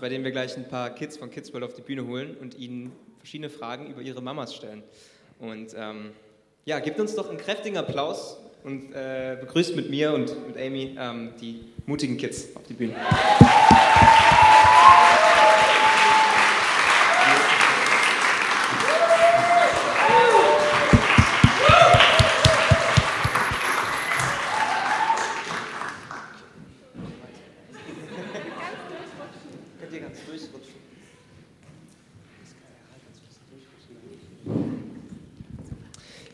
bei 0.00 0.08
dem 0.08 0.24
wir 0.24 0.30
gleich 0.30 0.56
ein 0.56 0.68
paar 0.68 0.90
Kids 0.90 1.16
von 1.16 1.30
Kids 1.30 1.52
World 1.52 1.64
auf 1.64 1.74
die 1.74 1.82
Bühne 1.82 2.06
holen 2.06 2.36
und 2.40 2.56
ihnen 2.58 2.92
verschiedene 3.18 3.50
Fragen 3.50 3.90
über 3.90 4.02
ihre 4.02 4.22
Mamas 4.22 4.54
stellen. 4.54 4.82
Und 5.40 5.74
ähm, 5.76 6.12
ja, 6.64 6.78
gebt 6.78 7.00
uns 7.00 7.14
doch 7.14 7.28
einen 7.28 7.38
kräftigen 7.38 7.76
Applaus 7.76 8.38
und 8.62 8.92
äh, 8.92 9.36
begrüßt 9.40 9.74
mit 9.76 9.90
mir 9.90 10.12
und 10.12 10.46
mit 10.46 10.56
Amy 10.56 10.96
ähm, 10.98 11.32
die 11.40 11.64
mutigen 11.86 12.16
Kids 12.16 12.54
auf 12.54 12.62
die 12.62 12.74
Bühne. 12.74 12.94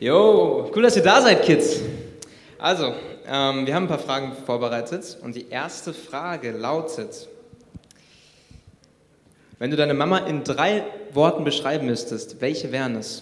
Jo, 0.01 0.71
cool, 0.75 0.81
dass 0.81 0.95
ihr 0.95 1.03
da 1.03 1.21
seid, 1.21 1.43
Kids. 1.43 1.79
Also, 2.57 2.95
ähm, 3.27 3.67
wir 3.67 3.75
haben 3.75 3.83
ein 3.83 3.87
paar 3.87 3.99
Fragen 3.99 4.33
vorbereitet 4.47 5.19
und 5.21 5.35
die 5.35 5.47
erste 5.47 5.93
Frage 5.93 6.49
lautet, 6.53 7.29
wenn 9.59 9.69
du 9.69 9.77
deine 9.77 9.93
Mama 9.93 10.17
in 10.25 10.43
drei 10.43 10.83
Worten 11.13 11.43
beschreiben 11.43 11.85
müsstest, 11.85 12.41
welche 12.41 12.71
wären 12.71 12.95
es? 12.95 13.21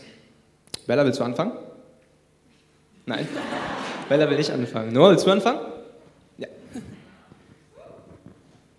Bella, 0.88 1.04
willst 1.04 1.20
du 1.20 1.26
anfangen? 1.26 1.52
Nein? 3.06 3.28
Bella 4.08 4.30
will 4.30 4.38
nicht 4.38 4.52
anfangen. 4.52 4.94
Noah, 4.94 5.10
willst 5.10 5.28
du 5.28 5.32
anfangen? 5.32 5.60
Ja. 6.38 6.48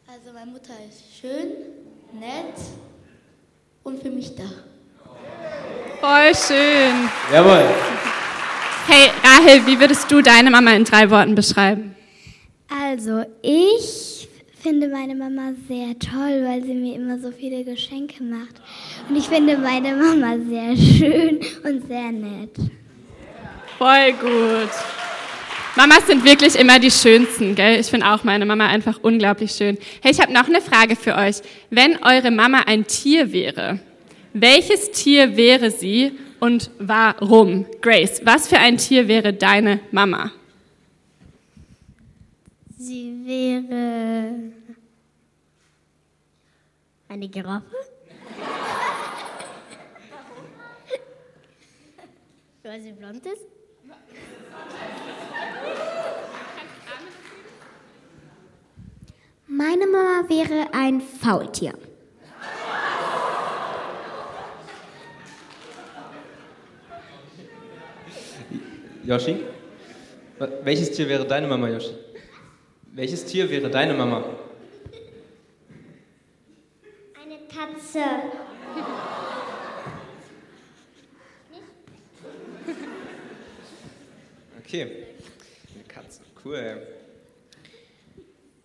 Also 0.07 0.33
meine 0.33 0.51
Mutter 0.51 0.73
ist 0.89 1.21
schön, 1.21 1.49
nett 2.19 2.57
und 3.83 4.01
für 4.01 4.11
mich 4.11 4.35
da. 4.35 4.45
Voll 6.01 6.35
schön. 6.35 7.11
Jawohl. 7.31 7.90
Hey, 8.93 9.09
Rahel, 9.23 9.65
wie 9.67 9.79
würdest 9.79 10.11
du 10.11 10.21
deine 10.21 10.51
Mama 10.51 10.73
in 10.73 10.83
drei 10.83 11.09
Worten 11.11 11.37
beschreiben? 11.37 11.95
Also, 12.69 13.23
ich 13.41 14.29
finde 14.61 14.89
meine 14.89 15.15
Mama 15.15 15.53
sehr 15.69 15.97
toll, 16.01 16.45
weil 16.45 16.65
sie 16.65 16.75
mir 16.75 16.97
immer 16.97 17.17
so 17.21 17.31
viele 17.31 17.63
Geschenke 17.63 18.21
macht. 18.25 18.61
Und 19.09 19.15
ich 19.15 19.29
finde 19.29 19.59
meine 19.59 19.95
Mama 19.95 20.35
sehr 20.45 20.77
schön 20.77 21.39
und 21.63 21.87
sehr 21.87 22.11
nett. 22.11 22.51
Voll 23.79 24.13
gut. 24.21 24.71
Mamas 25.77 26.09
sind 26.09 26.25
wirklich 26.25 26.57
immer 26.57 26.81
die 26.81 26.91
schönsten, 26.91 27.55
gell? 27.55 27.79
Ich 27.79 27.87
finde 27.87 28.07
auch 28.09 28.25
meine 28.25 28.45
Mama 28.45 28.67
einfach 28.67 28.99
unglaublich 29.03 29.53
schön. 29.53 29.79
Hey, 30.03 30.11
ich 30.11 30.21
habe 30.21 30.33
noch 30.33 30.49
eine 30.49 30.61
Frage 30.61 30.97
für 30.97 31.15
euch. 31.15 31.37
Wenn 31.71 31.97
eure 32.03 32.33
Mama 32.33 32.63
ein 32.67 32.85
Tier 32.89 33.31
wäre, 33.31 33.79
welches 34.33 34.91
Tier 34.91 35.37
wäre 35.37 35.71
sie 35.71 36.11
und 36.41 36.71
warum? 36.79 37.67
Grace, 37.81 38.21
was 38.25 38.49
für 38.49 38.59
ein 38.59 38.79
Tier 38.79 39.07
wäre 39.09 39.33
deine 39.33 39.81
Mama? 39.91 40.31
Sie 42.79 43.23
wäre 43.25 44.53
eine 47.09 47.29
Giraffe. 47.29 47.67
Weil 52.63 52.81
sie 52.81 52.93
blond 52.93 53.27
ist. 53.27 53.47
Meine 59.47 59.87
Mama 59.87 60.29
wäre 60.29 60.73
ein 60.73 61.01
Faultier. 61.01 61.75
Yoshi? 69.11 69.45
Welches 70.63 70.93
Tier 70.93 71.09
wäre 71.09 71.27
deine 71.27 71.49
Mama, 71.49 71.69
Yoshi? 71.69 71.97
Welches 72.93 73.25
Tier 73.25 73.51
wäre 73.51 73.69
deine 73.69 73.93
Mama? 73.93 74.25
Eine 77.21 77.39
Katze. 77.49 78.05
Okay. 84.61 84.83
Eine 85.75 85.85
Katze. 85.89 86.21
Cool. 86.45 86.87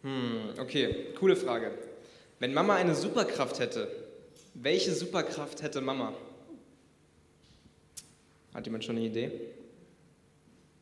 Hm, 0.03 0.59
okay, 0.59 1.07
coole 1.19 1.35
Frage. 1.35 1.71
Wenn 2.37 2.53
Mama 2.53 2.75
eine 2.75 2.93
Superkraft 2.93 3.57
hätte, 3.57 3.87
welche 4.53 4.91
Superkraft 4.91 5.63
hätte 5.63 5.81
Mama? 5.81 6.13
Hat 8.53 8.63
jemand 8.67 8.85
schon 8.85 8.97
eine 8.97 9.07
Idee? 9.07 9.31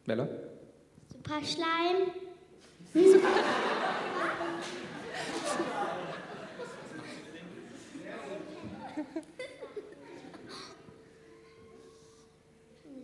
Bella? 0.05 0.27
Super 1.11 1.41
Schleim. 1.45 2.11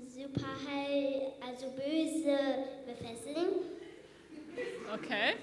Super 0.10 0.48
hell, 0.68 1.32
also 1.42 1.68
böse 1.72 2.38
befestigen. 2.86 3.46
Okay. 4.94 5.36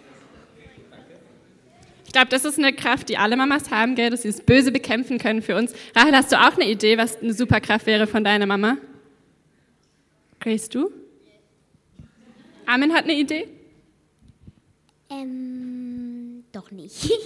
Ich 2.05 2.13
glaube, 2.13 2.29
das 2.29 2.45
ist 2.45 2.59
eine 2.59 2.73
Kraft, 2.75 3.09
die 3.09 3.17
alle 3.17 3.37
Mamas 3.37 3.71
haben, 3.71 3.95
gell, 3.95 4.11
dass 4.11 4.23
sie 4.23 4.29
das 4.31 4.41
Böse 4.43 4.73
bekämpfen 4.73 5.19
können 5.19 5.41
für 5.41 5.57
uns. 5.57 5.75
Rahel, 5.95 6.15
hast 6.15 6.33
du 6.33 6.37
auch 6.37 6.55
eine 6.55 6.69
Idee, 6.69 6.99
was 6.99 7.21
eine 7.21 7.33
Superkraft 7.33 7.87
wäre 7.87 8.07
von 8.07 8.23
deiner 8.25 8.47
Mama? 8.47 8.77
Grace, 10.41 10.69
du? 10.69 10.91
Armin 12.67 12.93
hat 12.93 13.05
eine 13.05 13.15
Idee? 13.15 13.49
Ähm, 15.11 16.45
doch 16.53 16.71
nicht. 16.71 17.11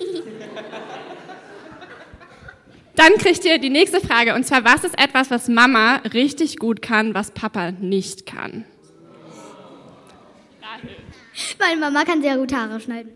Dann 2.97 3.15
kriegt 3.15 3.45
ihr 3.47 3.59
die 3.59 3.71
nächste 3.71 4.01
Frage, 4.01 4.35
und 4.35 4.45
zwar, 4.45 4.65
was 4.65 4.85
ist 4.85 4.99
etwas, 4.99 5.31
was 5.31 5.49
Mama 5.49 6.03
richtig 6.13 6.59
gut 6.59 6.83
kann, 6.83 7.15
was 7.15 7.31
Papa 7.31 7.71
nicht 7.71 8.27
kann? 8.27 8.67
Meine 11.59 11.81
Mama 11.81 12.05
kann 12.05 12.21
sehr 12.21 12.37
gut 12.37 12.53
Haare 12.53 12.79
schneiden. 12.79 13.13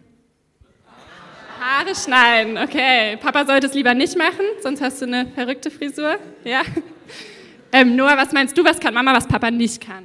Haare 1.60 1.94
schneiden, 1.94 2.56
okay. 2.56 3.18
Papa 3.18 3.44
sollte 3.44 3.66
es 3.66 3.74
lieber 3.74 3.92
nicht 3.92 4.16
machen, 4.16 4.46
sonst 4.62 4.80
hast 4.80 5.02
du 5.02 5.06
eine 5.06 5.26
verrückte 5.34 5.70
Frisur. 5.70 6.18
Ja? 6.44 6.62
Ähm, 7.72 7.94
Noah, 7.96 8.16
was 8.16 8.32
meinst 8.32 8.56
du, 8.56 8.64
was 8.64 8.80
kann 8.80 8.94
Mama, 8.94 9.12
was 9.14 9.26
Papa 9.28 9.50
nicht 9.50 9.80
kann? 9.86 10.04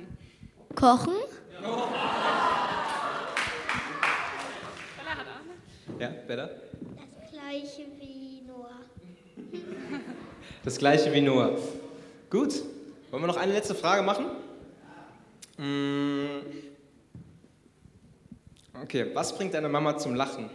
Kochen? 0.75 1.13
Ja, 5.99 6.09
Bella? 6.27 6.49
Das 7.19 7.31
gleiche 7.31 7.85
wie 7.99 8.41
Noah. 8.47 8.79
Das 10.63 10.77
gleiche 10.77 11.13
wie 11.13 11.21
Noah. 11.21 11.57
Gut. 12.29 12.53
Wollen 13.11 13.23
wir 13.23 13.27
noch 13.27 13.37
eine 13.37 13.53
letzte 13.53 13.75
Frage 13.75 14.03
machen? 14.03 14.25
Mm. 15.57 16.41
Okay, 18.83 19.07
was 19.13 19.35
bringt 19.35 19.53
deine 19.53 19.67
Mama 19.67 19.97
zum 19.97 20.15
Lachen? 20.15 20.49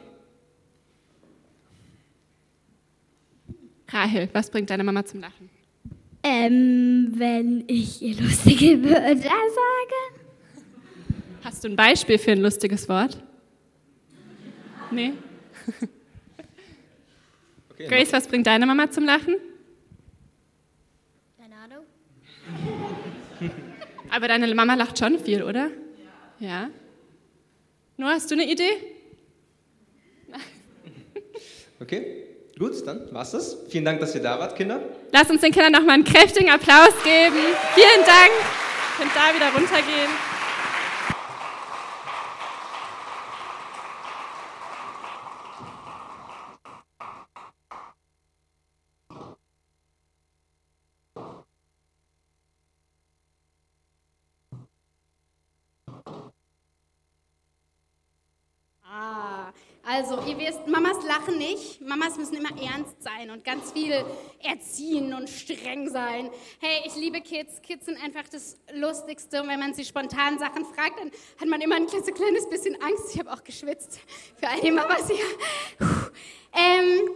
Rahel, 3.89 4.29
was 4.33 4.51
bringt 4.51 4.71
deine 4.71 4.83
Mama 4.83 5.05
zum 5.05 5.21
Lachen? 5.21 5.51
Ähm, 6.23 7.13
wenn 7.17 7.65
ich 7.67 8.01
ihr 8.01 8.17
lustige 8.17 8.83
Wörter 8.83 9.15
sage. 9.15 10.14
Hast 11.45 11.63
du 11.63 11.69
ein 11.69 11.77
Beispiel 11.77 12.19
für 12.19 12.33
ein 12.33 12.41
lustiges 12.41 12.89
Wort? 12.89 13.19
Nee? 14.91 15.13
Okay, 17.71 17.87
Grace, 17.87 18.13
was 18.15 18.27
bringt 18.27 18.47
deine 18.47 18.65
Mama 18.65 18.91
zum 18.91 19.05
Lachen? 19.05 19.37
Keine 21.39 21.55
Ahnung. 21.57 21.85
Aber 24.11 24.29
deine 24.29 24.55
Mama 24.55 24.75
lacht 24.75 24.99
schon 24.99 25.19
viel, 25.19 25.43
oder? 25.43 25.71
Ja. 26.41 26.71
Noah, 27.99 28.13
hast 28.13 28.31
du 28.31 28.37
eine 28.37 28.51
Idee? 28.51 28.71
Okay, 31.81 32.25
gut, 32.59 32.87
dann 32.87 33.13
war's 33.13 33.33
das. 33.33 33.59
Vielen 33.69 33.85
Dank, 33.85 34.01
dass 34.01 34.15
ihr 34.15 34.23
da 34.23 34.39
wart, 34.39 34.57
Kinder. 34.57 34.81
Lass 35.13 35.29
uns 35.29 35.43
den 35.43 35.53
Kindern 35.53 35.73
nochmal 35.73 35.97
einen 35.97 36.05
kräftigen 36.05 36.49
Applaus 36.49 36.95
geben. 37.03 37.37
Vielen 37.75 38.07
Dank. 38.07 38.31
Ihr 38.31 38.97
könnt 38.97 39.15
da 39.15 39.35
wieder 39.35 39.53
runtergehen. 39.53 40.11
Also, 59.97 60.21
ihr 60.27 60.37
lachen 61.15 61.39
nicht. 61.39 61.81
Mamas 61.81 62.17
müssen 62.17 62.35
immer 62.35 62.51
ernst 62.61 63.03
sein 63.03 63.31
und 63.31 63.45
ganz 63.45 63.73
viel 63.73 64.05
erziehen 64.43 65.15
und 65.15 65.29
streng 65.29 65.89
sein. 65.89 66.31
Hey, 66.61 66.83
ich 66.87 66.95
liebe 66.97 67.21
Kids. 67.21 67.63
Kids 67.63 67.87
sind 67.87 68.03
einfach 68.03 68.29
das 68.31 68.57
Lustigste. 68.73 69.43
Und 69.43 69.49
wenn 69.49 69.61
man 69.61 69.75
sie 69.75 69.85
spontan 69.85 70.39
Sachen 70.39 70.65
fragt, 70.65 70.99
dann 70.99 71.11
hat 71.41 71.49
man 71.49 71.61
immer 71.61 71.77
ein 71.77 71.87
kleines 71.87 72.49
bisschen 72.49 72.81
Angst. 72.83 73.15
Ich 73.15 73.19
habe 73.19 73.33
auch 73.33 73.45
geschwitzt 73.45 74.01
für 74.37 74.49
all 74.49 74.61
die 74.61 74.71
Mamas 74.71 75.09
hier. 75.09 75.25
Ähm, 76.57 77.11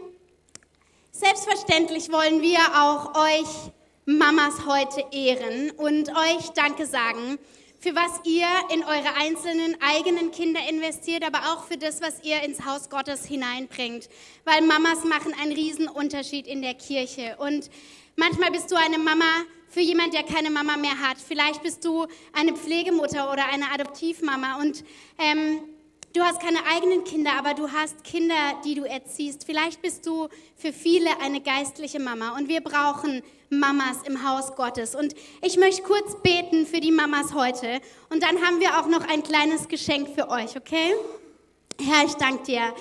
selbstverständlich 1.13 2.11
wollen 2.11 2.43
wir 2.43 2.59
auch 2.75 3.15
euch 3.15 3.73
Mamas 4.05 4.67
heute 4.67 5.05
ehren 5.13 5.71
und 5.73 6.11
euch 6.11 6.51
Danke 6.55 6.87
sagen 6.87 7.39
für 7.81 7.95
was 7.95 8.21
ihr 8.25 8.49
in 8.73 8.83
eure 8.83 9.15
einzelnen 9.17 9.77
eigenen 9.81 10.33
Kinder 10.33 10.61
investiert, 10.69 11.25
aber 11.25 11.39
auch 11.53 11.65
für 11.65 11.77
das, 11.77 12.01
was 12.01 12.25
ihr 12.25 12.43
ins 12.43 12.65
Haus 12.65 12.91
Gottes 12.91 13.25
hineinbringt. 13.25 14.09
Weil 14.45 14.63
Mamas 14.63 15.05
machen 15.05 15.33
einen 15.41 15.53
riesen 15.53 15.89
Unterschied 15.89 16.47
in 16.47 16.61
der 16.61 16.75
Kirche. 16.75 17.37
Und 17.39 17.71
manchmal 18.17 18.51
bist 18.51 18.71
du 18.73 18.77
eine 18.77 18.99
Mama 18.99 19.45
für 19.69 19.81
jemand, 19.81 20.13
der 20.13 20.25
keine 20.25 20.51
Mama 20.51 20.77
mehr 20.77 21.01
hat. 21.01 21.19
Vielleicht 21.19 21.63
bist 21.63 21.85
du 21.85 22.07
eine 22.33 22.55
Pflegemutter 22.55 23.33
oder 23.33 23.47
eine 23.47 23.71
Adoptivmama 23.73 24.61
und 24.61 24.83
ähm, 25.19 25.61
du 26.15 26.23
hast 26.23 26.41
keine 26.41 26.59
eigenen 26.67 27.05
Kinder, 27.05 27.33
aber 27.39 27.55
du 27.55 27.71
hast 27.71 28.05
Kinder, 28.05 28.35
die 28.65 28.75
du 28.75 28.85
erziehst. 28.85 29.45
Vielleicht 29.45 29.83
bist 29.83 30.07
du 30.07 30.29
für 30.57 30.73
viele 30.73 31.21
eine 31.21 31.41
geistliche 31.41 32.01
Mama 32.01 32.37
und 32.37 32.49
wir 32.49 32.61
brauchen 32.61 33.23
Mamas 33.51 33.99
im 34.05 34.29
Haus 34.29 34.55
Gottes. 34.57 34.95
Und 34.95 35.15
ich 35.43 35.57
möchte 35.57 35.83
kurz 35.83 36.21
beten 36.23 36.67
für 36.67 36.81
die 36.81 36.93
Mamas 36.93 37.35
heute. 37.35 37.81
Und 38.11 38.23
dann 38.23 38.43
haben 38.43 38.61
wir 38.61 38.79
auch 38.79 38.87
noch 38.87 39.09
ein 39.09 39.23
kleines 39.23 39.69
Geschenk 39.69 40.09
für 40.15 40.29
euch, 40.29 40.57
okay? 40.57 40.95
Herr, 41.81 42.05
ich 42.05 42.15
danke 42.15 42.45
dir 42.45 42.75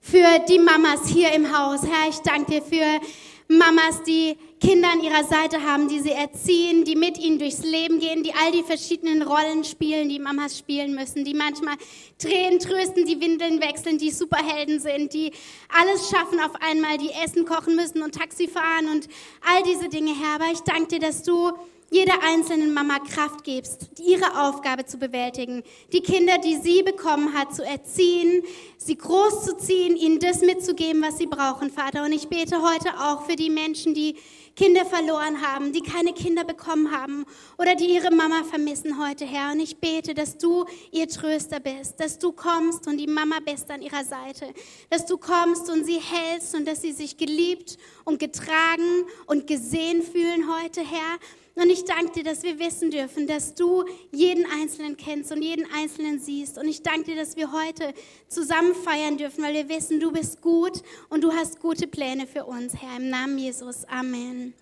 für 0.00 0.38
die 0.48 0.58
Mamas 0.58 1.06
hier 1.06 1.32
im 1.32 1.56
Haus. 1.56 1.82
Herr, 1.82 2.08
ich 2.08 2.18
danke 2.20 2.52
dir 2.52 2.62
für 2.62 3.06
Mamas, 3.52 4.04
die 4.04 4.36
Kinder 4.60 4.92
an 4.92 5.02
ihrer 5.02 5.24
Seite 5.24 5.60
haben, 5.64 5.88
die 5.88 5.98
sie 5.98 6.12
erziehen, 6.12 6.84
die 6.84 6.94
mit 6.94 7.18
ihnen 7.18 7.40
durchs 7.40 7.64
Leben 7.64 7.98
gehen, 7.98 8.22
die 8.22 8.32
all 8.32 8.52
die 8.52 8.62
verschiedenen 8.62 9.22
Rollen 9.22 9.64
spielen, 9.64 10.08
die 10.08 10.20
Mamas 10.20 10.56
spielen 10.56 10.94
müssen, 10.94 11.24
die 11.24 11.34
manchmal 11.34 11.74
Tränen 12.16 12.60
trösten, 12.60 13.06
die 13.06 13.20
Windeln 13.20 13.60
wechseln, 13.60 13.98
die 13.98 14.12
Superhelden 14.12 14.78
sind, 14.78 15.12
die 15.14 15.32
alles 15.68 16.10
schaffen 16.10 16.38
auf 16.38 16.52
einmal, 16.60 16.96
die 16.98 17.10
Essen 17.24 17.44
kochen 17.44 17.74
müssen 17.74 18.02
und 18.02 18.14
Taxi 18.14 18.46
fahren 18.46 18.86
und 18.88 19.08
all 19.44 19.64
diese 19.64 19.88
Dinge, 19.88 20.14
Herr. 20.14 20.36
Aber 20.36 20.52
ich 20.52 20.60
danke 20.60 20.86
dir, 20.86 21.00
dass 21.00 21.24
du 21.24 21.50
jeder 21.90 22.22
einzelnen 22.22 22.72
Mama 22.72 23.00
Kraft 23.00 23.42
gibst, 23.42 23.90
ihre 24.00 24.40
Aufgabe 24.46 24.86
zu 24.86 24.96
bewältigen, 24.96 25.64
die 25.92 26.00
Kinder, 26.00 26.38
die 26.38 26.56
sie 26.56 26.84
bekommen 26.84 27.34
hat, 27.34 27.52
zu 27.54 27.64
erziehen, 27.64 28.44
sie 28.78 28.96
großzuziehen, 28.96 29.96
ihnen 29.96 30.20
das 30.20 30.40
mitzugeben, 30.40 31.02
was 31.02 31.18
sie 31.18 31.26
brauchen, 31.26 31.70
Vater. 31.70 32.04
Und 32.04 32.12
ich 32.12 32.28
bete 32.28 32.62
heute 32.62 32.90
auch 33.00 33.26
für 33.26 33.34
die 33.34 33.50
Menschen, 33.50 33.92
die 33.92 34.16
Kinder 34.54 34.84
verloren 34.84 35.40
haben, 35.40 35.72
die 35.72 35.80
keine 35.80 36.12
Kinder 36.12 36.44
bekommen 36.44 36.90
haben 36.92 37.24
oder 37.58 37.74
die 37.74 37.86
ihre 37.86 38.10
Mama 38.10 38.44
vermissen 38.44 39.02
heute, 39.02 39.24
Herr. 39.24 39.52
Und 39.52 39.60
ich 39.60 39.78
bete, 39.78 40.14
dass 40.14 40.38
du 40.38 40.66
ihr 40.92 41.08
Tröster 41.08 41.60
bist, 41.60 41.98
dass 41.98 42.18
du 42.18 42.30
kommst 42.30 42.86
und 42.86 42.98
die 42.98 43.06
Mama 43.06 43.38
bist 43.44 43.70
an 43.70 43.82
ihrer 43.82 44.04
Seite, 44.04 44.52
dass 44.90 45.06
du 45.06 45.18
kommst 45.18 45.70
und 45.70 45.84
sie 45.84 45.98
hältst 46.00 46.54
und 46.54 46.68
dass 46.68 46.82
sie 46.82 46.92
sich 46.92 47.16
geliebt 47.16 47.78
und 48.04 48.18
getragen 48.18 49.04
und 49.26 49.46
gesehen 49.46 50.02
fühlen 50.02 50.44
heute, 50.52 50.82
Herr 50.82 51.18
und 51.56 51.68
ich 51.68 51.84
danke 51.84 52.12
dir, 52.12 52.24
dass 52.24 52.42
wir 52.42 52.58
wissen 52.58 52.90
dürfen, 52.90 53.26
dass 53.26 53.54
du 53.54 53.84
jeden 54.12 54.46
Einzelnen 54.50 54.96
kennst 54.96 55.32
und 55.32 55.42
jeden 55.42 55.66
Einzelnen 55.72 56.18
siehst. 56.18 56.58
Und 56.58 56.68
ich 56.68 56.82
danke 56.82 57.04
dir, 57.04 57.16
dass 57.16 57.36
wir 57.36 57.52
heute 57.52 57.92
zusammen 58.28 58.74
feiern 58.74 59.18
dürfen, 59.18 59.42
weil 59.42 59.54
wir 59.54 59.68
wissen, 59.68 60.00
du 60.00 60.12
bist 60.12 60.40
gut 60.40 60.82
und 61.08 61.22
du 61.22 61.32
hast 61.32 61.60
gute 61.60 61.86
Pläne 61.86 62.26
für 62.26 62.44
uns, 62.44 62.74
Herr. 62.74 62.96
Im 62.96 63.10
Namen 63.10 63.36
Jesus. 63.36 63.84
Amen. 63.88 64.54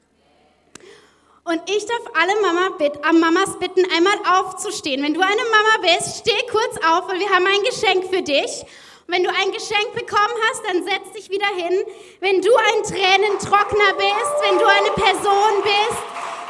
Und 1.44 1.62
ich 1.70 1.86
darf 1.86 2.02
alle 2.14 2.40
Mama 2.42 2.76
bit, 2.76 2.92
Mamas 3.18 3.58
bitten, 3.58 3.82
einmal 3.96 4.18
aufzustehen. 4.28 5.02
Wenn 5.02 5.14
du 5.14 5.20
eine 5.20 5.42
Mama 5.50 5.94
bist, 5.96 6.18
steh 6.18 6.46
kurz 6.50 6.76
auf, 6.84 7.08
weil 7.08 7.20
wir 7.20 7.30
haben 7.30 7.46
ein 7.46 7.62
Geschenk 7.62 8.04
für 8.12 8.20
dich. 8.20 8.64
Und 9.06 9.14
wenn 9.14 9.24
du 9.24 9.30
ein 9.30 9.52
Geschenk 9.52 9.94
bekommen 9.94 10.34
hast, 10.50 10.62
dann 10.66 10.84
setz 10.84 11.12
dich 11.16 11.30
wieder 11.30 11.48
hin. 11.56 11.84
Wenn 12.20 12.42
du 12.42 12.50
ein 12.54 12.82
Tränentrockner 12.82 13.94
bist, 13.96 14.34
wenn 14.42 14.58
du 14.58 14.66
eine 14.66 14.90
Person 14.90 15.62
bist, 15.62 16.02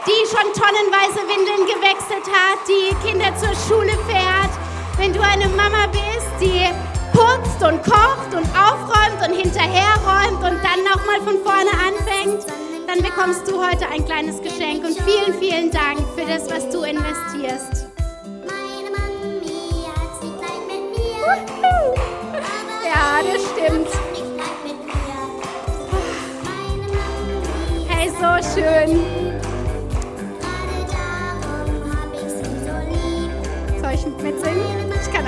die 0.09 0.25
schon 0.27 0.53
tonnenweise 0.55 1.21
Windeln 1.29 1.67
gewechselt 1.67 2.25
hat, 2.33 2.59
die 2.67 2.95
Kinder 3.07 3.29
zur 3.37 3.55
Schule 3.69 3.93
fährt, 4.09 4.51
wenn 4.97 5.13
du 5.13 5.21
eine 5.21 5.49
Mama 5.49 5.87
bist, 5.93 6.33
die 6.41 6.65
putzt 7.13 7.63
und 7.63 7.83
kocht 7.85 8.33
und 8.33 8.47
aufräumt 8.57 9.21
und 9.29 9.37
hinterherräumt 9.37 10.43
und 10.43 10.59
dann 10.65 10.83
nochmal 10.85 11.21
von 11.23 11.43
vorne 11.45 11.71
anfängt, 11.73 12.47
dann 12.87 13.03
bekommst 13.03 13.47
du 13.49 13.63
heute 13.63 13.87
ein 13.89 14.03
kleines 14.07 14.41
Geschenk 14.41 14.83
und 14.83 14.99
vielen, 15.03 15.39
vielen 15.39 15.71
Dank 15.71 15.99
für 16.17 16.25
das, 16.25 16.49
was 16.49 16.71
du 16.71 16.85
investierst. 16.85 17.89
Ja, 22.83 23.21
das 23.31 23.43
stimmt. 23.51 23.89
Hey, 27.89 28.09
so 28.09 28.61
schön. 28.61 29.38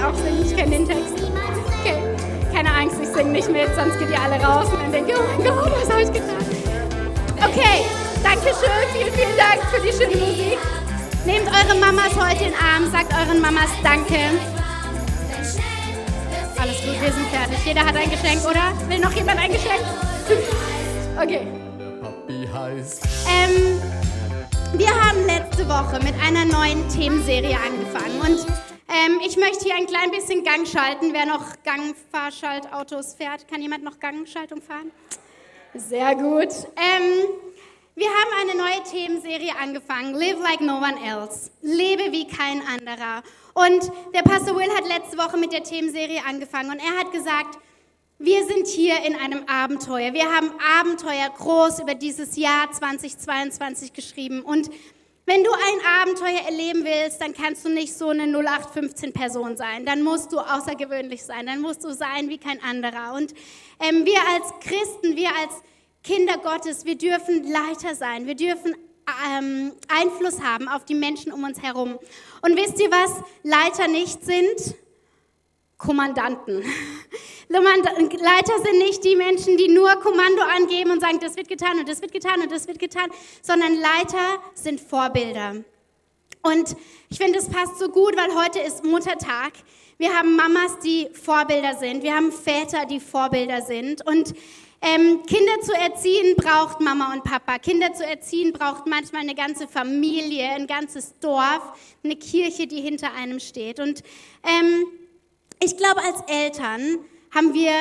Auch 0.02 0.14
singen, 0.14 0.44
ich 0.44 0.56
kenne 0.56 0.70
den 0.70 0.87
Text. 0.87 1.14
Okay, 1.81 1.99
keine 2.52 2.73
Angst, 2.73 2.97
ich 3.02 3.08
singe 3.08 3.31
nicht 3.31 3.50
mit, 3.50 3.75
sonst 3.75 3.99
geht 3.99 4.11
ihr 4.11 4.20
alle 4.20 4.37
raus 4.43 4.69
und 4.73 4.82
dann 4.82 4.93
denkt 4.93 5.11
ihr, 5.11 5.17
oh 5.19 5.23
mein 5.37 5.47
Gott, 5.47 5.73
was 5.81 5.91
habe 5.91 6.02
ich 6.02 6.12
getan? 6.12 6.37
Okay, 7.38 7.85
danke 8.23 8.49
schön, 8.49 8.85
vielen, 8.93 9.12
vielen 9.12 9.37
Dank 9.37 9.62
für 9.70 9.81
die 9.81 9.93
schöne 9.93 10.17
Musik. 10.25 10.58
Nehmt 11.25 11.49
eure 11.49 11.79
Mamas 11.79 12.14
heute 12.17 12.44
in 12.44 12.50
den 12.50 12.61
Arm, 12.61 12.91
sagt 12.91 13.12
euren 13.12 13.41
Mamas 13.41 13.70
Danke. 13.82 14.17
Alles 16.58 16.76
gut, 16.82 17.00
wir 17.00 17.12
sind 17.12 17.26
fertig. 17.29 17.58
Jeder 17.64 17.85
hat 17.85 17.97
ein 17.97 18.11
Geschenk, 18.11 18.44
oder? 18.44 18.73
Will 18.88 18.99
noch 18.99 19.12
jemand 19.12 19.38
ein 19.38 19.50
Geschenk? 19.50 19.81
Okay. 21.20 21.47
Ähm, 23.29 23.81
wir 24.75 24.88
haben 24.88 25.26
letzte 25.26 25.69
Woche 25.69 25.99
mit 26.02 26.14
einer 26.25 26.44
neuen 26.44 26.88
Themenserie 26.88 27.56
angefangen 27.56 28.20
und 28.20 28.47
ähm, 29.11 29.21
ich 29.27 29.37
möchte 29.37 29.65
hier 29.65 29.75
ein 29.77 29.87
klein 29.87 30.11
bisschen 30.11 30.45
Gang 30.45 30.67
schalten. 30.67 31.12
Wer 31.12 31.27
noch 31.27 31.45
Gangfahrschaltautos 31.65 33.15
fährt, 33.15 33.49
kann 33.49 33.61
jemand 33.62 33.85
noch 33.85 33.99
Gangschaltung 33.99 34.62
fahren? 34.62 34.91
Sehr 35.75 36.15
gut. 36.15 36.49
Ähm, 36.77 37.29
wir 37.95 38.09
haben 38.09 38.31
eine 38.40 38.59
neue 38.59 38.83
Themenserie 38.90 39.52
angefangen, 39.61 40.14
Live 40.14 40.40
Like 40.40 40.61
No 40.61 40.79
One 40.79 40.97
Else. 41.05 41.50
Lebe 41.62 42.12
wie 42.12 42.26
kein 42.26 42.62
anderer. 42.67 43.23
Und 43.55 43.90
der 44.14 44.23
Pastor 44.23 44.57
Will 44.57 44.71
hat 44.75 44.87
letzte 44.87 45.19
Woche 45.19 45.37
mit 45.37 45.52
der 45.52 45.62
Themenserie 45.62 46.23
angefangen 46.26 46.71
und 46.71 46.79
er 46.79 46.99
hat 46.99 47.12
gesagt, 47.12 47.59
wir 48.19 48.45
sind 48.45 48.67
hier 48.67 49.02
in 49.05 49.17
einem 49.17 49.45
Abenteuer. 49.49 50.12
Wir 50.12 50.26
haben 50.31 50.50
Abenteuer 50.79 51.31
groß 51.38 51.81
über 51.81 51.95
dieses 51.95 52.37
Jahr 52.37 52.71
2022 52.71 53.95
geschrieben. 53.95 54.43
Und 54.43 54.71
wenn 55.30 55.44
du 55.44 55.50
ein 55.52 56.00
Abenteuer 56.00 56.44
erleben 56.44 56.84
willst, 56.84 57.20
dann 57.20 57.32
kannst 57.32 57.64
du 57.64 57.68
nicht 57.68 57.94
so 57.94 58.08
eine 58.08 58.25
0815 58.25 59.12
Person 59.12 59.56
sein. 59.56 59.87
Dann 59.87 60.02
musst 60.02 60.32
du 60.32 60.40
außergewöhnlich 60.40 61.22
sein. 61.22 61.46
Dann 61.46 61.60
musst 61.60 61.84
du 61.84 61.94
sein 61.94 62.28
wie 62.28 62.38
kein 62.38 62.60
anderer. 62.64 63.14
Und 63.14 63.32
ähm, 63.78 64.04
wir 64.04 64.18
als 64.34 64.52
Christen, 64.58 65.14
wir 65.14 65.28
als 65.28 65.62
Kinder 66.02 66.37
Gottes, 66.38 66.84
wir 66.84 66.99
dürfen 66.99 67.44
Leiter 67.44 67.94
sein. 67.94 68.26
Wir 68.26 68.34
dürfen 68.34 68.75
ähm, 69.32 69.70
Einfluss 69.87 70.40
haben 70.40 70.66
auf 70.66 70.84
die 70.84 70.96
Menschen 70.96 71.30
um 71.30 71.44
uns 71.44 71.62
herum. 71.62 71.96
Und 72.42 72.56
wisst 72.56 72.80
ihr, 72.80 72.90
was 72.90 73.22
Leiter 73.44 73.87
nicht 73.87 74.25
sind? 74.25 74.75
Kommandanten. 75.78 76.64
Leiter 77.50 78.59
sind 78.62 78.78
nicht 78.78 79.04
die 79.04 79.16
Menschen, 79.16 79.57
die 79.57 79.69
nur 79.69 79.90
Kommando 79.97 80.42
angeben 80.42 80.92
und 80.92 81.00
sagen, 81.00 81.19
das 81.21 81.37
wird 81.37 81.49
getan 81.49 81.80
und 81.80 81.88
das 81.88 82.00
wird 82.00 82.12
getan 82.12 82.40
und 82.42 82.52
das 82.52 82.69
wird 82.69 82.78
getan, 82.78 83.11
sondern 83.42 83.75
Leiter 83.75 84.40
sind 84.54 84.80
Vorbilder. 84.80 85.57
Und 86.42 86.76
ich 87.11 87.19
finde, 87.19 87.38
es 87.38 87.49
passt 87.49 87.78
so 87.78 87.88
gut, 87.88 88.16
weil 88.16 88.35
heute 88.35 88.61
ist 88.61 88.85
Muttertag. 88.85 89.52
Wir 89.99 90.16
haben 90.16 90.37
Mamas, 90.37 90.78
die 90.83 91.09
Vorbilder 91.12 91.75
sind. 91.75 92.02
Wir 92.02 92.14
haben 92.14 92.33
Väter, 92.33 92.87
die 92.87 93.00
Vorbilder 93.00 93.61
sind. 93.62 94.07
Und 94.07 94.33
ähm, 94.80 95.23
Kinder 95.26 95.61
zu 95.61 95.75
erziehen 95.75 96.37
braucht 96.37 96.80
Mama 96.80 97.12
und 97.12 97.25
Papa. 97.25 97.59
Kinder 97.59 97.92
zu 97.92 98.07
erziehen 98.07 98.52
braucht 98.52 98.87
manchmal 98.87 99.23
eine 99.23 99.35
ganze 99.35 99.69
Familie, 99.69 100.49
ein 100.50 100.66
ganzes 100.66 101.19
Dorf, 101.19 101.61
eine 102.02 102.16
Kirche, 102.16 102.66
die 102.66 102.80
hinter 102.80 103.12
einem 103.12 103.40
steht. 103.40 103.78
Und 103.78 104.02
ähm, 104.42 104.87
ich 105.62 105.76
glaube, 105.76 106.00
als 106.02 106.23
Eltern 106.28 107.00
haben 107.34 107.54
wir 107.54 107.72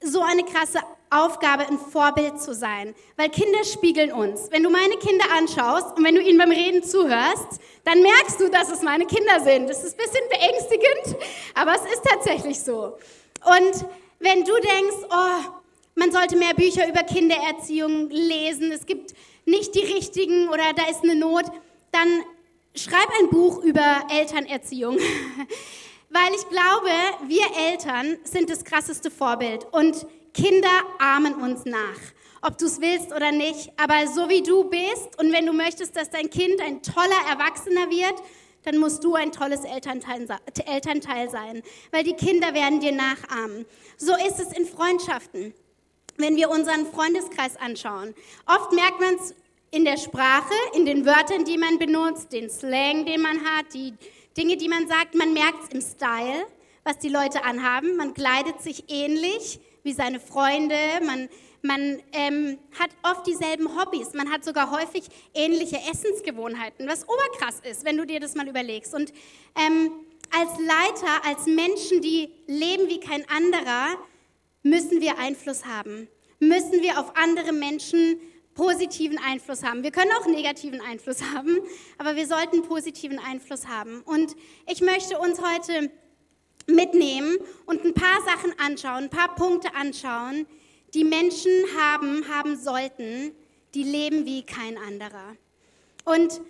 so 0.00 0.20
eine 0.22 0.44
krasse 0.44 0.80
Aufgabe, 1.10 1.66
ein 1.66 1.78
Vorbild 1.78 2.40
zu 2.40 2.54
sein, 2.54 2.94
weil 3.16 3.28
Kinder 3.30 3.62
spiegeln 3.64 4.12
uns. 4.12 4.48
Wenn 4.50 4.62
du 4.62 4.70
meine 4.70 4.96
Kinder 4.96 5.24
anschaust 5.36 5.96
und 5.96 6.04
wenn 6.04 6.14
du 6.14 6.20
ihnen 6.20 6.38
beim 6.38 6.50
Reden 6.50 6.82
zuhörst, 6.82 7.60
dann 7.84 8.02
merkst 8.02 8.40
du, 8.40 8.50
dass 8.50 8.70
es 8.70 8.82
meine 8.82 9.06
Kinder 9.06 9.40
sind. 9.40 9.68
Das 9.68 9.84
ist 9.84 9.98
ein 9.98 10.04
bisschen 10.04 10.28
beängstigend, 10.28 11.24
aber 11.54 11.74
es 11.74 11.92
ist 11.92 12.02
tatsächlich 12.04 12.58
so. 12.60 12.96
Und 13.44 13.86
wenn 14.18 14.44
du 14.44 14.52
denkst, 14.54 15.06
oh, 15.10 15.54
man 15.94 16.10
sollte 16.10 16.36
mehr 16.36 16.54
Bücher 16.54 16.88
über 16.88 17.04
Kindererziehung 17.04 18.10
lesen, 18.10 18.72
es 18.72 18.86
gibt 18.86 19.14
nicht 19.46 19.74
die 19.74 19.84
richtigen 19.84 20.48
oder 20.48 20.72
da 20.74 20.88
ist 20.90 21.04
eine 21.04 21.14
Not, 21.14 21.44
dann 21.92 22.08
schreib 22.74 23.08
ein 23.20 23.28
Buch 23.30 23.62
über 23.62 24.02
Elternerziehung. 24.10 24.98
Weil 26.14 26.32
ich 26.32 26.48
glaube, 26.48 26.90
wir 27.26 27.44
Eltern 27.70 28.18
sind 28.22 28.48
das 28.48 28.62
krasseste 28.62 29.10
Vorbild 29.10 29.66
und 29.72 30.06
Kinder 30.32 30.70
ahmen 31.00 31.34
uns 31.34 31.64
nach. 31.64 31.98
Ob 32.40 32.56
du 32.56 32.66
es 32.66 32.80
willst 32.80 33.10
oder 33.10 33.32
nicht, 33.32 33.72
aber 33.76 34.06
so 34.06 34.28
wie 34.28 34.40
du 34.40 34.62
bist 34.62 35.18
und 35.18 35.32
wenn 35.32 35.44
du 35.44 35.52
möchtest, 35.52 35.96
dass 35.96 36.10
dein 36.10 36.30
Kind 36.30 36.60
ein 36.60 36.82
toller 36.84 37.18
Erwachsener 37.28 37.90
wird, 37.90 38.14
dann 38.62 38.78
musst 38.78 39.02
du 39.02 39.16
ein 39.16 39.32
tolles 39.32 39.64
Elternteil, 39.64 40.28
Elternteil 40.66 41.30
sein, 41.30 41.64
weil 41.90 42.04
die 42.04 42.14
Kinder 42.14 42.54
werden 42.54 42.78
dir 42.78 42.92
nachahmen. 42.92 43.66
So 43.96 44.14
ist 44.14 44.38
es 44.38 44.56
in 44.56 44.66
Freundschaften. 44.66 45.52
Wenn 46.16 46.36
wir 46.36 46.48
unseren 46.48 46.86
Freundeskreis 46.86 47.56
anschauen, 47.56 48.14
oft 48.46 48.72
merkt 48.72 49.00
man 49.00 49.16
es 49.16 49.34
in 49.72 49.84
der 49.84 49.96
Sprache, 49.96 50.54
in 50.74 50.86
den 50.86 51.04
Wörtern, 51.04 51.44
die 51.44 51.58
man 51.58 51.76
benutzt, 51.80 52.32
den 52.32 52.48
Slang, 52.48 53.04
den 53.04 53.20
man 53.20 53.44
hat, 53.44 53.74
die 53.74 53.94
Dinge, 54.36 54.56
die 54.56 54.68
man 54.68 54.88
sagt. 54.88 55.14
Man 55.14 55.32
merkt 55.32 55.64
es 55.64 55.68
im 55.70 55.80
Style, 55.80 56.46
was 56.82 56.98
die 56.98 57.08
Leute 57.08 57.44
anhaben. 57.44 57.96
Man 57.96 58.14
kleidet 58.14 58.60
sich 58.60 58.84
ähnlich 58.88 59.60
wie 59.82 59.92
seine 59.92 60.18
Freunde. 60.18 60.76
Man, 61.06 61.28
man 61.62 62.02
ähm, 62.12 62.58
hat 62.78 62.90
oft 63.02 63.26
dieselben 63.26 63.78
Hobbys. 63.78 64.12
Man 64.14 64.30
hat 64.32 64.44
sogar 64.44 64.70
häufig 64.70 65.04
ähnliche 65.34 65.76
Essensgewohnheiten, 65.90 66.88
was 66.88 67.08
oberkrass 67.08 67.60
ist, 67.68 67.84
wenn 67.84 67.96
du 67.96 68.06
dir 68.06 68.20
das 68.20 68.34
mal 68.34 68.48
überlegst. 68.48 68.94
Und 68.94 69.12
ähm, 69.56 69.92
als 70.36 70.50
Leiter, 70.58 71.24
als 71.24 71.46
Menschen, 71.46 72.00
die 72.00 72.30
leben 72.46 72.88
wie 72.88 73.00
kein 73.00 73.28
anderer, 73.28 73.96
müssen 74.62 75.00
wir 75.00 75.18
Einfluss 75.18 75.64
haben. 75.64 76.08
Müssen 76.40 76.82
wir 76.82 76.98
auf 76.98 77.16
andere 77.16 77.52
Menschen 77.52 78.18
positiven 78.54 79.18
Einfluss 79.18 79.62
haben. 79.62 79.82
Wir 79.82 79.90
können 79.90 80.10
auch 80.20 80.26
negativen 80.26 80.80
Einfluss 80.80 81.22
haben, 81.34 81.58
aber 81.98 82.16
wir 82.16 82.26
sollten 82.26 82.62
positiven 82.62 83.18
Einfluss 83.18 83.66
haben. 83.66 84.02
Und 84.02 84.34
ich 84.70 84.80
möchte 84.80 85.18
uns 85.18 85.40
heute 85.40 85.90
mitnehmen 86.66 87.36
und 87.66 87.84
ein 87.84 87.94
paar 87.94 88.22
Sachen 88.24 88.54
anschauen, 88.58 89.04
ein 89.04 89.10
paar 89.10 89.34
Punkte 89.34 89.74
anschauen, 89.74 90.46
die 90.94 91.04
Menschen 91.04 91.52
haben, 91.76 92.24
haben 92.28 92.56
sollten, 92.56 93.32
die 93.74 93.82
leben 93.82 94.24
wie 94.24 94.44
kein 94.44 94.78
anderer. 94.78 95.36
Und 96.04 96.40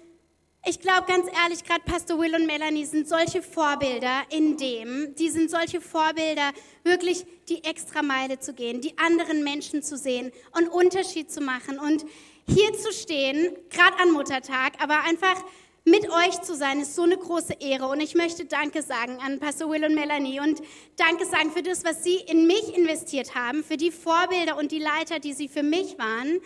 ich 0.67 0.81
glaube 0.81 1.05
ganz 1.07 1.27
ehrlich, 1.43 1.65
gerade 1.65 1.83
Pastor 1.85 2.19
Will 2.19 2.35
und 2.35 2.47
Melanie 2.47 2.87
sind 2.87 3.09
solche 3.09 3.43
Vorbilder 3.43 4.23
in 4.31 4.57
dem, 4.57 5.15
die 5.15 5.29
sind 5.29 5.51
solche 5.51 5.81
Vorbilder, 5.81 6.53
wirklich 6.83 7.27
die 7.49 7.63
extra 7.65 8.03
Meile 8.03 8.39
zu 8.39 8.55
gehen, 8.55 8.81
die 8.81 8.97
anderen 8.99 9.45
Menschen 9.45 9.83
zu 9.83 9.99
sehen 9.99 10.33
und 10.53 10.69
Unterschied 10.69 11.31
zu 11.31 11.41
machen 11.41 11.79
und 11.79 12.05
hier 12.49 12.73
zu 12.75 12.93
stehen, 12.93 13.55
gerade 13.71 13.99
an 14.03 14.13
Muttertag, 14.13 14.83
aber 14.83 15.03
einfach 15.03 15.43
mit 15.85 16.09
euch 16.11 16.41
zu 16.41 16.57
sein, 16.57 16.81
ist 16.81 16.95
so 16.95 17.03
eine 17.03 17.19
große 17.19 17.55
Ehre. 17.61 17.89
Und 17.89 18.01
ich 18.01 18.15
möchte 18.15 18.47
Danke 18.47 18.81
sagen 18.81 19.19
an 19.23 19.39
Pastor 19.39 19.69
Will 19.69 19.85
und 19.85 19.95
Melanie 19.95 20.41
und 20.41 20.63
Danke 20.97 21.27
sagen 21.27 21.51
für 21.51 21.63
das, 21.63 21.85
was 21.85 22.03
sie 22.03 22.17
in 22.17 22.47
mich 22.47 22.75
investiert 22.75 23.35
haben, 23.35 23.63
für 23.63 23.77
die 23.77 23.91
Vorbilder 23.91 24.57
und 24.57 24.73
die 24.73 24.79
Leiter, 24.79 25.19
die 25.19 25.35
sie 25.35 25.49
für 25.49 25.63
mich 25.63 25.99
waren 25.99 26.41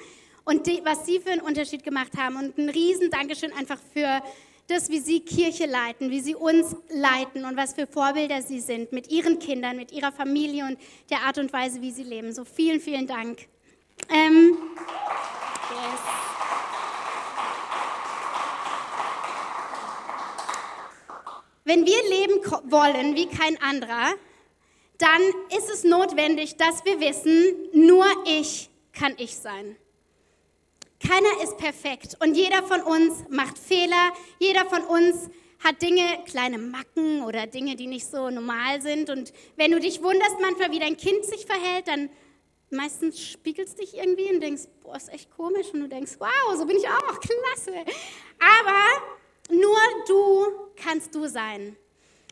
und 0.48 0.66
die, 0.66 0.80
was 0.82 1.04
Sie 1.04 1.20
für 1.20 1.30
einen 1.30 1.42
Unterschied 1.42 1.84
gemacht 1.84 2.12
haben. 2.16 2.36
Und 2.36 2.56
ein 2.56 2.70
riesen 2.70 3.10
Dankeschön 3.10 3.52
einfach 3.52 3.78
für 3.92 4.22
das, 4.66 4.88
wie 4.88 4.98
Sie 4.98 5.20
Kirche 5.20 5.66
leiten, 5.66 6.10
wie 6.10 6.20
Sie 6.20 6.34
uns 6.34 6.74
leiten 6.88 7.44
und 7.44 7.58
was 7.58 7.74
für 7.74 7.86
Vorbilder 7.86 8.40
Sie 8.40 8.60
sind 8.60 8.90
mit 8.90 9.10
Ihren 9.10 9.38
Kindern, 9.38 9.76
mit 9.76 9.92
Ihrer 9.92 10.10
Familie 10.10 10.64
und 10.64 10.78
der 11.10 11.20
Art 11.20 11.36
und 11.36 11.52
Weise, 11.52 11.82
wie 11.82 11.90
Sie 11.90 12.02
leben. 12.02 12.32
So 12.32 12.46
vielen, 12.46 12.80
vielen 12.80 13.06
Dank. 13.06 13.46
Ähm, 14.08 14.56
yes. 15.70 16.00
Wenn 21.64 21.84
wir 21.84 22.08
leben 22.08 22.70
wollen 22.70 23.16
wie 23.16 23.26
kein 23.26 23.60
anderer, 23.60 24.14
dann 24.96 25.20
ist 25.58 25.68
es 25.70 25.84
notwendig, 25.84 26.56
dass 26.56 26.86
wir 26.86 27.00
wissen, 27.00 27.54
nur 27.74 28.06
ich 28.24 28.70
kann 28.94 29.12
ich 29.18 29.36
sein. 29.36 29.76
Keiner 31.00 31.42
ist 31.44 31.56
perfekt 31.58 32.16
und 32.20 32.34
jeder 32.34 32.62
von 32.64 32.82
uns 32.82 33.24
macht 33.30 33.56
Fehler, 33.56 34.12
jeder 34.40 34.64
von 34.64 34.82
uns 34.82 35.30
hat 35.62 35.80
Dinge, 35.80 36.02
kleine 36.26 36.58
Macken 36.58 37.22
oder 37.22 37.46
Dinge, 37.46 37.76
die 37.76 37.86
nicht 37.86 38.06
so 38.06 38.30
normal 38.30 38.80
sind. 38.82 39.10
Und 39.10 39.32
wenn 39.56 39.70
du 39.70 39.80
dich 39.80 40.02
wunderst 40.02 40.36
manchmal, 40.40 40.72
wie 40.72 40.78
dein 40.78 40.96
Kind 40.96 41.24
sich 41.24 41.46
verhält, 41.46 41.88
dann 41.88 42.10
meistens 42.70 43.20
spiegelst 43.20 43.80
dich 43.80 43.96
irgendwie 43.96 44.32
und 44.32 44.40
denkst, 44.40 44.64
boah, 44.82 44.96
ist 44.96 45.12
echt 45.12 45.30
komisch. 45.30 45.68
Und 45.72 45.80
du 45.80 45.88
denkst, 45.88 46.12
wow, 46.18 46.56
so 46.56 46.64
bin 46.66 46.76
ich 46.76 46.88
auch, 46.88 47.20
klasse. 47.20 47.74
Aber 48.38 49.54
nur 49.54 49.78
du 50.06 50.46
kannst 50.76 51.14
du 51.14 51.28
sein. 51.28 51.76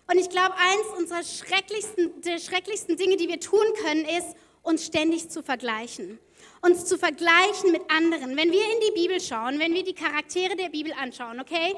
Und 0.09 0.19
ich 0.19 0.29
glaube, 0.29 0.55
eins 0.57 0.99
unserer 0.99 1.25
schrecklichsten, 1.25 2.21
der 2.21 2.39
schrecklichsten 2.39 2.97
Dinge, 2.97 3.17
die 3.17 3.29
wir 3.29 3.41
tun 3.41 3.65
können, 3.83 4.05
ist, 4.05 4.37
uns 4.63 4.87
ständig 4.87 5.31
zu 5.31 5.43
vergleichen 5.43 6.19
uns 6.67 6.85
zu 6.85 6.99
vergleichen 6.99 7.73
mit 7.73 7.83
anderen. 7.91 8.37
Wenn 8.37 8.51
wir 8.51 8.63
in 8.63 8.81
die 8.89 9.01
Bibel 9.01 9.21
schauen, 9.21 9.59
wenn 9.59 9.73
wir 9.73 9.85
die 9.85 9.95
Charaktere 9.95 10.57
der 10.57 10.69
Bibel 10.69 10.93
anschauen, 11.01 11.41
okay, 11.41 11.75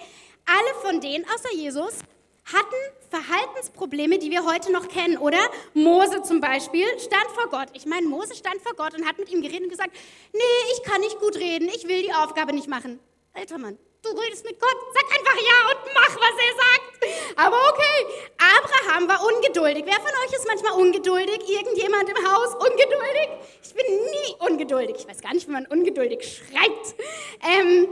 alle 0.46 0.74
von 0.82 1.00
denen, 1.00 1.24
außer 1.26 1.54
Jesus, 1.54 1.98
hatten 2.46 3.10
Verhaltensprobleme, 3.10 4.18
die 4.18 4.30
wir 4.30 4.46
heute 4.46 4.72
noch 4.72 4.88
kennen, 4.88 5.18
oder? 5.18 5.38
Mose 5.74 6.22
zum 6.22 6.40
Beispiel 6.40 6.86
stand 6.98 7.26
vor 7.34 7.50
Gott. 7.50 7.68
Ich 7.74 7.84
meine, 7.84 8.06
Mose 8.06 8.34
stand 8.34 8.62
vor 8.62 8.72
Gott 8.74 8.94
und 8.94 9.06
hat 9.06 9.18
mit 9.18 9.30
ihm 9.30 9.42
geredet 9.42 9.64
und 9.64 9.70
gesagt, 9.70 9.94
nee, 10.32 10.72
ich 10.72 10.82
kann 10.82 11.00
nicht 11.02 11.18
gut 11.20 11.36
reden, 11.36 11.68
ich 11.68 11.86
will 11.86 12.02
die 12.02 12.12
Aufgabe 12.12 12.54
nicht 12.54 12.68
machen. 12.68 12.98
Alter 13.34 13.58
Mann, 13.58 13.78
du 14.02 14.10
redest 14.10 14.44
mit 14.44 14.58
Gott, 14.60 14.76
sag 14.94 15.04
einfach 15.04 15.36
ja 15.36 15.70
und 15.70 15.94
mach, 15.94 16.16
was 16.16 16.36
er 16.38 16.54
sagt. 16.56 17.36
Aber 17.36 17.56
okay, 17.70 18.06
Abraham 18.38 19.08
war 19.08 19.24
ungeduldig. 19.24 19.84
Wer 19.86 19.94
von 19.94 20.10
euch 20.24 20.32
ist 20.32 20.46
manchmal 20.46 20.72
ungeduldig? 20.72 21.48
Irgendjemand 21.48 22.08
im 22.08 22.16
Haus 22.16 22.54
ungeduldig? 22.54 23.28
Ich 23.62 23.74
bin 23.74 23.86
nie 23.86 24.50
ungeduldig. 24.50 24.96
Ich 24.98 25.08
weiß 25.08 25.20
gar 25.20 25.34
nicht, 25.34 25.46
wie 25.48 25.52
man 25.52 25.66
ungeduldig 25.66 26.20
schreibt. 26.22 26.94
Ähm, 27.42 27.88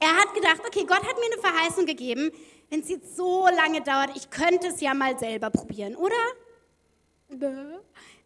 er 0.00 0.16
hat 0.16 0.34
gedacht, 0.34 0.60
okay, 0.66 0.84
Gott 0.86 1.02
hat 1.04 1.16
mir 1.18 1.32
eine 1.32 1.40
Verheißung 1.40 1.86
gegeben. 1.86 2.30
Wenn 2.70 2.80
es 2.80 2.88
jetzt 2.88 3.16
so 3.16 3.46
lange 3.46 3.80
dauert, 3.80 4.10
ich 4.14 4.30
könnte 4.30 4.68
es 4.68 4.80
ja 4.80 4.94
mal 4.94 5.18
selber 5.18 5.50
probieren, 5.50 5.96
oder? 5.96 6.16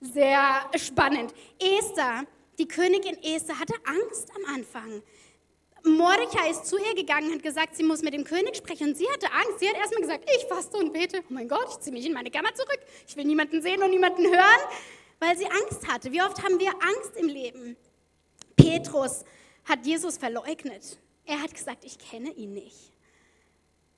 Sehr 0.00 0.70
spannend. 0.76 1.32
Esther, 1.58 2.24
die 2.58 2.66
Königin 2.66 3.22
Esther, 3.22 3.58
hatte 3.58 3.74
Angst 3.84 4.30
am 4.34 4.54
Anfang. 4.54 5.02
Mordecai 5.84 6.50
ist 6.50 6.66
zu 6.66 6.78
ihr 6.78 6.94
gegangen 6.94 7.28
und 7.28 7.34
hat 7.36 7.42
gesagt, 7.42 7.76
sie 7.76 7.82
muss 7.82 8.02
mit 8.02 8.14
dem 8.14 8.24
König 8.24 8.56
sprechen. 8.56 8.88
Und 8.88 8.96
sie 8.96 9.08
hatte 9.10 9.32
Angst. 9.32 9.58
Sie 9.58 9.68
hat 9.68 9.76
erstmal 9.76 10.02
gesagt, 10.02 10.30
ich 10.36 10.44
faste 10.46 10.76
und 10.76 10.92
bete. 10.92 11.20
Oh 11.28 11.32
mein 11.32 11.48
Gott, 11.48 11.66
ich 11.70 11.80
ziehe 11.80 11.92
mich 11.92 12.06
in 12.06 12.12
meine 12.12 12.30
Kammer 12.30 12.54
zurück. 12.54 12.78
Ich 13.06 13.16
will 13.16 13.24
niemanden 13.24 13.60
sehen 13.62 13.82
und 13.82 13.90
niemanden 13.90 14.24
hören, 14.26 14.60
weil 15.18 15.36
sie 15.36 15.46
Angst 15.46 15.86
hatte. 15.88 16.12
Wie 16.12 16.22
oft 16.22 16.42
haben 16.42 16.58
wir 16.58 16.70
Angst 16.70 17.16
im 17.16 17.28
Leben? 17.28 17.76
Petrus 18.56 19.24
hat 19.64 19.84
Jesus 19.84 20.18
verleugnet. 20.18 20.98
Er 21.24 21.42
hat 21.42 21.54
gesagt, 21.54 21.84
ich 21.84 21.98
kenne 21.98 22.30
ihn 22.32 22.52
nicht. 22.52 22.92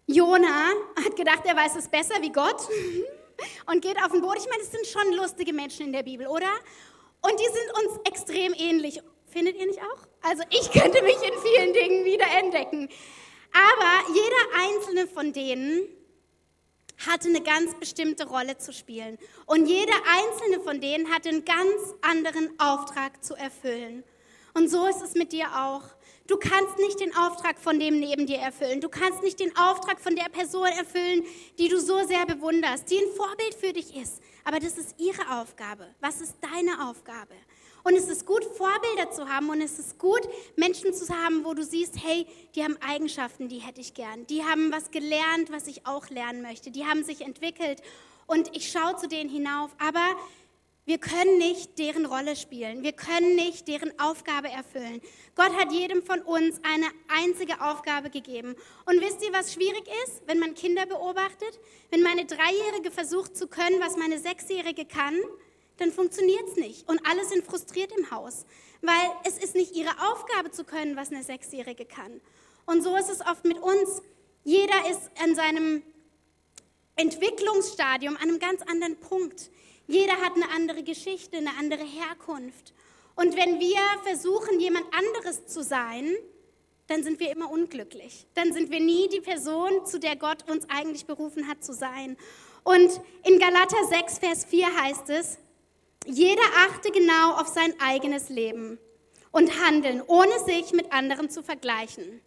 Jona 0.06 0.68
hat 1.02 1.16
gedacht, 1.16 1.42
er 1.44 1.56
weiß 1.56 1.76
es 1.76 1.88
besser 1.88 2.14
wie 2.20 2.30
Gott 2.30 2.68
und 3.66 3.82
geht 3.82 3.96
auf 4.02 4.12
den 4.12 4.20
Boot. 4.20 4.36
Ich 4.38 4.48
meine, 4.48 4.62
es 4.62 4.70
sind 4.70 4.86
schon 4.86 5.12
lustige 5.14 5.52
Menschen 5.52 5.86
in 5.86 5.92
der 5.92 6.02
Bibel, 6.02 6.26
oder? 6.26 6.50
Und 7.22 7.40
die 7.40 7.44
sind 7.44 7.86
uns 7.86 8.00
extrem 8.06 8.52
ähnlich. 8.54 9.00
Findet 9.28 9.56
ihr 9.56 9.66
nicht 9.66 9.80
auch? 9.80 10.06
Also 10.24 10.42
ich 10.48 10.70
könnte 10.72 11.02
mich 11.02 11.16
in 11.16 11.38
vielen 11.42 11.72
Dingen 11.74 12.04
wieder 12.06 12.26
entdecken. 12.38 12.88
Aber 13.52 14.14
jeder 14.14 14.64
einzelne 14.66 15.06
von 15.06 15.34
denen 15.34 15.86
hatte 17.06 17.28
eine 17.28 17.42
ganz 17.42 17.74
bestimmte 17.74 18.26
Rolle 18.26 18.56
zu 18.56 18.72
spielen. 18.72 19.18
Und 19.44 19.66
jeder 19.66 19.92
einzelne 20.06 20.60
von 20.60 20.80
denen 20.80 21.12
hatte 21.12 21.28
einen 21.28 21.44
ganz 21.44 21.94
anderen 22.00 22.58
Auftrag 22.58 23.22
zu 23.22 23.34
erfüllen. 23.34 24.02
Und 24.54 24.70
so 24.70 24.86
ist 24.86 25.02
es 25.02 25.14
mit 25.14 25.32
dir 25.32 25.46
auch. 25.56 25.82
Du 26.26 26.38
kannst 26.38 26.78
nicht 26.78 27.00
den 27.00 27.14
Auftrag 27.14 27.58
von 27.58 27.78
dem 27.78 28.00
neben 28.00 28.26
dir 28.26 28.38
erfüllen. 28.38 28.80
Du 28.80 28.88
kannst 28.88 29.22
nicht 29.22 29.40
den 29.40 29.54
Auftrag 29.58 30.00
von 30.00 30.16
der 30.16 30.30
Person 30.30 30.68
erfüllen, 30.68 31.24
die 31.58 31.68
du 31.68 31.78
so 31.78 32.02
sehr 32.06 32.24
bewunderst, 32.24 32.90
die 32.90 32.96
ein 32.96 33.12
Vorbild 33.14 33.54
für 33.54 33.74
dich 33.74 33.94
ist. 33.94 34.22
Aber 34.44 34.58
das 34.58 34.78
ist 34.78 34.94
ihre 34.98 35.38
Aufgabe. 35.38 35.86
Was 36.00 36.22
ist 36.22 36.36
deine 36.40 36.88
Aufgabe? 36.88 37.34
Und 37.84 37.94
es 37.96 38.08
ist 38.08 38.24
gut, 38.24 38.42
Vorbilder 38.44 39.10
zu 39.10 39.28
haben 39.28 39.50
und 39.50 39.60
es 39.60 39.78
ist 39.78 39.98
gut, 39.98 40.22
Menschen 40.56 40.94
zu 40.94 41.06
haben, 41.14 41.44
wo 41.44 41.52
du 41.52 41.62
siehst, 41.62 41.96
hey, 42.02 42.26
die 42.54 42.64
haben 42.64 42.78
Eigenschaften, 42.80 43.48
die 43.48 43.58
hätte 43.58 43.82
ich 43.82 43.92
gern. 43.92 44.26
Die 44.26 44.42
haben 44.42 44.72
was 44.72 44.90
gelernt, 44.90 45.52
was 45.52 45.66
ich 45.66 45.86
auch 45.86 46.08
lernen 46.08 46.40
möchte. 46.40 46.70
Die 46.70 46.86
haben 46.86 47.04
sich 47.04 47.20
entwickelt 47.20 47.82
und 48.26 48.56
ich 48.56 48.72
schaue 48.72 48.96
zu 48.96 49.06
denen 49.06 49.28
hinauf. 49.28 49.70
Aber 49.78 50.16
wir 50.86 50.96
können 50.96 51.36
nicht 51.36 51.78
deren 51.78 52.06
Rolle 52.06 52.36
spielen. 52.36 52.82
Wir 52.82 52.92
können 52.92 53.36
nicht 53.36 53.68
deren 53.68 53.98
Aufgabe 53.98 54.48
erfüllen. 54.48 55.02
Gott 55.34 55.52
hat 55.54 55.70
jedem 55.70 56.02
von 56.02 56.20
uns 56.20 56.60
eine 56.62 56.86
einzige 57.08 57.60
Aufgabe 57.62 58.08
gegeben. 58.08 58.54
Und 58.86 59.00
wisst 59.00 59.22
ihr, 59.22 59.32
was 59.32 59.52
schwierig 59.52 59.84
ist, 60.04 60.22
wenn 60.26 60.38
man 60.38 60.54
Kinder 60.54 60.84
beobachtet? 60.86 61.58
Wenn 61.90 62.02
meine 62.02 62.24
Dreijährige 62.24 62.90
versucht 62.90 63.36
zu 63.36 63.46
können, 63.46 63.80
was 63.80 63.96
meine 63.96 64.18
Sechsjährige 64.18 64.86
kann, 64.86 65.16
dann 65.78 65.92
funktioniert 65.92 66.48
es 66.48 66.56
nicht. 66.56 66.88
Und 66.88 67.00
alle 67.06 67.24
sind 67.24 67.44
frustriert 67.44 67.92
im 67.96 68.10
Haus, 68.10 68.46
weil 68.82 69.10
es 69.24 69.38
ist 69.38 69.54
nicht 69.54 69.74
ihre 69.74 69.90
Aufgabe 70.10 70.50
zu 70.50 70.64
können, 70.64 70.96
was 70.96 71.10
eine 71.10 71.22
Sechsjährige 71.22 71.84
kann. 71.84 72.20
Und 72.66 72.82
so 72.82 72.96
ist 72.96 73.10
es 73.10 73.20
oft 73.20 73.44
mit 73.44 73.58
uns. 73.58 74.02
Jeder 74.44 74.90
ist 74.90 75.10
an 75.22 75.34
seinem 75.34 75.82
Entwicklungsstadium 76.96 78.16
an 78.16 78.22
einem 78.22 78.38
ganz 78.38 78.62
anderen 78.62 78.96
Punkt. 78.96 79.50
Jeder 79.86 80.14
hat 80.20 80.34
eine 80.34 80.50
andere 80.50 80.82
Geschichte, 80.82 81.36
eine 81.36 81.56
andere 81.58 81.84
Herkunft. 81.84 82.72
Und 83.16 83.36
wenn 83.36 83.60
wir 83.60 83.80
versuchen, 84.02 84.60
jemand 84.60 84.86
anderes 84.94 85.46
zu 85.46 85.62
sein, 85.62 86.14
dann 86.86 87.02
sind 87.02 87.20
wir 87.20 87.30
immer 87.30 87.50
unglücklich. 87.50 88.26
Dann 88.34 88.52
sind 88.52 88.70
wir 88.70 88.80
nie 88.80 89.08
die 89.08 89.20
Person, 89.20 89.86
zu 89.86 89.98
der 89.98 90.16
Gott 90.16 90.48
uns 90.50 90.68
eigentlich 90.68 91.06
berufen 91.06 91.48
hat 91.48 91.64
zu 91.64 91.72
sein. 91.72 92.16
Und 92.62 93.00
in 93.24 93.38
Galater 93.38 93.84
6, 93.88 94.18
Vers 94.18 94.44
4 94.44 94.66
heißt 94.82 95.10
es, 95.10 95.38
jeder 96.06 96.42
achte 96.66 96.90
genau 96.90 97.32
auf 97.34 97.48
sein 97.48 97.74
eigenes 97.80 98.28
Leben 98.28 98.78
und 99.30 99.64
handeln, 99.64 100.02
ohne 100.06 100.38
sich 100.46 100.72
mit 100.72 100.92
anderen 100.92 101.30
zu 101.30 101.42
vergleichen. 101.42 102.20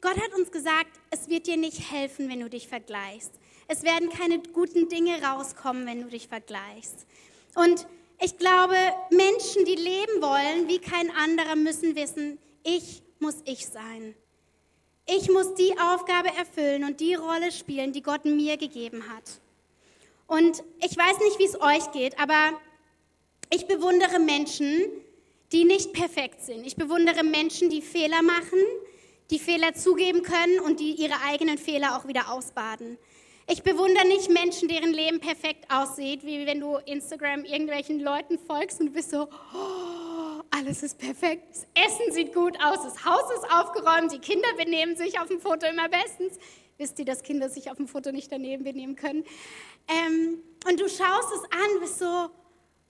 Gott 0.00 0.16
hat 0.16 0.34
uns 0.34 0.50
gesagt, 0.50 1.00
es 1.10 1.28
wird 1.28 1.46
dir 1.46 1.56
nicht 1.56 1.90
helfen, 1.90 2.28
wenn 2.28 2.40
du 2.40 2.50
dich 2.50 2.68
vergleichst. 2.68 3.32
Es 3.68 3.82
werden 3.82 4.10
keine 4.10 4.38
guten 4.38 4.88
Dinge 4.88 5.22
rauskommen, 5.22 5.86
wenn 5.86 6.02
du 6.02 6.08
dich 6.08 6.28
vergleichst. 6.28 7.06
Und 7.54 7.86
ich 8.20 8.36
glaube, 8.38 8.76
Menschen, 9.10 9.64
die 9.64 9.74
leben 9.74 10.20
wollen 10.20 10.68
wie 10.68 10.78
kein 10.78 11.10
anderer, 11.10 11.56
müssen 11.56 11.96
wissen, 11.96 12.38
ich 12.62 13.02
muss 13.18 13.36
ich 13.44 13.66
sein. 13.66 14.14
Ich 15.06 15.30
muss 15.30 15.54
die 15.54 15.78
Aufgabe 15.78 16.28
erfüllen 16.36 16.84
und 16.84 17.00
die 17.00 17.14
Rolle 17.14 17.52
spielen, 17.52 17.92
die 17.92 18.02
Gott 18.02 18.24
mir 18.24 18.56
gegeben 18.56 19.04
hat. 19.08 19.40
Und 20.26 20.62
ich 20.80 20.96
weiß 20.96 21.18
nicht, 21.18 21.38
wie 21.38 21.44
es 21.44 21.60
euch 21.60 21.92
geht, 21.92 22.18
aber 22.18 22.58
ich 23.50 23.66
bewundere 23.66 24.18
Menschen, 24.18 24.82
die 25.52 25.64
nicht 25.64 25.92
perfekt 25.92 26.42
sind. 26.42 26.66
Ich 26.66 26.76
bewundere 26.76 27.22
Menschen, 27.22 27.70
die 27.70 27.82
Fehler 27.82 28.22
machen, 28.22 28.58
die 29.30 29.38
Fehler 29.38 29.74
zugeben 29.74 30.22
können 30.22 30.60
und 30.60 30.80
die 30.80 30.92
ihre 30.92 31.20
eigenen 31.26 31.58
Fehler 31.58 31.96
auch 31.96 32.08
wieder 32.08 32.32
ausbaden. 32.32 32.98
Ich 33.46 33.62
bewundere 33.62 34.06
nicht 34.06 34.30
Menschen, 34.30 34.68
deren 34.68 34.92
Leben 34.92 35.20
perfekt 35.20 35.70
aussieht, 35.70 36.24
wie 36.24 36.46
wenn 36.46 36.60
du 36.60 36.76
Instagram 36.86 37.44
irgendwelchen 37.44 38.00
Leuten 38.00 38.38
folgst 38.38 38.80
und 38.80 38.92
bist 38.94 39.10
so, 39.10 39.28
oh, 39.54 40.42
alles 40.50 40.82
ist 40.82 40.98
perfekt, 40.98 41.44
das 41.50 41.66
Essen 41.74 42.12
sieht 42.12 42.32
gut 42.32 42.56
aus, 42.62 42.78
das 42.82 43.04
Haus 43.04 43.30
ist 43.34 43.52
aufgeräumt, 43.52 44.12
die 44.12 44.18
Kinder 44.18 44.48
benehmen 44.56 44.96
sich 44.96 45.20
auf 45.20 45.28
dem 45.28 45.40
Foto 45.40 45.66
immer 45.66 45.88
bestens. 45.90 46.38
Wisst 46.76 46.98
ihr, 46.98 47.04
dass 47.04 47.22
Kinder 47.22 47.48
sich 47.48 47.70
auf 47.70 47.76
dem 47.76 47.86
Foto 47.86 48.10
nicht 48.10 48.32
daneben 48.32 48.64
benehmen 48.64 48.96
können? 48.96 49.24
Ähm, 49.88 50.38
und 50.68 50.80
du 50.80 50.88
schaust 50.88 51.28
es 51.34 51.44
an, 51.52 51.80
bist 51.80 51.98
so, 51.98 52.30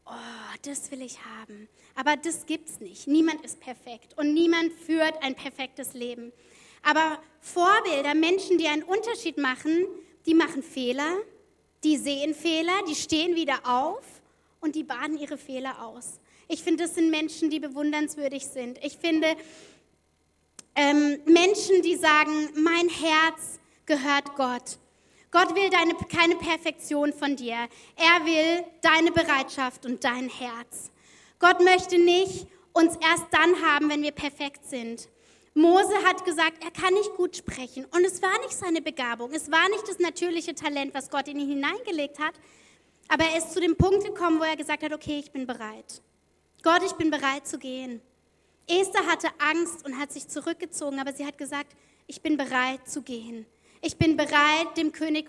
oh, 0.06 0.58
das 0.62 0.90
will 0.90 1.02
ich 1.02 1.18
haben. 1.24 1.68
Aber 1.94 2.16
das 2.16 2.46
gibt's 2.46 2.80
nicht. 2.80 3.06
Niemand 3.06 3.44
ist 3.44 3.60
perfekt 3.60 4.16
und 4.16 4.32
niemand 4.32 4.72
führt 4.72 5.22
ein 5.22 5.34
perfektes 5.34 5.94
Leben. 5.94 6.32
Aber 6.82 7.18
Vorbilder, 7.40 8.14
Menschen, 8.14 8.58
die 8.58 8.68
einen 8.68 8.82
Unterschied 8.82 9.38
machen, 9.38 9.86
die 10.26 10.34
machen 10.34 10.62
Fehler, 10.62 11.16
die 11.82 11.96
sehen 11.98 12.34
Fehler, 12.34 12.72
die 12.88 12.94
stehen 12.94 13.36
wieder 13.36 13.60
auf 13.64 14.04
und 14.60 14.74
die 14.74 14.84
baden 14.84 15.18
ihre 15.18 15.36
Fehler 15.36 15.82
aus. 15.84 16.18
Ich 16.48 16.62
finde, 16.62 16.84
das 16.84 16.94
sind 16.94 17.10
Menschen, 17.10 17.50
die 17.50 17.60
bewundernswürdig 17.60 18.46
sind. 18.46 18.78
Ich 18.82 18.96
finde 18.96 19.36
ähm, 20.74 21.20
Menschen, 21.26 21.82
die 21.82 21.96
sagen, 21.96 22.50
mein 22.56 22.88
Herz 22.88 23.60
gehört 23.86 24.34
Gott. 24.36 24.78
Gott 25.30 25.54
will 25.54 25.68
deine, 25.68 25.94
keine 25.94 26.36
Perfektion 26.36 27.12
von 27.12 27.34
dir. 27.34 27.68
Er 27.96 28.24
will 28.24 28.64
deine 28.82 29.10
Bereitschaft 29.10 29.84
und 29.84 30.04
dein 30.04 30.28
Herz. 30.28 30.92
Gott 31.40 31.60
möchte 31.60 31.98
nicht 31.98 32.46
uns 32.72 32.96
erst 32.96 33.26
dann 33.32 33.60
haben, 33.62 33.90
wenn 33.90 34.02
wir 34.02 34.12
perfekt 34.12 34.64
sind. 34.66 35.08
Mose 35.54 35.94
hat 36.04 36.24
gesagt, 36.24 36.64
er 36.64 36.70
kann 36.70 36.94
nicht 36.94 37.14
gut 37.14 37.36
sprechen. 37.36 37.84
Und 37.86 38.04
es 38.04 38.20
war 38.22 38.36
nicht 38.40 38.56
seine 38.56 38.82
Begabung. 38.82 39.32
Es 39.32 39.50
war 39.50 39.68
nicht 39.70 39.88
das 39.88 39.98
natürliche 39.98 40.54
Talent, 40.54 40.94
was 40.94 41.10
Gott 41.10 41.28
in 41.28 41.38
ihn 41.38 41.48
hineingelegt 41.48 42.18
hat. 42.18 42.34
Aber 43.08 43.24
er 43.24 43.38
ist 43.38 43.52
zu 43.52 43.60
dem 43.60 43.76
Punkt 43.76 44.04
gekommen, 44.04 44.40
wo 44.40 44.44
er 44.44 44.56
gesagt 44.56 44.82
hat, 44.82 44.92
okay, 44.92 45.18
ich 45.18 45.30
bin 45.30 45.46
bereit. 45.46 46.02
Gott, 46.62 46.82
ich 46.84 46.92
bin 46.92 47.10
bereit 47.10 47.46
zu 47.46 47.58
gehen. 47.58 48.00
Esther 48.66 49.06
hatte 49.06 49.28
Angst 49.38 49.84
und 49.84 49.98
hat 49.98 50.10
sich 50.10 50.26
zurückgezogen, 50.26 50.98
aber 50.98 51.12
sie 51.12 51.26
hat 51.26 51.38
gesagt, 51.38 51.76
ich 52.06 52.22
bin 52.22 52.36
bereit 52.36 52.88
zu 52.88 53.02
gehen. 53.02 53.46
Ich 53.86 53.98
bin 53.98 54.16
bereit, 54.16 54.78
dem 54.78 54.92
König 54.92 55.28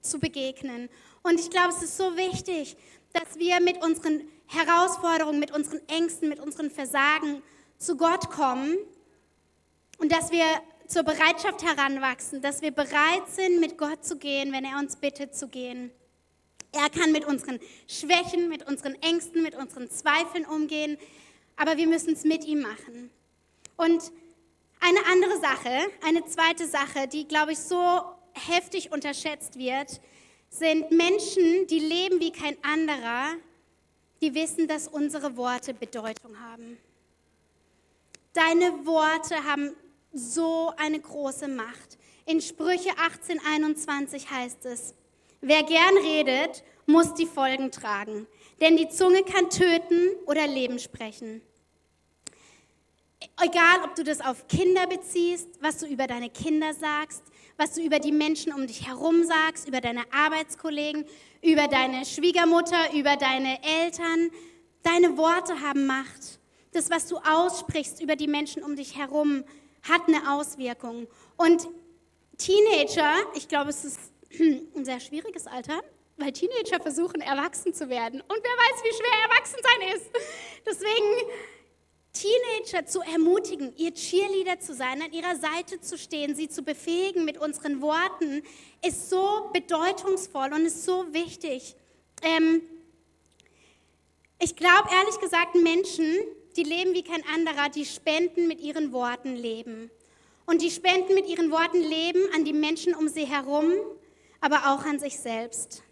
zu 0.00 0.18
begegnen. 0.18 0.88
Und 1.22 1.38
ich 1.38 1.50
glaube, 1.50 1.68
es 1.68 1.84
ist 1.84 1.96
so 1.96 2.16
wichtig, 2.16 2.76
dass 3.12 3.38
wir 3.38 3.60
mit 3.60 3.80
unseren 3.80 4.22
Herausforderungen, 4.48 5.38
mit 5.38 5.52
unseren 5.52 5.80
Ängsten, 5.88 6.28
mit 6.28 6.40
unseren 6.40 6.68
Versagen 6.68 7.44
zu 7.78 7.96
Gott 7.96 8.28
kommen 8.28 8.76
und 9.98 10.10
dass 10.10 10.32
wir 10.32 10.44
zur 10.88 11.04
Bereitschaft 11.04 11.62
heranwachsen, 11.62 12.42
dass 12.42 12.60
wir 12.60 12.72
bereit 12.72 13.28
sind, 13.28 13.60
mit 13.60 13.78
Gott 13.78 14.04
zu 14.04 14.16
gehen, 14.16 14.52
wenn 14.52 14.64
er 14.64 14.80
uns 14.80 14.96
bittet 14.96 15.36
zu 15.36 15.46
gehen. 15.46 15.92
Er 16.72 16.90
kann 16.90 17.12
mit 17.12 17.24
unseren 17.24 17.60
Schwächen, 17.86 18.48
mit 18.48 18.66
unseren 18.66 18.96
Ängsten, 19.00 19.44
mit 19.44 19.54
unseren 19.54 19.88
Zweifeln 19.88 20.44
umgehen, 20.44 20.98
aber 21.54 21.76
wir 21.76 21.86
müssen 21.86 22.14
es 22.14 22.24
mit 22.24 22.44
ihm 22.46 22.62
machen. 22.62 23.10
Und 23.76 24.10
eine 24.82 25.06
andere 25.06 25.38
Sache, 25.40 25.90
eine 26.04 26.24
zweite 26.26 26.66
Sache, 26.66 27.06
die, 27.06 27.26
glaube 27.26 27.52
ich, 27.52 27.58
so 27.58 28.02
heftig 28.32 28.92
unterschätzt 28.92 29.56
wird, 29.56 30.00
sind 30.50 30.90
Menschen, 30.90 31.66
die 31.68 31.78
leben 31.78 32.20
wie 32.20 32.32
kein 32.32 32.56
anderer, 32.62 33.34
die 34.20 34.34
wissen, 34.34 34.66
dass 34.66 34.88
unsere 34.88 35.36
Worte 35.36 35.72
Bedeutung 35.72 36.38
haben. 36.40 36.78
Deine 38.32 38.84
Worte 38.84 39.44
haben 39.44 39.74
so 40.12 40.72
eine 40.76 40.98
große 40.98 41.48
Macht. 41.48 41.98
In 42.26 42.40
Sprüche 42.40 42.90
18:21 42.90 44.30
heißt 44.30 44.66
es, 44.66 44.94
wer 45.40 45.62
gern 45.62 45.96
redet, 45.98 46.64
muss 46.86 47.14
die 47.14 47.26
Folgen 47.26 47.70
tragen, 47.70 48.26
denn 48.60 48.76
die 48.76 48.88
Zunge 48.88 49.22
kann 49.22 49.48
töten 49.48 50.10
oder 50.26 50.46
Leben 50.46 50.78
sprechen. 50.78 51.40
Egal, 53.40 53.84
ob 53.84 53.94
du 53.94 54.04
das 54.04 54.20
auf 54.20 54.46
Kinder 54.48 54.86
beziehst, 54.86 55.48
was 55.60 55.78
du 55.78 55.86
über 55.86 56.06
deine 56.06 56.30
Kinder 56.30 56.74
sagst, 56.74 57.22
was 57.56 57.74
du 57.74 57.82
über 57.82 57.98
die 57.98 58.12
Menschen 58.12 58.52
um 58.52 58.66
dich 58.66 58.86
herum 58.86 59.24
sagst, 59.24 59.68
über 59.68 59.80
deine 59.80 60.02
Arbeitskollegen, 60.12 61.04
über 61.42 61.68
deine 61.68 62.04
Schwiegermutter, 62.04 62.92
über 62.94 63.16
deine 63.16 63.62
Eltern, 63.62 64.30
deine 64.82 65.16
Worte 65.16 65.60
haben 65.60 65.86
Macht. 65.86 66.40
Das, 66.72 66.90
was 66.90 67.06
du 67.06 67.18
aussprichst 67.18 68.00
über 68.02 68.16
die 68.16 68.28
Menschen 68.28 68.62
um 68.62 68.76
dich 68.76 68.96
herum, 68.96 69.44
hat 69.82 70.08
eine 70.08 70.32
Auswirkung. 70.32 71.06
Und 71.36 71.68
Teenager, 72.38 73.14
ich 73.34 73.48
glaube, 73.48 73.70
es 73.70 73.84
ist 73.84 74.00
ein 74.40 74.84
sehr 74.84 75.00
schwieriges 75.00 75.46
Alter, 75.46 75.80
weil 76.16 76.32
Teenager 76.32 76.80
versuchen, 76.80 77.20
erwachsen 77.20 77.74
zu 77.74 77.88
werden. 77.88 78.20
Und 78.20 78.28
wer 78.28 78.36
weiß, 78.38 78.82
wie 78.84 78.94
schwer 78.94 79.30
Erwachsensein 79.30 79.96
ist. 79.96 80.10
Deswegen 80.66 81.30
Teenager 82.12 82.86
zu 82.86 83.00
ermutigen, 83.00 83.72
ihr 83.76 83.94
Cheerleader 83.94 84.60
zu 84.60 84.74
sein, 84.74 85.00
an 85.00 85.12
ihrer 85.12 85.36
Seite 85.36 85.80
zu 85.80 85.96
stehen, 85.96 86.34
sie 86.34 86.48
zu 86.48 86.62
befähigen 86.62 87.24
mit 87.24 87.38
unseren 87.38 87.80
Worten, 87.80 88.42
ist 88.86 89.08
so 89.08 89.50
bedeutungsvoll 89.52 90.52
und 90.52 90.66
ist 90.66 90.84
so 90.84 91.06
wichtig. 91.12 91.74
Ähm, 92.22 92.60
ich 94.38 94.56
glaube 94.56 94.88
ehrlich 94.92 95.18
gesagt, 95.20 95.54
Menschen, 95.54 96.18
die 96.56 96.64
leben 96.64 96.94
wie 96.94 97.02
kein 97.02 97.24
anderer, 97.34 97.70
die 97.70 97.86
spenden 97.86 98.46
mit 98.46 98.60
ihren 98.60 98.92
Worten 98.92 99.34
Leben. 99.34 99.90
Und 100.44 100.60
die 100.60 100.70
spenden 100.70 101.14
mit 101.14 101.28
ihren 101.28 101.50
Worten 101.50 101.80
Leben 101.80 102.20
an 102.34 102.44
die 102.44 102.52
Menschen 102.52 102.94
um 102.94 103.08
sie 103.08 103.24
herum, 103.24 103.72
aber 104.40 104.72
auch 104.72 104.84
an 104.84 104.98
sich 104.98 105.18
selbst. 105.18 105.82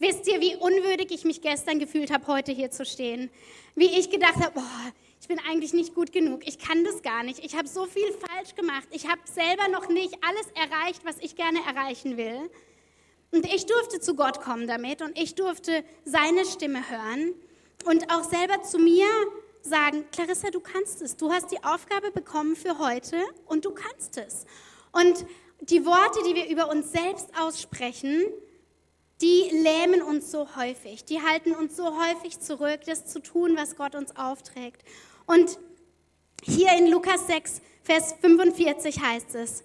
Wisst 0.00 0.26
ihr, 0.26 0.40
wie 0.40 0.56
unwürdig 0.56 1.10
ich 1.12 1.24
mich 1.24 1.40
gestern 1.40 1.78
gefühlt 1.78 2.10
habe, 2.10 2.26
heute 2.26 2.52
hier 2.52 2.70
zu 2.70 2.84
stehen? 2.84 3.30
Wie 3.74 3.98
ich 3.98 4.10
gedacht 4.10 4.36
habe, 4.36 4.52
boah, 4.54 4.92
ich 5.20 5.28
bin 5.28 5.38
eigentlich 5.48 5.72
nicht 5.72 5.94
gut 5.94 6.12
genug, 6.12 6.46
ich 6.46 6.58
kann 6.58 6.84
das 6.84 7.02
gar 7.02 7.22
nicht, 7.22 7.44
ich 7.44 7.56
habe 7.56 7.68
so 7.68 7.86
viel 7.86 8.10
falsch 8.12 8.54
gemacht, 8.54 8.88
ich 8.90 9.08
habe 9.08 9.20
selber 9.24 9.68
noch 9.68 9.88
nicht 9.88 10.16
alles 10.22 10.46
erreicht, 10.54 11.04
was 11.04 11.18
ich 11.20 11.36
gerne 11.36 11.58
erreichen 11.66 12.16
will. 12.16 12.50
Und 13.32 13.46
ich 13.46 13.66
durfte 13.66 14.00
zu 14.00 14.16
Gott 14.16 14.40
kommen 14.40 14.66
damit 14.66 15.02
und 15.02 15.16
ich 15.16 15.36
durfte 15.36 15.84
seine 16.04 16.44
Stimme 16.44 16.90
hören 16.90 17.34
und 17.84 18.10
auch 18.12 18.24
selber 18.24 18.62
zu 18.62 18.78
mir 18.78 19.06
sagen, 19.62 20.04
Clarissa, 20.10 20.50
du 20.50 20.60
kannst 20.60 21.00
es. 21.02 21.16
Du 21.16 21.30
hast 21.30 21.52
die 21.52 21.62
Aufgabe 21.62 22.10
bekommen 22.10 22.56
für 22.56 22.78
heute 22.78 23.16
und 23.46 23.64
du 23.64 23.70
kannst 23.70 24.16
es. 24.16 24.46
Und 24.90 25.26
die 25.60 25.84
Worte, 25.84 26.20
die 26.26 26.34
wir 26.34 26.48
über 26.48 26.70
uns 26.70 26.90
selbst 26.90 27.28
aussprechen, 27.38 28.24
die 29.20 29.50
lähmen 29.52 30.02
uns 30.02 30.30
so 30.30 30.56
häufig. 30.56 31.04
Die 31.04 31.20
halten 31.20 31.52
uns 31.52 31.76
so 31.76 31.96
häufig 31.98 32.40
zurück, 32.40 32.80
das 32.86 33.06
zu 33.06 33.20
tun, 33.20 33.56
was 33.56 33.76
Gott 33.76 33.94
uns 33.94 34.16
aufträgt. 34.16 34.82
Und 35.30 35.60
hier 36.42 36.76
in 36.76 36.88
Lukas 36.88 37.28
6, 37.28 37.62
Vers 37.84 38.16
45 38.20 39.00
heißt 39.00 39.36
es, 39.36 39.62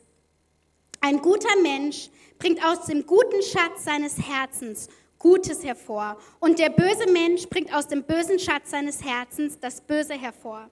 ein 1.02 1.20
guter 1.24 1.60
Mensch 1.64 2.12
bringt 2.38 2.64
aus 2.64 2.86
dem 2.86 3.04
guten 3.08 3.42
Schatz 3.42 3.84
seines 3.84 4.16
Herzens 4.20 4.90
Gutes 5.18 5.64
hervor. 5.64 6.20
Und 6.40 6.60
der 6.60 6.70
böse 6.70 7.12
Mensch 7.12 7.48
bringt 7.50 7.74
aus 7.74 7.88
dem 7.88 8.04
bösen 8.04 8.38
Schatz 8.38 8.70
seines 8.70 9.04
Herzens 9.04 9.58
das 9.60 9.82
Böse 9.82 10.14
hervor. 10.14 10.70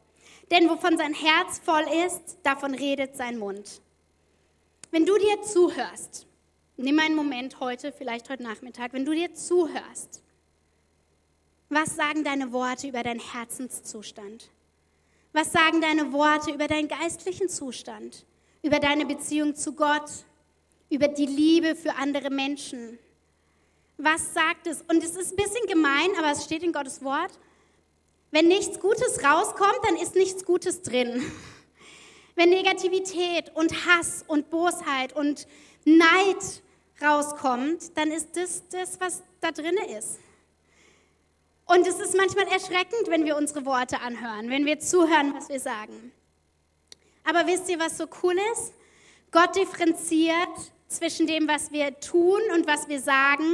Denn 0.52 0.70
wovon 0.70 0.96
sein 0.96 1.16
Herz 1.16 1.60
voll 1.66 1.86
ist, 2.06 2.38
davon 2.44 2.76
redet 2.76 3.16
sein 3.16 3.40
Mund. 3.40 3.82
Wenn 4.92 5.08
du 5.08 5.18
dir 5.18 5.42
zuhörst, 5.42 6.28
nimm 6.78 7.00
einen 7.00 7.16
Moment 7.16 7.60
heute, 7.60 7.92
vielleicht 7.92 8.30
heute 8.30 8.44
Nachmittag, 8.44 8.94
wenn 8.94 9.06
du 9.06 9.14
dir 9.14 9.34
zuhörst, 9.34 10.22
was 11.70 11.96
sagen 11.96 12.24
deine 12.24 12.52
Worte 12.52 12.90
über 12.90 13.02
deinen 13.02 13.22
Herzenszustand? 13.22 14.52
Was 15.34 15.52
sagen 15.52 15.82
deine 15.82 16.14
Worte 16.14 16.52
über 16.52 16.68
deinen 16.68 16.88
geistlichen 16.88 17.50
Zustand? 17.50 18.24
Über 18.62 18.80
deine 18.80 19.08
Beziehung 19.08 19.56
zu 19.56 19.74
Gott? 19.74 20.10
Über 20.92 21.08
die 21.08 21.26
Liebe 21.26 21.76
für 21.76 21.96
andere 21.96 22.30
Menschen? 22.30 23.00
Was 23.98 24.34
sagt 24.34 24.68
es? 24.68 24.84
Und 24.84 25.04
es 25.04 25.16
ist 25.16 25.34
ein 25.34 25.36
bisschen 25.36 25.66
gemein, 25.68 26.10
aber 26.20 26.32
es 26.32 26.44
steht 26.44 26.62
in 26.62 26.72
Gottes 26.72 27.04
Wort. 27.04 27.32
Wenn 28.30 28.48
nichts 28.48 28.80
Gutes 28.80 29.24
rauskommt, 29.24 29.80
dann 29.84 29.96
ist 29.96 30.16
nichts 30.16 30.46
Gutes 30.46 30.84
drin. 30.84 31.24
Wenn 32.36 32.50
Negativität 32.50 33.52
und 33.56 33.88
Hass 33.88 34.24
und 34.28 34.52
Bosheit 34.52 35.14
und 35.16 35.48
Neid 35.84 36.62
rauskommt, 37.02 37.98
dann 37.98 38.12
ist 38.12 38.36
das 38.36 38.64
das, 38.70 39.00
was 39.00 39.24
da 39.42 39.52
drin 39.52 39.78
ist. 39.98 40.20
Und 41.66 41.88
es 41.88 42.00
ist 42.00 42.16
manchmal 42.16 42.48
erschreckend, 42.48 43.08
wenn 43.08 43.26
wir 43.26 43.38
unsere 43.38 43.66
Worte 43.66 44.02
anhören, 44.02 44.50
wenn 44.50 44.66
wir 44.66 44.80
zuhören, 44.80 45.34
was 45.34 45.50
wir 45.50 45.60
sagen. 45.60 46.12
Aber 47.24 47.48
wisst 47.48 47.70
ihr, 47.70 47.80
was 47.80 47.98
so 47.98 48.06
cool 48.22 48.36
ist? 48.54 48.74
Gott 49.32 49.56
differenziert 49.56 50.50
zwischen 50.88 51.26
dem, 51.26 51.48
was 51.48 51.72
wir 51.72 52.00
tun 52.00 52.42
und 52.54 52.68
was 52.68 52.88
wir 52.90 53.00
sagen 53.00 53.46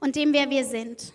und 0.00 0.16
dem, 0.16 0.32
wer 0.32 0.50
wir 0.50 0.64
sind. 0.64 1.12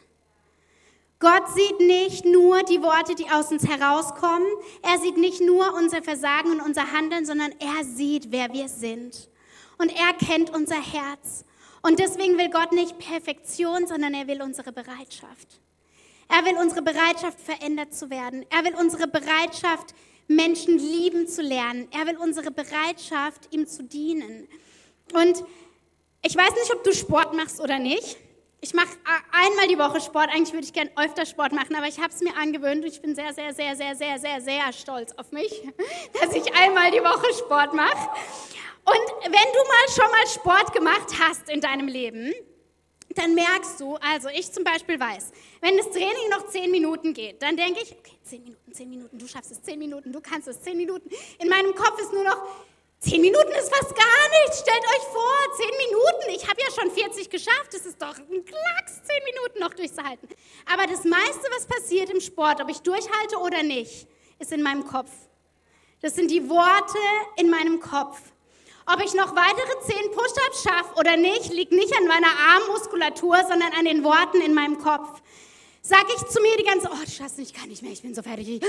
Gott 1.19 1.49
sieht 1.53 1.79
nicht 1.81 2.25
nur 2.25 2.63
die 2.63 2.81
Worte, 2.81 3.13
die 3.13 3.29
aus 3.29 3.51
uns 3.51 3.67
herauskommen. 3.67 4.47
Er 4.81 4.97
sieht 4.99 5.17
nicht 5.17 5.41
nur 5.41 5.73
unser 5.73 6.01
Versagen 6.01 6.51
und 6.51 6.61
unser 6.61 6.93
Handeln, 6.93 7.25
sondern 7.25 7.53
er 7.59 7.83
sieht, 7.83 8.31
wer 8.31 8.53
wir 8.53 8.69
sind. 8.69 9.29
Und 9.77 9.91
er 9.91 10.13
kennt 10.13 10.49
unser 10.49 10.81
Herz. 10.81 11.43
Und 11.81 11.99
deswegen 11.99 12.37
will 12.37 12.49
Gott 12.49 12.71
nicht 12.71 12.97
Perfektion, 12.99 13.85
sondern 13.85 14.13
er 14.13 14.27
will 14.27 14.41
unsere 14.41 14.71
Bereitschaft. 14.71 15.59
Er 16.29 16.45
will 16.45 16.57
unsere 16.57 16.83
Bereitschaft, 16.83 17.39
verändert 17.41 17.93
zu 17.93 18.09
werden. 18.09 18.45
Er 18.49 18.63
will 18.63 18.75
unsere 18.75 19.07
Bereitschaft, 19.07 19.95
Menschen 20.27 20.77
lieben 20.77 21.27
zu 21.27 21.41
lernen. 21.41 21.87
Er 21.91 22.05
will 22.05 22.17
unsere 22.17 22.51
Bereitschaft, 22.51 23.51
ihm 23.51 23.65
zu 23.65 23.83
dienen. 23.83 24.47
Und 25.11 25.43
ich 26.21 26.35
weiß 26.35 26.51
nicht, 26.51 26.73
ob 26.73 26.83
du 26.83 26.93
Sport 26.93 27.33
machst 27.33 27.59
oder 27.59 27.79
nicht. 27.79 28.17
Ich 28.61 28.73
mache 28.73 28.89
einmal 29.31 29.67
die 29.69 29.79
Woche 29.79 30.01
Sport. 30.01 30.29
Eigentlich 30.29 30.53
würde 30.53 30.65
ich 30.65 30.73
gerne 30.73 30.91
öfter 30.97 31.25
Sport 31.25 31.53
machen, 31.53 31.75
aber 31.75 31.87
ich 31.87 31.97
habe 31.97 32.13
es 32.13 32.19
mir 32.21 32.35
angewöhnt 32.35 32.83
und 32.83 32.91
ich 32.91 33.01
bin 33.01 33.15
sehr, 33.15 33.33
sehr, 33.33 33.53
sehr, 33.53 33.75
sehr, 33.75 33.95
sehr, 33.95 34.19
sehr, 34.19 34.41
sehr 34.41 34.73
stolz 34.73 35.13
auf 35.13 35.31
mich, 35.31 35.63
dass 36.21 36.35
ich 36.35 36.53
einmal 36.53 36.91
die 36.91 36.99
Woche 36.99 37.33
Sport 37.39 37.73
mache. 37.73 38.09
Und 38.85 39.23
wenn 39.23 39.31
du 39.31 39.33
mal 39.33 39.89
schon 39.95 40.11
mal 40.11 40.27
Sport 40.27 40.73
gemacht 40.73 41.07
hast 41.19 41.49
in 41.49 41.61
deinem 41.61 41.87
Leben, 41.87 42.33
dann 43.17 43.33
merkst 43.33 43.79
du, 43.79 43.95
also 43.95 44.29
ich 44.29 44.51
zum 44.51 44.63
Beispiel 44.63 44.99
weiß, 44.99 45.31
wenn 45.61 45.77
das 45.77 45.89
Training 45.89 46.29
noch 46.29 46.47
zehn 46.47 46.69
Minuten 46.69 47.13
geht, 47.13 47.41
dann 47.41 47.57
denke 47.57 47.81
ich, 47.81 47.91
okay, 47.97 48.17
zehn 48.23 48.43
Minuten, 48.43 48.73
zehn 48.73 48.89
Minuten, 48.89 49.17
du 49.17 49.27
schaffst 49.27 49.51
es, 49.51 49.61
zehn 49.61 49.79
Minuten, 49.79 50.11
du 50.11 50.21
kannst 50.21 50.47
es, 50.47 50.61
zehn 50.61 50.77
Minuten. 50.77 51.09
In 51.39 51.49
meinem 51.49 51.73
Kopf 51.73 51.99
ist 51.99 52.13
nur 52.13 52.23
noch, 52.23 52.37
zehn 52.99 53.19
Minuten 53.21 53.51
ist 53.51 53.73
fast 53.73 53.95
gar 53.95 54.41
nichts, 54.43 54.59
stellt 54.59 54.83
euch 54.83 55.07
vor, 55.11 55.57
zehn 55.57 55.71
Minuten, 55.87 56.35
ich 56.35 56.47
habe 56.47 56.61
ja 56.61 56.67
schon 56.71 56.91
40 56.91 57.29
geschafft, 57.29 57.73
das 57.73 57.85
ist 57.85 58.01
doch 58.01 58.15
ein 58.15 58.45
Klacks, 58.45 59.01
zehn 59.03 59.23
Minuten 59.25 59.59
noch 59.59 59.73
durchzuhalten. 59.73 60.29
Aber 60.71 60.85
das 60.85 61.03
meiste, 61.03 61.49
was 61.55 61.65
passiert 61.65 62.09
im 62.11 62.21
Sport, 62.21 62.61
ob 62.61 62.69
ich 62.69 62.79
durchhalte 62.81 63.37
oder 63.37 63.63
nicht, 63.63 64.07
ist 64.37 64.51
in 64.51 64.61
meinem 64.61 64.85
Kopf. 64.85 65.09
Das 66.01 66.15
sind 66.15 66.31
die 66.31 66.47
Worte 66.47 66.97
in 67.37 67.49
meinem 67.49 67.79
Kopf. 67.79 68.21
Ob 68.91 69.03
ich 69.03 69.13
noch 69.13 69.35
weitere 69.35 69.79
zehn 69.85 70.09
Push-ups 70.11 70.63
schaffe 70.63 70.95
oder 70.97 71.15
nicht, 71.15 71.53
liegt 71.53 71.71
nicht 71.71 71.95
an 71.95 72.07
meiner 72.07 72.27
Armmuskulatur, 72.55 73.37
sondern 73.47 73.71
an 73.77 73.85
den 73.85 74.03
Worten 74.03 74.41
in 74.41 74.55
meinem 74.55 74.79
Kopf. 74.79 75.21
Sag 75.81 76.05
ich 76.09 76.25
zu 76.25 76.41
mir 76.41 76.57
die 76.57 76.63
ganze, 76.63 76.89
oh, 76.91 77.05
du 77.05 77.09
schaffst 77.09 77.37
nicht, 77.37 77.55
kann 77.55 77.69
nicht 77.69 77.83
mehr, 77.83 77.91
ich 77.91 78.01
bin 78.01 78.15
so 78.15 78.23
fertig. 78.23 78.49
Ich, 78.49 78.63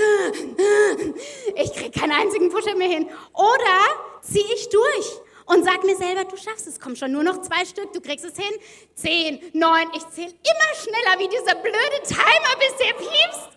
ich 1.55 1.73
kriege 1.73 1.99
keinen 1.99 2.11
einzigen 2.11 2.49
Push-up 2.49 2.77
mehr 2.77 2.87
hin. 2.87 3.09
Oder 3.33 4.21
ziehe 4.21 4.45
ich 4.53 4.69
durch 4.69 5.21
und 5.47 5.63
sag 5.63 5.83
mir 5.83 5.97
selber, 5.97 6.25
du 6.25 6.37
schaffst 6.37 6.67
es, 6.67 6.79
komm 6.79 6.95
schon, 6.95 7.11
nur 7.11 7.23
noch 7.23 7.41
zwei 7.41 7.65
Stück, 7.65 7.91
du 7.91 7.99
kriegst 7.99 8.23
es 8.23 8.37
hin. 8.37 8.53
Zehn, 8.93 9.41
neun, 9.53 9.87
ich 9.95 10.07
zähle 10.09 10.29
immer 10.29 10.75
schneller 10.75 11.19
wie 11.19 11.29
dieser 11.29 11.55
blöde 11.55 12.01
Timer, 12.07 12.59
bis 12.59 12.77
der 12.77 12.93
piepst. 12.93 13.49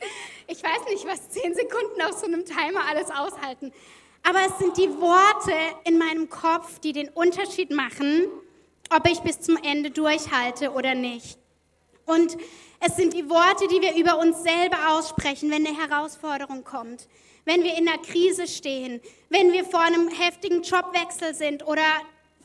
Ich 0.46 0.62
weiß 0.62 0.88
nicht, 0.88 1.07
was 1.07 1.29
zehn 1.29 1.55
Sekunden 1.55 2.00
auf 2.03 2.18
so 2.18 2.24
einem 2.24 2.44
Timer 2.46 2.87
alles 2.88 3.11
aushalten. 3.11 3.72
Aber 4.26 4.40
es 4.46 4.58
sind 4.58 4.76
die 4.78 4.90
Worte 5.00 5.52
in 5.84 5.98
meinem 5.98 6.30
Kopf, 6.30 6.78
die 6.78 6.94
den 6.94 7.10
Unterschied 7.10 7.70
machen, 7.70 8.26
ob 8.90 9.06
ich 9.06 9.20
bis 9.20 9.40
zum 9.40 9.58
Ende 9.58 9.90
durchhalte 9.90 10.72
oder 10.72 10.94
nicht. 10.94 11.38
Und 12.06 12.37
es 12.80 12.96
sind 12.96 13.12
die 13.12 13.28
Worte, 13.28 13.68
die 13.68 13.82
wir 13.82 13.94
über 13.94 14.18
uns 14.18 14.42
selber 14.42 14.88
aussprechen, 14.90 15.50
wenn 15.50 15.66
eine 15.66 15.76
Herausforderung 15.76 16.64
kommt, 16.64 17.06
wenn 17.44 17.62
wir 17.62 17.76
in 17.76 17.87
einer 17.87 17.98
Krise 17.98 18.46
stehen, 18.46 19.00
wenn 19.28 19.52
wir 19.52 19.64
vor 19.64 19.80
einem 19.80 20.08
heftigen 20.08 20.62
Jobwechsel 20.62 21.34
sind 21.34 21.66
oder 21.66 21.84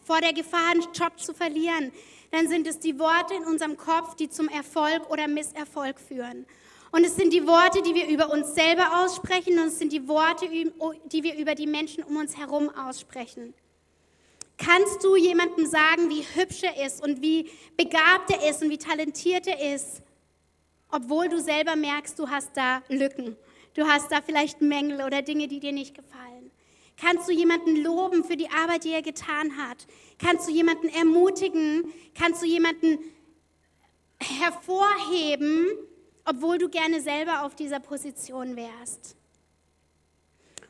vor 0.04 0.20
der 0.20 0.34
Gefahr, 0.34 0.72
einen 0.72 0.88
Job 0.94 1.18
zu 1.18 1.34
verlieren. 1.34 1.94
Dann 2.32 2.48
sind 2.50 2.68
es 2.68 2.80
die 2.80 3.00
Worte 3.00 3.36
in 3.36 3.44
unserem 3.46 3.78
Kopf, 3.78 4.16
die 4.16 4.30
zum 4.30 4.50
Erfolg 4.50 5.10
oder 5.10 5.28
Misserfolg 5.28 6.00
führen. 6.00 6.46
Und 6.92 7.06
es 7.06 7.16
sind 7.16 7.34
die 7.34 7.46
Worte, 7.46 7.82
die 7.82 7.94
wir 7.94 8.08
über 8.08 8.32
uns 8.32 8.56
selber 8.56 9.04
aussprechen 9.04 9.60
und 9.60 9.68
es 9.68 9.78
sind 9.78 9.94
die 9.94 10.08
Worte, 10.08 10.48
die 10.50 11.24
wir 11.24 11.36
über 11.36 11.54
die 11.54 11.68
Menschen 11.68 12.04
um 12.04 12.18
uns 12.18 12.36
herum 12.38 12.70
aussprechen. 12.70 13.54
Kannst 14.58 15.04
du 15.04 15.16
jemandem 15.16 15.66
sagen, 15.68 16.10
wie 16.10 16.26
hübsch 16.36 16.64
er 16.64 16.86
ist 16.86 17.02
und 17.02 17.22
wie 17.22 17.50
begabt 17.78 18.32
er 18.32 18.50
ist 18.50 18.62
und 18.62 18.70
wie 18.70 18.78
talentiert 18.78 19.48
er 19.48 19.74
ist, 19.74 20.02
obwohl 20.92 21.30
du 21.30 21.40
selber 21.40 21.76
merkst, 21.76 22.18
du 22.18 22.28
hast 22.28 22.58
da 22.58 22.82
Lücken, 22.90 23.38
du 23.76 23.88
hast 23.88 24.12
da 24.12 24.22
vielleicht 24.22 24.62
Mängel 24.62 25.02
oder 25.06 25.22
Dinge, 25.22 25.48
die 25.48 25.60
dir 25.60 25.72
nicht 25.72 25.96
gefallen? 25.96 26.52
Kannst 26.98 27.30
du 27.30 27.32
jemanden 27.32 27.78
loben 27.78 28.26
für 28.26 28.36
die 28.36 28.50
Arbeit, 28.50 28.84
die 28.84 28.92
er 28.92 29.02
getan 29.02 29.56
hat? 29.56 29.88
Kannst 30.18 30.50
du 30.50 30.52
jemanden 30.52 30.90
ermutigen? 30.90 31.94
Kannst 32.14 32.42
du 32.42 32.46
jemanden 32.46 33.00
hervorheben, 34.20 35.68
obwohl 36.26 36.58
du 36.58 36.70
gerne 36.70 37.02
selber 37.02 37.44
auf 37.44 37.56
dieser 37.56 37.80
Position 37.80 38.56
wärst. 38.56 39.16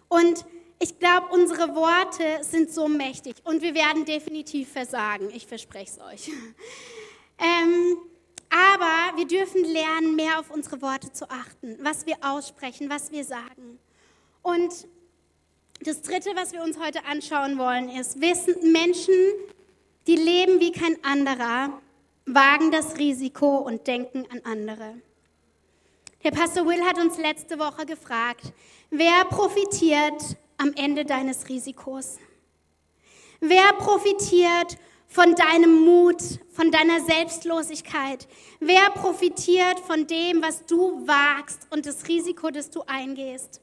Und 0.08 0.46
ich 0.80 0.98
glaube, 0.98 1.28
unsere 1.32 1.76
Worte 1.76 2.44
sind 2.44 2.72
so 2.72 2.88
mächtig 2.88 3.36
und 3.44 3.62
wir 3.62 3.76
werden 3.76 4.06
definitiv 4.06 4.72
versagen, 4.72 5.30
ich 5.32 5.46
verspreche 5.46 5.92
es 5.92 6.00
euch. 6.00 6.32
Ähm, 7.42 7.96
aber 8.50 9.18
wir 9.18 9.26
dürfen 9.26 9.64
lernen, 9.64 10.18
mehr 10.18 10.42
auf 10.42 10.50
unsere 10.50 10.82
Worte 10.82 11.14
zu 11.14 11.30
achten, 11.30 11.78
was 11.80 12.06
wir 12.06 12.18
aussprechen, 12.22 12.90
was 12.90 13.14
wir 13.14 13.24
sagen. 13.24 13.80
Und 14.42 14.88
das 15.82 16.02
Dritte, 16.02 16.32
was 16.36 16.52
wir 16.52 16.62
uns 16.62 16.78
heute 16.78 17.06
anschauen 17.06 17.58
wollen, 17.58 17.88
ist, 17.88 18.20
wissen 18.20 18.74
Menschen, 18.74 19.14
die 20.08 20.18
leben 20.18 20.60
wie 20.60 20.74
kein 20.74 21.02
anderer, 21.04 21.80
wagen 22.26 22.72
das 22.72 22.98
Risiko 22.98 23.58
und 23.60 23.88
denken 23.88 24.26
an 24.30 24.42
andere. 24.44 24.96
Der 26.22 26.32
Pastor 26.32 26.66
Will 26.66 26.84
hat 26.84 26.98
uns 26.98 27.18
letzte 27.18 27.58
Woche 27.60 27.86
gefragt, 27.86 28.52
wer 28.90 29.24
profitiert 29.24 30.36
am 30.58 30.74
Ende 30.74 31.06
deines 31.06 31.48
Risikos? 31.48 32.18
Wer 33.40 33.72
profitiert 33.78 34.78
von 35.08 35.34
deinem 35.34 35.86
Mut, 35.86 36.22
von 36.52 36.72
deiner 36.72 37.00
Selbstlosigkeit? 37.00 38.28
Wer 38.60 38.90
profitiert 38.90 39.80
von 39.80 40.08
dem, 40.08 40.42
was 40.42 40.66
du 40.66 41.08
wagst 41.08 41.68
und 41.70 41.86
das 41.86 42.06
Risiko, 42.10 42.50
das 42.50 42.70
du 42.70 42.82
eingehst? 42.86 43.62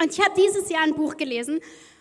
Und 0.00 0.10
ich 0.10 0.24
habe 0.24 0.40
dieses 0.40 0.70
Jahr 0.70 0.84
ein 0.84 0.94
Buch 0.94 1.18
gelesen 1.18 1.60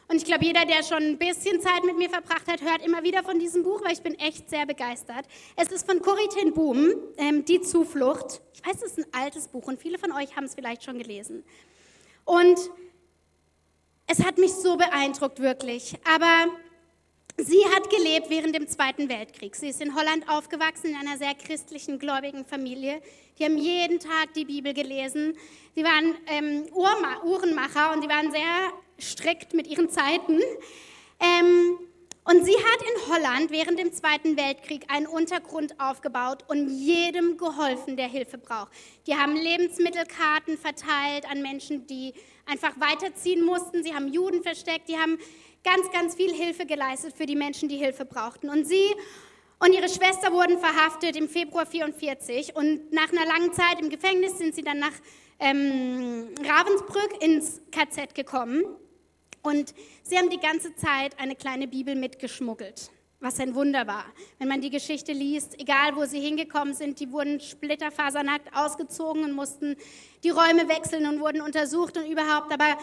und 0.09 0.15
ich 0.17 0.25
glaube, 0.25 0.45
jeder, 0.45 0.65
der 0.65 0.83
schon 0.83 1.03
ein 1.03 1.17
bisschen 1.17 1.59
Zeit 1.59 1.83
mit 1.83 1.97
mir 1.97 2.09
verbracht 2.09 2.47
hat, 2.47 2.61
hört 2.61 2.85
immer 2.85 3.03
wieder 3.03 3.23
von 3.23 3.39
diesem 3.39 3.63
Buch, 3.63 3.83
weil 3.83 3.91
ich 3.91 4.01
bin 4.01 4.15
echt 4.15 4.49
sehr 4.49 4.65
begeistert. 4.65 5.25
Es 5.57 5.69
ist 5.69 5.89
von 5.89 6.01
Corrie 6.01 6.29
ten 6.29 6.53
Boom, 6.53 6.93
ähm, 7.17 7.43
Die 7.43 7.59
Zuflucht. 7.59 8.41
Ich 8.53 8.65
weiß, 8.65 8.81
es 8.83 8.97
ist 8.97 8.99
ein 8.99 9.23
altes 9.23 9.49
Buch 9.49 9.67
und 9.67 9.81
viele 9.81 9.99
von 9.99 10.13
euch 10.13 10.35
haben 10.37 10.45
es 10.45 10.55
vielleicht 10.55 10.85
schon 10.85 10.97
gelesen. 10.97 11.43
Und 12.23 12.57
es 14.07 14.23
hat 14.23 14.37
mich 14.37 14.53
so 14.53 14.77
beeindruckt, 14.77 15.41
wirklich. 15.41 15.95
Aber 16.09 16.51
sie 17.37 17.65
hat 17.75 17.89
gelebt 17.89 18.29
während 18.29 18.55
dem 18.55 18.67
Zweiten 18.69 19.09
Weltkrieg. 19.09 19.57
Sie 19.57 19.67
ist 19.67 19.81
in 19.81 19.93
Holland 19.93 20.29
aufgewachsen, 20.29 20.91
in 20.91 20.95
einer 20.95 21.17
sehr 21.17 21.35
christlichen, 21.35 21.99
gläubigen 21.99 22.45
Familie. 22.45 23.01
Die 23.37 23.43
haben 23.43 23.57
jeden 23.57 23.99
Tag 23.99 24.33
die 24.35 24.45
Bibel 24.45 24.73
gelesen. 24.73 25.35
Sie 25.75 25.83
waren 25.83 26.15
ähm, 26.27 26.65
Uhrmacher 26.73 27.91
und 27.93 28.03
die 28.05 28.09
waren 28.09 28.31
sehr 28.31 28.71
strikt 28.99 29.53
mit 29.53 29.67
ihren 29.67 29.89
Zeiten. 29.89 30.39
Ähm, 31.19 31.79
Und 32.29 32.43
sie 32.43 32.57
hat 32.57 32.81
in 32.81 33.13
Holland 33.13 33.51
während 33.51 33.79
dem 33.79 33.93
Zweiten 33.93 34.35
Weltkrieg 34.35 34.83
einen 34.89 35.07
Untergrund 35.07 35.79
aufgebaut 35.79 36.43
und 36.49 36.67
jedem 36.67 37.37
geholfen, 37.37 37.95
der 37.95 38.09
Hilfe 38.09 38.37
braucht. 38.37 38.73
Die 39.07 39.15
haben 39.15 39.33
Lebensmittelkarten 39.33 40.57
verteilt 40.57 41.25
an 41.31 41.41
Menschen, 41.41 41.87
die 41.87 42.13
einfach 42.45 42.73
weiterziehen 42.81 43.45
mussten. 43.45 43.81
Sie 43.81 43.93
haben 43.93 44.11
Juden 44.11 44.43
versteckt. 44.43 44.89
Die 44.89 44.97
haben 44.97 45.17
ganz, 45.63 45.89
ganz 45.93 46.15
viel 46.15 46.33
Hilfe 46.33 46.65
geleistet 46.65 47.13
für 47.15 47.25
die 47.25 47.37
Menschen, 47.37 47.69
die 47.69 47.77
Hilfe 47.77 48.03
brauchten. 48.03 48.49
Und 48.49 48.67
sie 48.67 48.93
und 49.59 49.73
ihre 49.73 49.87
Schwester 49.87 50.33
wurden 50.33 50.59
verhaftet 50.59 51.15
im 51.15 51.29
Februar 51.29 51.65
44 51.65 52.57
und 52.57 52.91
nach 52.91 53.11
einer 53.11 53.25
langen 53.25 53.53
Zeit 53.53 53.79
im 53.79 53.89
Gefängnis 53.89 54.37
sind 54.37 54.53
sie 54.53 54.63
dann 54.63 54.79
nach 54.79 54.93
ähm, 55.39 56.27
Ravensbrück 56.43 57.23
ins 57.23 57.61
KZ 57.71 58.13
gekommen. 58.13 58.65
Und 59.41 59.73
sie 60.03 60.17
haben 60.17 60.29
die 60.29 60.39
ganze 60.39 60.75
Zeit 60.75 61.19
eine 61.19 61.35
kleine 61.35 61.67
Bibel 61.67 61.95
mitgeschmuggelt, 61.95 62.91
was 63.19 63.39
ein 63.39 63.55
Wunder 63.55 63.87
war. 63.87 64.05
Wenn 64.39 64.47
man 64.47 64.61
die 64.61 64.69
Geschichte 64.69 65.13
liest, 65.13 65.59
egal 65.59 65.95
wo 65.95 66.05
sie 66.05 66.19
hingekommen 66.19 66.73
sind, 66.73 66.99
die 66.99 67.11
wurden 67.11 67.39
splitterfasernackt 67.39 68.55
ausgezogen 68.55 69.23
und 69.23 69.33
mussten 69.33 69.75
die 70.23 70.29
Räume 70.29 70.67
wechseln 70.67 71.05
und 71.07 71.19
wurden 71.19 71.41
untersucht 71.41 71.97
und 71.97 72.09
überhaupt. 72.09 72.51
Aber 72.51 72.77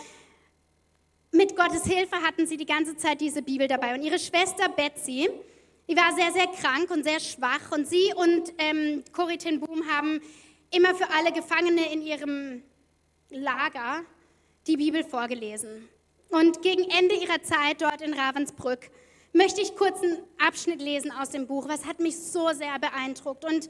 mit 1.34 1.56
Gottes 1.56 1.84
Hilfe 1.84 2.16
hatten 2.22 2.46
sie 2.46 2.56
die 2.56 2.66
ganze 2.66 2.96
Zeit 2.96 3.20
diese 3.20 3.42
Bibel 3.42 3.66
dabei. 3.66 3.94
Und 3.94 4.02
ihre 4.02 4.18
Schwester 4.18 4.68
Betsy, 4.68 5.28
die 5.88 5.96
war 5.96 6.14
sehr, 6.14 6.32
sehr 6.32 6.46
krank 6.46 6.90
und 6.90 7.02
sehr 7.02 7.20
schwach. 7.20 7.72
Und 7.72 7.88
sie 7.88 8.12
und 8.14 8.54
ähm, 8.58 9.02
Corrie 9.12 9.36
Boom 9.58 9.82
haben 9.88 10.20
immer 10.70 10.94
für 10.94 11.10
alle 11.10 11.32
Gefangene 11.32 11.92
in 11.92 12.02
ihrem 12.02 12.62
Lager 13.30 14.04
die 14.66 14.76
Bibel 14.76 15.04
vorgelesen. 15.04 15.88
Und 16.34 16.62
gegen 16.62 16.82
Ende 16.90 17.14
ihrer 17.14 17.40
Zeit 17.42 17.80
dort 17.80 18.00
in 18.00 18.12
Ravensbrück 18.12 18.90
möchte 19.32 19.60
ich 19.60 19.76
kurz 19.76 20.02
einen 20.02 20.18
Abschnitt 20.44 20.82
lesen 20.82 21.12
aus 21.12 21.30
dem 21.30 21.46
Buch. 21.46 21.68
Was 21.68 21.84
hat 21.84 22.00
mich 22.00 22.18
so 22.18 22.48
sehr 22.52 22.76
beeindruckt. 22.80 23.44
Und 23.44 23.68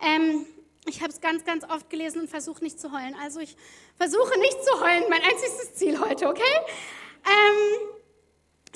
ähm, 0.00 0.46
ich 0.86 1.00
habe 1.00 1.12
es 1.12 1.20
ganz, 1.20 1.44
ganz 1.44 1.64
oft 1.64 1.90
gelesen 1.90 2.20
und 2.20 2.30
versuche 2.30 2.62
nicht 2.62 2.78
zu 2.78 2.92
heulen. 2.92 3.16
Also 3.20 3.40
ich 3.40 3.56
versuche 3.96 4.38
nicht 4.38 4.64
zu 4.64 4.80
heulen, 4.80 5.02
mein 5.10 5.22
einziges 5.22 5.74
Ziel 5.74 5.98
heute, 5.98 6.28
okay? 6.28 6.42
Ähm, 7.26 7.88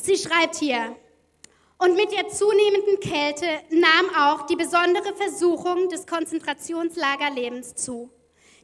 sie 0.03 0.17
schreibt 0.17 0.57
hier, 0.57 0.97
und 1.79 1.95
mit 1.95 2.11
der 2.11 2.29
zunehmenden 2.29 2.99
Kälte 2.99 3.47
nahm 3.71 4.17
auch 4.17 4.47
die 4.47 4.57
besondere 4.57 5.15
Versuchung 5.15 5.89
des 5.89 6.09
Konzentrationslagerlebens 6.09 7.77
zu. 7.77 8.11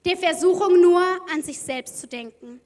Der 0.04 0.16
Versuchung 0.16 0.80
nur 0.80 1.00
an 1.32 1.44
sich 1.44 1.60
selbst 1.60 2.00
zu 2.00 2.08
denken. 2.08 2.60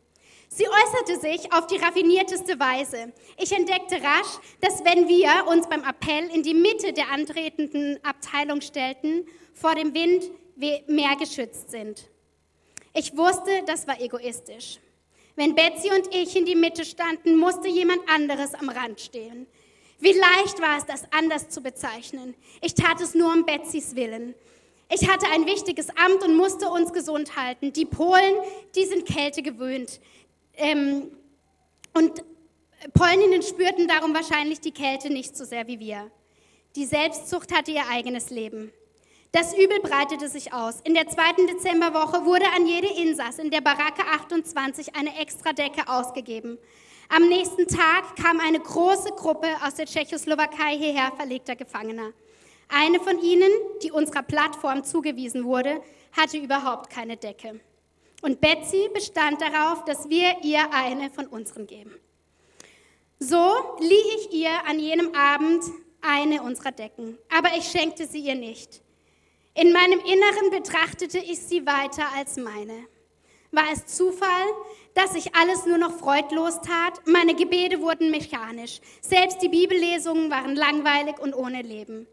Sie 0.48 0.66
äußerte 0.66 1.20
sich 1.20 1.52
auf 1.52 1.66
die 1.66 1.76
raffinierteste 1.76 2.58
Weise. 2.58 3.12
Ich 3.36 3.52
entdeckte 3.52 3.96
rasch, 3.96 4.38
dass 4.60 4.82
wenn 4.84 5.06
wir 5.06 5.46
uns 5.46 5.68
beim 5.68 5.84
Appell 5.84 6.28
in 6.34 6.42
die 6.42 6.54
Mitte 6.54 6.92
der 6.92 7.10
antretenden 7.10 8.02
Abteilung 8.02 8.60
stellten, 8.60 9.26
vor 9.54 9.74
dem 9.74 9.92
Wind 9.94 10.30
mehr 10.56 11.16
geschützt 11.16 11.70
sind. 11.70 12.08
Ich 12.94 13.16
wusste, 13.16 13.62
das 13.66 13.86
war 13.86 14.00
egoistisch. 14.00 14.78
Wenn 15.36 15.54
Betsy 15.54 15.90
und 15.90 16.12
ich 16.12 16.34
in 16.34 16.46
die 16.46 16.56
Mitte 16.56 16.84
standen, 16.84 17.36
musste 17.36 17.68
jemand 17.68 18.00
anderes 18.08 18.54
am 18.54 18.70
Rand 18.70 19.00
stehen. 19.00 19.46
Wie 20.00 20.12
leicht 20.12 20.60
war 20.60 20.78
es, 20.78 20.86
das 20.86 21.04
anders 21.12 21.48
zu 21.48 21.60
bezeichnen. 21.60 22.34
Ich 22.60 22.74
tat 22.74 23.00
es 23.00 23.14
nur 23.14 23.32
um 23.32 23.44
Betsys 23.44 23.94
Willen. 23.94 24.34
Ich 24.90 25.08
hatte 25.08 25.26
ein 25.32 25.44
wichtiges 25.44 25.90
Amt 25.90 26.24
und 26.24 26.36
musste 26.36 26.70
uns 26.70 26.92
gesund 26.92 27.36
halten. 27.36 27.72
Die 27.72 27.84
Polen, 27.84 28.34
die 28.74 28.86
sind 28.86 29.06
Kälte 29.06 29.42
gewöhnt. 29.42 30.00
Ähm, 30.58 31.10
und 31.94 32.24
Polninnen 32.94 33.42
spürten 33.42 33.88
darum 33.88 34.14
wahrscheinlich 34.14 34.60
die 34.60 34.72
Kälte 34.72 35.10
nicht 35.10 35.36
so 35.36 35.44
sehr 35.44 35.66
wie 35.66 35.80
wir. 35.80 36.10
Die 36.76 36.84
Selbstzucht 36.84 37.56
hatte 37.56 37.72
ihr 37.72 37.88
eigenes 37.88 38.30
Leben. 38.30 38.72
Das 39.32 39.52
Übel 39.52 39.80
breitete 39.80 40.28
sich 40.28 40.52
aus. 40.52 40.80
In 40.84 40.94
der 40.94 41.08
zweiten 41.08 41.46
Dezemberwoche 41.46 42.24
wurde 42.24 42.46
an 42.56 42.66
jede 42.66 42.88
Insass 42.88 43.38
in 43.38 43.50
der 43.50 43.60
Baracke 43.60 44.02
28 44.04 44.94
eine 44.94 45.18
Extradecke 45.18 45.88
ausgegeben. 45.88 46.58
Am 47.08 47.28
nächsten 47.28 47.66
Tag 47.66 48.16
kam 48.16 48.40
eine 48.40 48.60
große 48.60 49.10
Gruppe 49.10 49.48
aus 49.66 49.74
der 49.74 49.86
Tschechoslowakei 49.86 50.76
hierher 50.76 51.12
verlegter 51.16 51.56
Gefangener. 51.56 52.12
Eine 52.68 53.00
von 53.00 53.20
ihnen, 53.22 53.50
die 53.82 53.90
unserer 53.90 54.22
Plattform 54.22 54.84
zugewiesen 54.84 55.44
wurde, 55.44 55.80
hatte 56.12 56.38
überhaupt 56.38 56.90
keine 56.90 57.16
Decke. 57.16 57.60
Und 58.20 58.40
Betsy 58.40 58.88
bestand 58.92 59.40
darauf, 59.40 59.84
dass 59.84 60.08
wir 60.08 60.36
ihr 60.42 60.72
eine 60.72 61.10
von 61.10 61.26
unseren 61.26 61.66
geben. 61.66 61.94
So 63.20 63.52
lieh 63.80 64.16
ich 64.16 64.32
ihr 64.32 64.64
an 64.66 64.78
jenem 64.78 65.14
Abend 65.14 65.64
eine 66.00 66.42
unserer 66.42 66.72
Decken, 66.72 67.18
aber 67.36 67.56
ich 67.56 67.64
schenkte 67.64 68.06
sie 68.06 68.20
ihr 68.20 68.34
nicht. 68.34 68.82
In 69.54 69.72
meinem 69.72 69.98
Inneren 70.00 70.50
betrachtete 70.50 71.18
ich 71.18 71.40
sie 71.40 71.66
weiter 71.66 72.04
als 72.16 72.36
meine. 72.36 72.86
War 73.50 73.64
es 73.72 73.86
Zufall, 73.86 74.46
dass 74.94 75.14
ich 75.14 75.34
alles 75.34 75.66
nur 75.66 75.78
noch 75.78 75.98
freudlos 75.98 76.60
tat? 76.60 77.00
Meine 77.06 77.34
Gebete 77.34 77.80
wurden 77.80 78.10
mechanisch. 78.10 78.80
Selbst 79.00 79.40
die 79.42 79.48
Bibellesungen 79.48 80.30
waren 80.30 80.54
langweilig 80.54 81.18
und 81.18 81.34
ohne 81.34 81.62
Leben. 81.62 82.06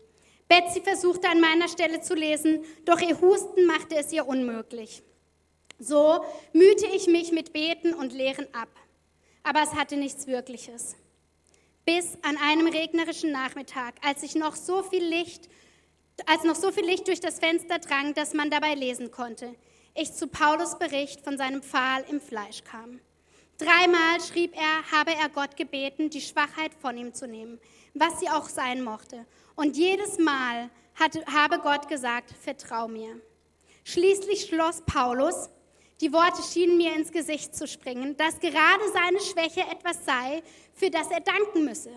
Betsy 0.48 0.82
versuchte 0.82 1.28
an 1.28 1.42
meiner 1.42 1.68
Stelle 1.68 2.02
zu 2.02 2.16
lesen, 2.16 2.64
doch 2.86 3.00
ihr 3.02 3.20
Husten 3.20 3.66
machte 3.66 3.96
es 3.96 4.12
ihr 4.12 4.28
unmöglich. 4.28 5.04
So 5.80 6.24
mühte 6.54 6.86
ich 6.88 7.08
mich 7.08 7.32
mit 7.32 7.52
Beten 7.54 7.94
und 7.94 8.14
Lehren 8.14 8.48
ab, 8.54 8.70
aber 9.44 9.62
es 9.62 9.74
hatte 9.74 9.98
nichts 9.98 10.28
Wirkliches. 10.28 10.96
Bis 11.86 12.18
an 12.24 12.38
einem 12.38 12.68
regnerischen 12.68 13.32
Nachmittag, 13.32 13.96
als 14.04 14.24
ich 14.24 14.36
noch 14.36 14.56
so 14.56 14.84
viel 14.84 15.04
Licht, 15.04 15.50
als 16.26 16.44
noch 16.44 16.56
so 16.56 16.72
viel 16.72 16.86
Licht 16.86 17.08
durch 17.08 17.20
das 17.20 17.40
Fenster 17.40 17.80
drang, 17.80 18.14
dass 18.14 18.34
man 18.34 18.50
dabei 18.50 18.74
lesen 18.74 19.12
konnte, 19.12 19.54
ich 19.94 20.14
zu 20.14 20.28
Paulus 20.28 20.80
Bericht 20.80 21.22
von 21.22 21.38
seinem 21.38 21.62
Pfahl 21.62 22.04
im 22.10 22.22
Fleisch 22.22 22.64
kam. 22.64 23.00
Dreimal 23.58 24.20
schrieb 24.22 24.54
er, 24.56 24.92
habe 24.92 25.12
er 25.12 25.30
Gott 25.30 25.56
gebeten, 25.56 26.10
die 26.10 26.22
Schwachheit 26.22 26.74
von 26.74 26.98
ihm 26.98 27.14
zu 27.14 27.28
nehmen, 27.28 27.60
was 27.94 28.20
sie 28.20 28.30
auch 28.30 28.50
sein 28.50 28.84
mochte. 28.84 29.26
Und 29.56 29.78
jedes 29.78 30.18
Mal 30.18 30.70
hatte, 30.96 31.26
habe 31.28 31.60
Gott 31.60 31.88
gesagt, 31.88 32.34
vertrau 32.42 32.88
mir. 32.88 33.22
Schließlich 33.86 34.48
schloss 34.48 34.82
Paulus, 34.82 35.50
die 36.02 36.12
Worte 36.12 36.42
schienen 36.44 36.78
mir 36.78 36.94
ins 36.94 37.12
Gesicht 37.12 37.56
zu 37.56 37.68
springen, 37.68 38.18
dass 38.18 38.40
gerade 38.40 38.92
seine 38.94 39.20
Schwäche 39.22 39.62
etwas 39.62 40.04
sei, 40.06 40.44
für 40.74 40.90
das 40.90 41.10
er 41.10 41.22
danken 41.22 41.64
müsse. 41.64 41.92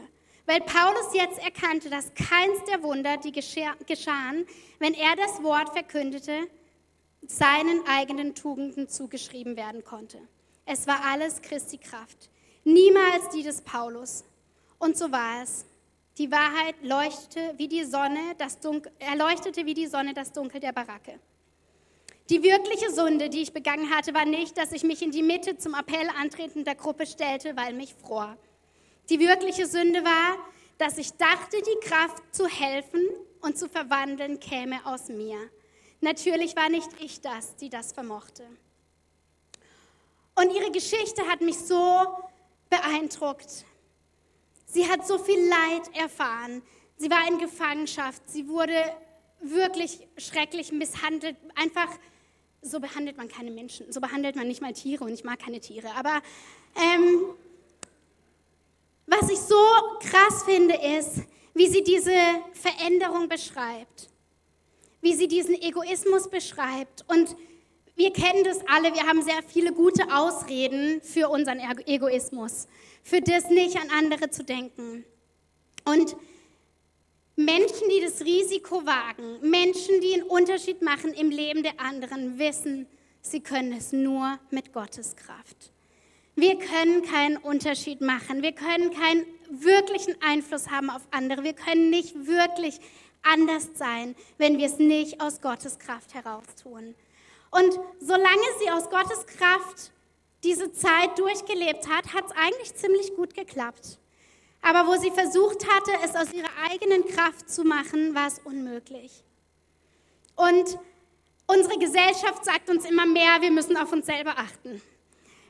Weil 0.46 0.61
Paulus 0.61 1.12
jetzt 1.12 1.38
erkannte, 1.40 1.90
dass 1.90 2.14
keins 2.14 2.64
der 2.70 2.82
Wunder, 2.82 3.16
die 3.18 3.32
geschahen, 3.32 4.46
wenn 4.78 4.94
er 4.94 5.16
das 5.16 5.42
Wort 5.42 5.70
verkündete, 5.70 6.48
seinen 7.26 7.87
eigenen 7.87 8.34
Tugenden 8.34 8.88
zugeschrieben 8.88 9.56
werden 9.56 9.84
konnte. 9.84 10.18
Es 10.64 10.87
war 10.87 11.04
alles 11.04 11.42
Christi 11.42 11.78
Kraft, 11.78 12.30
niemals 12.64 13.28
die 13.34 13.42
des 13.42 13.61
Paulus. 13.62 14.24
Und 14.78 14.96
so 14.96 15.11
war 15.11 15.42
es. 15.42 15.66
Die 16.18 16.30
Wahrheit 16.30 16.76
leuchtete 16.82 17.54
wie 17.58 17.68
die 17.68 17.84
Sonne, 17.84 18.34
das 18.38 18.58
Dunkel, 18.58 18.90
erleuchtete 18.98 19.66
wie 19.66 19.74
die 19.74 19.87
Sonne 19.87 20.14
das 20.14 20.32
Dunkel 20.32 20.61
der 20.61 20.72
Baracke. 20.72 21.20
Die 22.31 22.43
wirkliche 22.43 22.93
Sünde, 22.93 23.31
die 23.31 23.41
ich 23.41 23.55
begangen 23.55 23.88
hatte, 23.88 24.12
war 24.12 24.27
nicht, 24.27 24.59
dass 24.59 24.73
ich 24.73 24.83
mich 24.83 25.01
in 25.01 25.11
die 25.11 25.23
Mitte 25.23 25.57
zum 25.57 25.75
Appell 25.75 26.11
antretender 26.21 26.75
Gruppe 26.75 27.07
stellte, 27.07 27.57
weil 27.57 27.73
mich 27.73 27.95
fror. 27.95 28.37
Die 29.09 29.19
wirkliche 29.19 29.67
Sünde 29.67 30.05
war, 30.05 30.37
dass 30.77 30.99
ich 30.99 31.12
dachte, 31.14 31.57
die 31.62 31.88
Kraft 31.88 32.23
zu 32.31 32.47
helfen 32.47 33.01
und 33.41 33.57
zu 33.57 33.69
verwandeln 33.69 34.38
käme 34.41 34.85
aus 34.85 35.09
mir. 35.09 35.38
Natürlich 36.03 36.55
war 36.55 36.69
nicht 36.69 36.91
ich 37.01 37.23
das, 37.23 37.57
die 37.57 37.71
das 37.71 37.93
vermochte. 37.93 38.45
Und 40.35 40.55
ihre 40.55 40.71
Geschichte 40.71 41.27
hat 41.27 41.41
mich 41.41 41.59
so 41.59 42.07
beeindruckt. 42.69 43.64
Sie 44.67 44.87
hat 44.87 45.07
so 45.07 45.19
viel 45.19 45.49
Leid 45.49 45.97
erfahren. 45.97 46.62
Sie 46.99 47.11
war 47.11 47.27
in 47.27 47.38
Gefangenschaft. 47.38 48.23
Sie 48.27 48.49
wurde 48.49 48.75
wirklich 49.41 50.07
schrecklich 50.19 50.73
misshandelt, 50.73 51.37
einfach 51.57 51.88
so 52.62 52.81
behandelt 52.81 53.16
man 53.16 53.29
keine 53.29 53.51
Menschen, 53.51 53.90
so 53.92 54.01
behandelt 54.01 54.37
man 54.37 54.49
nicht 54.49 54.61
mal 54.61 54.73
Tiere 54.73 55.05
und 55.05 55.12
ich 55.12 55.25
mag 55.25 55.38
keine 55.38 55.61
Tiere. 55.61 55.88
Aber 55.97 56.21
ähm, 56.77 57.21
was 59.07 59.31
ich 59.31 59.38
so 59.38 59.57
krass 60.01 60.44
finde, 60.44 60.75
ist, 60.99 61.23
wie 61.55 61.68
sie 61.68 61.83
diese 61.83 62.12
Veränderung 62.53 63.29
beschreibt, 63.29 64.11
wie 65.01 65.14
sie 65.14 65.29
diesen 65.29 65.55
Egoismus 65.55 66.29
beschreibt. 66.29 67.05
Und 67.09 67.35
wir 67.97 68.12
kennen 68.12 68.44
das 68.44 68.59
alle, 68.68 68.94
wir 68.94 69.03
haben 69.07 69.23
sehr 69.23 69.42
viele 69.47 69.73
gute 69.73 70.05
Ausreden 70.12 71.01
für 71.03 71.29
unseren 71.29 71.59
Egoismus, 71.87 72.68
für 73.03 73.21
das 73.21 73.51
nicht 73.51 73.77
an 73.77 73.88
andere 73.90 74.31
zu 74.31 74.44
denken. 74.44 75.05
Und 75.85 76.16
Menschen, 77.38 77.88
die 77.88 78.01
das 78.01 78.20
Risiko 78.22 78.85
wagen, 78.85 79.38
Menschen, 79.48 80.01
die 80.01 80.14
einen 80.14 80.24
Unterschied 80.24 80.83
machen 80.83 81.14
im 81.14 81.31
Leben 81.31 81.62
der 81.62 81.79
anderen, 81.79 82.37
wissen, 82.37 82.88
sie 83.22 83.38
können 83.38 83.72
es 83.72 83.92
nur 83.92 84.40
mit 84.51 84.72
Gottes 84.72 85.14
Kraft. 85.14 85.70
Wir 86.35 86.59
können 86.59 87.03
keinen 87.03 87.37
Unterschied 87.37 88.01
machen. 88.01 88.42
Wir 88.42 88.51
können 88.51 88.92
keinen 88.92 89.24
wirklichen 89.51 90.20
Einfluss 90.20 90.68
haben 90.68 90.90
auf 90.90 91.03
andere. 91.12 91.44
Wir 91.44 91.53
können 91.53 91.90
nicht 91.90 92.27
wirklich 92.27 92.81
anders 93.22 93.68
sein, 93.74 94.16
wenn 94.38 94.59
wir 94.59 94.66
es 94.66 94.79
nicht 94.79 95.20
aus 95.20 95.40
Gottes 95.40 95.79
Kraft 95.79 96.14
heraus 96.14 96.44
tun. 96.61 96.96
Und 97.53 97.79
solange 98.01 98.48
sie 98.61 98.70
aus 98.70 98.90
Gottes 98.90 99.27
Kraft 99.27 99.92
diese 100.42 100.72
Zeit 100.72 101.16
durchgelebt 101.16 101.88
hat, 101.88 102.12
hat 102.12 102.27
es 102.27 102.33
eigentlich 102.33 102.74
ziemlich 102.74 103.14
gut 103.14 103.35
geklappt. 103.35 104.01
Aber 104.61 104.87
wo 104.87 104.97
sie 104.97 105.11
versucht 105.11 105.66
hatte, 105.68 105.92
es 106.05 106.14
aus 106.14 106.33
ihrer 106.33 106.51
eigenen 106.71 107.07
Kraft 107.07 107.51
zu 107.51 107.64
machen, 107.64 108.14
war 108.14 108.27
es 108.27 108.40
unmöglich. 108.44 109.23
Und 110.37 110.79
unsere 111.47 111.79
Gesellschaft 111.79 112.44
sagt 112.44 112.68
uns 112.71 112.85
immer 112.85 113.07
mehr, 113.07 113.40
wir 113.40 113.51
müssen 113.51 113.77
auf 113.77 113.92
uns 113.92 114.07
selber 114.07 114.38
achten. 114.38 114.81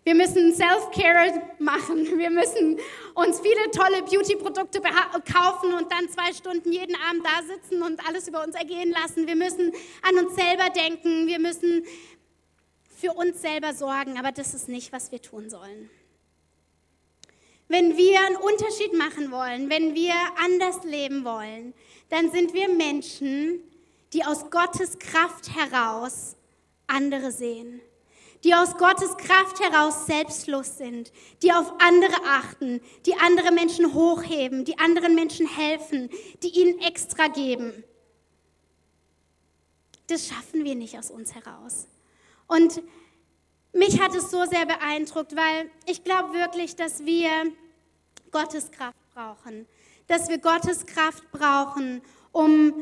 Wir 0.04 0.14
müssen 0.14 0.54
Self-Care 0.54 1.42
machen. 1.58 2.18
Wir 2.18 2.30
müssen 2.30 2.78
uns 3.14 3.40
viele 3.40 3.70
tolle 3.70 4.02
Beauty-Produkte 4.04 4.80
kaufen 5.30 5.74
und 5.74 5.92
dann 5.92 6.08
zwei 6.08 6.32
Stunden 6.32 6.72
jeden 6.72 6.96
Abend 6.96 7.26
da 7.26 7.42
sitzen 7.42 7.82
und 7.82 8.06
alles 8.08 8.26
über 8.26 8.42
uns 8.42 8.54
ergehen 8.54 8.90
lassen. 8.90 9.26
Wir 9.26 9.36
müssen 9.36 9.70
an 10.00 10.24
uns 10.24 10.34
selber 10.34 10.70
denken. 10.70 11.26
Wir 11.26 11.38
müssen 11.38 11.84
für 12.96 13.12
uns 13.12 13.42
selber 13.42 13.74
sorgen. 13.74 14.18
Aber 14.18 14.32
das 14.32 14.54
ist 14.54 14.68
nicht, 14.68 14.92
was 14.92 15.12
wir 15.12 15.20
tun 15.20 15.50
sollen. 15.50 15.90
Wenn 17.68 17.96
wir 17.96 18.20
einen 18.20 18.36
Unterschied 18.36 18.94
machen 18.94 19.30
wollen, 19.30 19.68
wenn 19.70 19.94
wir 19.94 20.14
anders 20.42 20.84
leben 20.84 21.24
wollen, 21.24 21.74
dann 22.08 22.30
sind 22.30 22.54
wir 22.54 22.68
Menschen, 22.68 23.60
die 24.12 24.24
aus 24.24 24.50
Gottes 24.50 24.98
Kraft 24.98 25.54
heraus 25.54 26.36
andere 26.86 27.30
sehen 27.30 27.82
die 28.44 28.54
aus 28.54 28.76
Gottes 28.76 29.16
Kraft 29.16 29.60
heraus 29.60 30.06
selbstlos 30.06 30.78
sind, 30.78 31.12
die 31.42 31.52
auf 31.52 31.72
andere 31.80 32.16
achten, 32.24 32.80
die 33.06 33.16
andere 33.16 33.52
Menschen 33.52 33.94
hochheben, 33.94 34.64
die 34.64 34.78
anderen 34.78 35.14
Menschen 35.14 35.46
helfen, 35.46 36.08
die 36.42 36.60
ihnen 36.60 36.78
extra 36.80 37.28
geben. 37.28 37.84
Das 40.06 40.28
schaffen 40.28 40.64
wir 40.64 40.74
nicht 40.74 40.98
aus 40.98 41.10
uns 41.10 41.34
heraus. 41.34 41.88
Und 42.46 42.80
mich 43.72 44.00
hat 44.00 44.14
es 44.14 44.30
so 44.30 44.44
sehr 44.44 44.66
beeindruckt, 44.66 45.36
weil 45.36 45.70
ich 45.86 46.04
glaube 46.04 46.34
wirklich, 46.34 46.76
dass 46.76 47.04
wir 47.04 47.30
Gottes 48.30 48.70
Kraft 48.70 48.98
brauchen, 49.14 49.66
dass 50.06 50.28
wir 50.28 50.38
Gottes 50.38 50.86
Kraft 50.86 51.30
brauchen, 51.30 52.02
um 52.32 52.72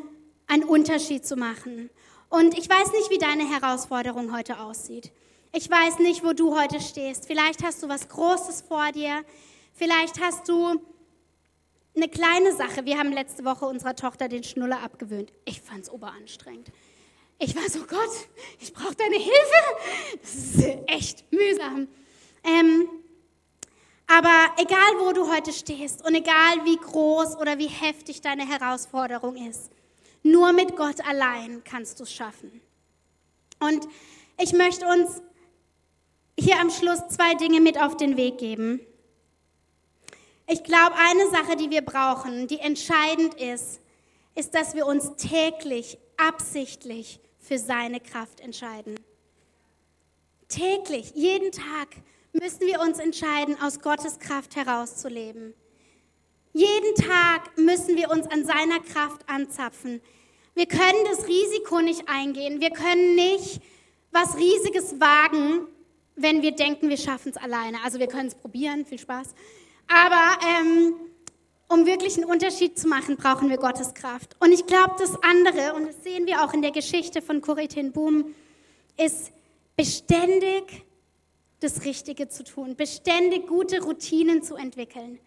einen 0.47 0.65
Unterschied 0.65 1.27
zu 1.27 1.37
machen. 1.37 1.91
Und 2.29 2.57
ich 2.59 2.69
weiß 2.69 2.93
nicht, 2.93 3.11
wie 3.11 3.19
deine 3.19 3.49
Herausforderung 3.49 4.37
heute 4.37 4.61
aussieht. 4.61 5.13
Ich 5.53 5.71
weiß 5.71 6.01
nicht, 6.01 6.25
wo 6.25 6.33
du 6.33 6.59
heute 6.59 6.81
stehst. 6.81 7.27
Vielleicht 7.27 7.65
hast 7.65 7.83
du 7.83 7.89
was 7.89 8.09
Großes 8.09 8.63
vor 8.63 8.93
dir. 8.93 9.25
Vielleicht 9.73 10.21
hast 10.21 10.49
du 10.49 10.81
eine 11.95 12.09
kleine 12.09 12.55
Sache. 12.55 12.85
Wir 12.85 12.99
haben 12.99 13.13
letzte 13.13 13.45
Woche 13.45 13.65
unserer 13.67 13.97
Tochter 13.97 14.29
den 14.29 14.45
Schnuller 14.45 14.83
abgewöhnt. 14.83 15.33
Ich 15.45 15.61
fand 15.63 15.85
es 15.85 15.91
oberanstrengend. 15.91 16.71
Ich 17.39 17.55
war 17.55 17.69
so, 17.69 17.81
Gott, 17.81 18.11
ich 18.61 18.73
brauche 18.73 18.95
deine 18.95 19.17
Hilfe. 19.17 20.19
Das 20.23 20.35
ist 20.35 20.79
echt 20.87 21.33
mühsam. 21.33 21.89
Ähm, 22.43 22.89
aber 24.07 24.53
egal, 24.57 25.01
wo 25.01 25.13
du 25.13 25.31
heute 25.31 25.53
stehst 25.53 26.05
und 26.05 26.15
egal, 26.15 26.65
wie 26.65 26.77
groß 26.77 27.37
oder 27.37 27.59
wie 27.59 27.67
heftig 27.67 28.23
deine 28.23 28.49
Herausforderung 28.49 29.37
ist, 29.49 29.71
nur 30.23 30.53
mit 30.53 30.77
Gott 30.77 31.07
allein 31.07 31.63
kannst 31.65 31.99
du 32.01 32.05
es 32.05 32.13
schaffen. 32.13 32.61
Und 33.59 33.87
ich 34.41 34.53
möchte 34.53 34.87
uns 34.87 35.23
hier 36.39 36.59
am 36.59 36.71
Schluss 36.71 37.01
zwei 37.09 37.35
Dinge 37.35 37.61
mit 37.61 37.79
auf 37.81 37.97
den 37.97 38.17
Weg 38.17 38.39
geben. 38.39 38.81
Ich 40.47 40.63
glaube, 40.63 40.95
eine 40.97 41.29
Sache, 41.31 41.57
die 41.57 41.71
wir 41.71 41.83
brauchen, 41.83 42.47
die 42.47 42.61
entscheidend 42.61 43.35
ist, 43.35 43.81
ist, 44.35 44.55
dass 44.55 44.75
wir 44.75 44.87
uns 44.87 45.17
täglich, 45.17 45.99
absichtlich 46.17 47.21
für 47.47 47.59
seine 47.59 48.01
Kraft 48.01 48.41
entscheiden. 48.41 48.99
Täglich, 50.49 51.13
jeden 51.15 51.53
Tag 51.53 51.89
müssen 52.33 52.67
wir 52.67 52.81
uns 52.81 52.99
entscheiden, 52.99 53.57
aus 53.61 53.81
Gottes 53.81 54.19
Kraft 54.19 54.57
herauszuleben. 54.57 55.55
Jeden 56.53 56.95
Tag 56.95 57.57
müssen 57.57 57.97
wir 57.97 58.11
uns 58.11 58.27
an 58.27 58.45
seiner 58.45 58.81
Kraft 58.81 59.29
anzapfen. 59.29 60.01
Wir 60.55 60.67
können 60.67 61.05
das 61.05 61.29
Risiko 61.29 61.81
nicht 61.81 62.09
eingehen. 62.09 62.61
Wir 62.61 62.71
können 62.71 63.15
nicht 63.15 63.61
was 64.11 64.37
Riesiges 64.37 64.99
wagen, 65.01 65.69
wenn 66.15 66.43
wir 66.43 66.53
denken, 66.53 66.89
wir 66.89 66.97
schaffen 66.97 67.31
es 67.31 67.37
alleine. 67.37 67.79
Also 67.85 67.99
wir 67.99 68.07
können 68.07 68.29
es 68.29 68.35
probieren, 68.35 68.87
viel 68.87 68.99
Spaß. 68.99 69.35
Aber 69.87 70.39
ähm, 70.47 70.95
um 71.69 71.87
wirklich 71.87 72.17
einen 72.17 72.27
Unterschied 72.27 72.79
zu 72.79 72.89
machen, 72.89 73.17
brauchen 73.17 73.51
wir 73.51 73.57
Gottes 73.57 73.95
Kraft. 73.95 74.37
Und 74.41 74.53
ich 74.53 74.67
glaube, 74.67 74.95
das 74.99 75.13
andere, 75.23 75.75
und 75.75 75.89
das 75.89 76.03
sehen 76.03 76.27
wir 76.27 76.45
auch 76.45 76.53
in 76.53 76.63
der 76.63 76.71
Geschichte 76.71 77.23
von 77.23 77.41
Corrie 77.41 77.69
Boom, 77.91 78.35
ist 78.97 79.33
beständig 79.77 80.85
das 81.61 81.85
Richtige 81.85 82.29
zu 82.29 82.45
tun, 82.45 82.77
beständig 82.77 83.47
gute 83.47 83.83
Routinen 83.83 84.43
zu 84.43 84.57
entwickeln. 84.57 85.19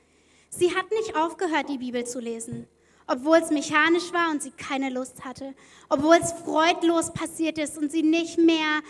Sie 0.49 0.75
hat 0.75 0.89
nicht 0.91 1.15
aufgehört, 1.15 1.69
die 1.69 1.77
Bibel 1.77 2.05
zu 2.05 2.19
lesen, 2.19 2.67
obwohl 3.07 3.37
es 3.37 3.49
mechanisch 3.49 4.13
war 4.13 4.31
und 4.31 4.41
sie 4.41 4.51
keine 4.51 4.89
Lust 4.89 5.25
hatte, 5.25 5.53
obwohl 5.89 6.15
es 6.15 6.31
freudlos 6.31 7.13
passiert 7.13 7.57
ist 7.57 7.77
und 7.77 7.91
sie 7.91 8.03
nicht 8.03 8.37
mehr 8.37 8.81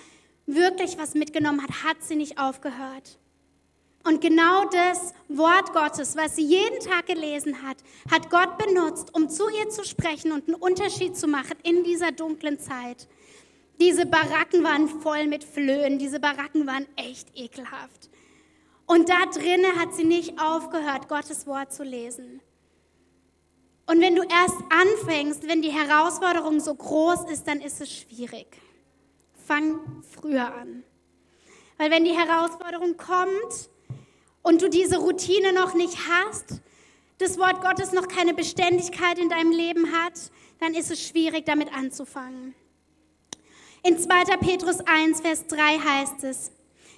wirklich 0.45 0.97
was 0.97 1.13
mitgenommen 1.13 1.61
hat, 1.61 1.83
hat 1.83 1.97
sie 2.01 2.15
nicht 2.15 2.39
aufgehört. 2.39 3.17
Und 4.03 4.21
genau 4.21 4.65
das 4.65 5.13
Wort 5.27 5.73
Gottes, 5.73 6.15
was 6.15 6.35
sie 6.35 6.43
jeden 6.43 6.79
Tag 6.79 7.07
gelesen 7.07 7.61
hat, 7.63 7.77
hat 8.09 8.29
Gott 8.29 8.57
benutzt, 8.57 9.13
um 9.13 9.29
zu 9.29 9.49
ihr 9.49 9.69
zu 9.69 9.83
sprechen 9.83 10.31
und 10.31 10.47
einen 10.47 10.55
Unterschied 10.55 11.17
zu 11.17 11.27
machen 11.27 11.57
in 11.63 11.83
dieser 11.83 12.11
dunklen 12.11 12.59
Zeit. 12.59 13.07
Diese 13.79 14.05
Baracken 14.05 14.63
waren 14.63 14.87
voll 14.87 15.27
mit 15.27 15.43
Flöhen, 15.43 15.99
diese 15.99 16.19
Baracken 16.19 16.65
waren 16.65 16.85
echt 16.95 17.27
ekelhaft. 17.35 18.09
Und 18.85 19.09
da 19.09 19.25
drinnen 19.25 19.79
hat 19.79 19.93
sie 19.93 20.05
nicht 20.05 20.41
aufgehört, 20.41 21.07
Gottes 21.07 21.45
Wort 21.45 21.71
zu 21.71 21.83
lesen. 21.83 22.41
Und 23.85 24.01
wenn 24.01 24.15
du 24.15 24.23
erst 24.23 24.57
anfängst, 24.69 25.47
wenn 25.47 25.61
die 25.61 25.71
Herausforderung 25.71 26.59
so 26.59 26.73
groß 26.73 27.29
ist, 27.31 27.47
dann 27.47 27.59
ist 27.59 27.81
es 27.81 27.91
schwierig 27.91 28.47
fang 29.49 30.03
früher 30.03 30.53
an. 30.53 30.83
Weil 31.77 31.89
wenn 31.89 32.05
die 32.05 32.15
Herausforderung 32.15 32.97
kommt 32.97 33.69
und 34.41 34.61
du 34.61 34.69
diese 34.69 34.97
Routine 34.97 35.53
noch 35.53 35.73
nicht 35.73 35.97
hast, 36.09 36.61
das 37.17 37.37
Wort 37.37 37.61
Gottes 37.61 37.91
noch 37.91 38.07
keine 38.07 38.33
Beständigkeit 38.33 39.19
in 39.19 39.29
deinem 39.29 39.51
Leben 39.51 39.91
hat, 39.91 40.13
dann 40.59 40.73
ist 40.73 40.91
es 40.91 41.05
schwierig, 41.05 41.45
damit 41.45 41.73
anzufangen. 41.73 42.55
In 43.83 43.97
2. 43.97 44.37
Petrus 44.37 44.79
1, 44.81 45.21
Vers 45.21 45.47
3 45.47 45.79
heißt 45.79 46.23
es, 46.23 46.51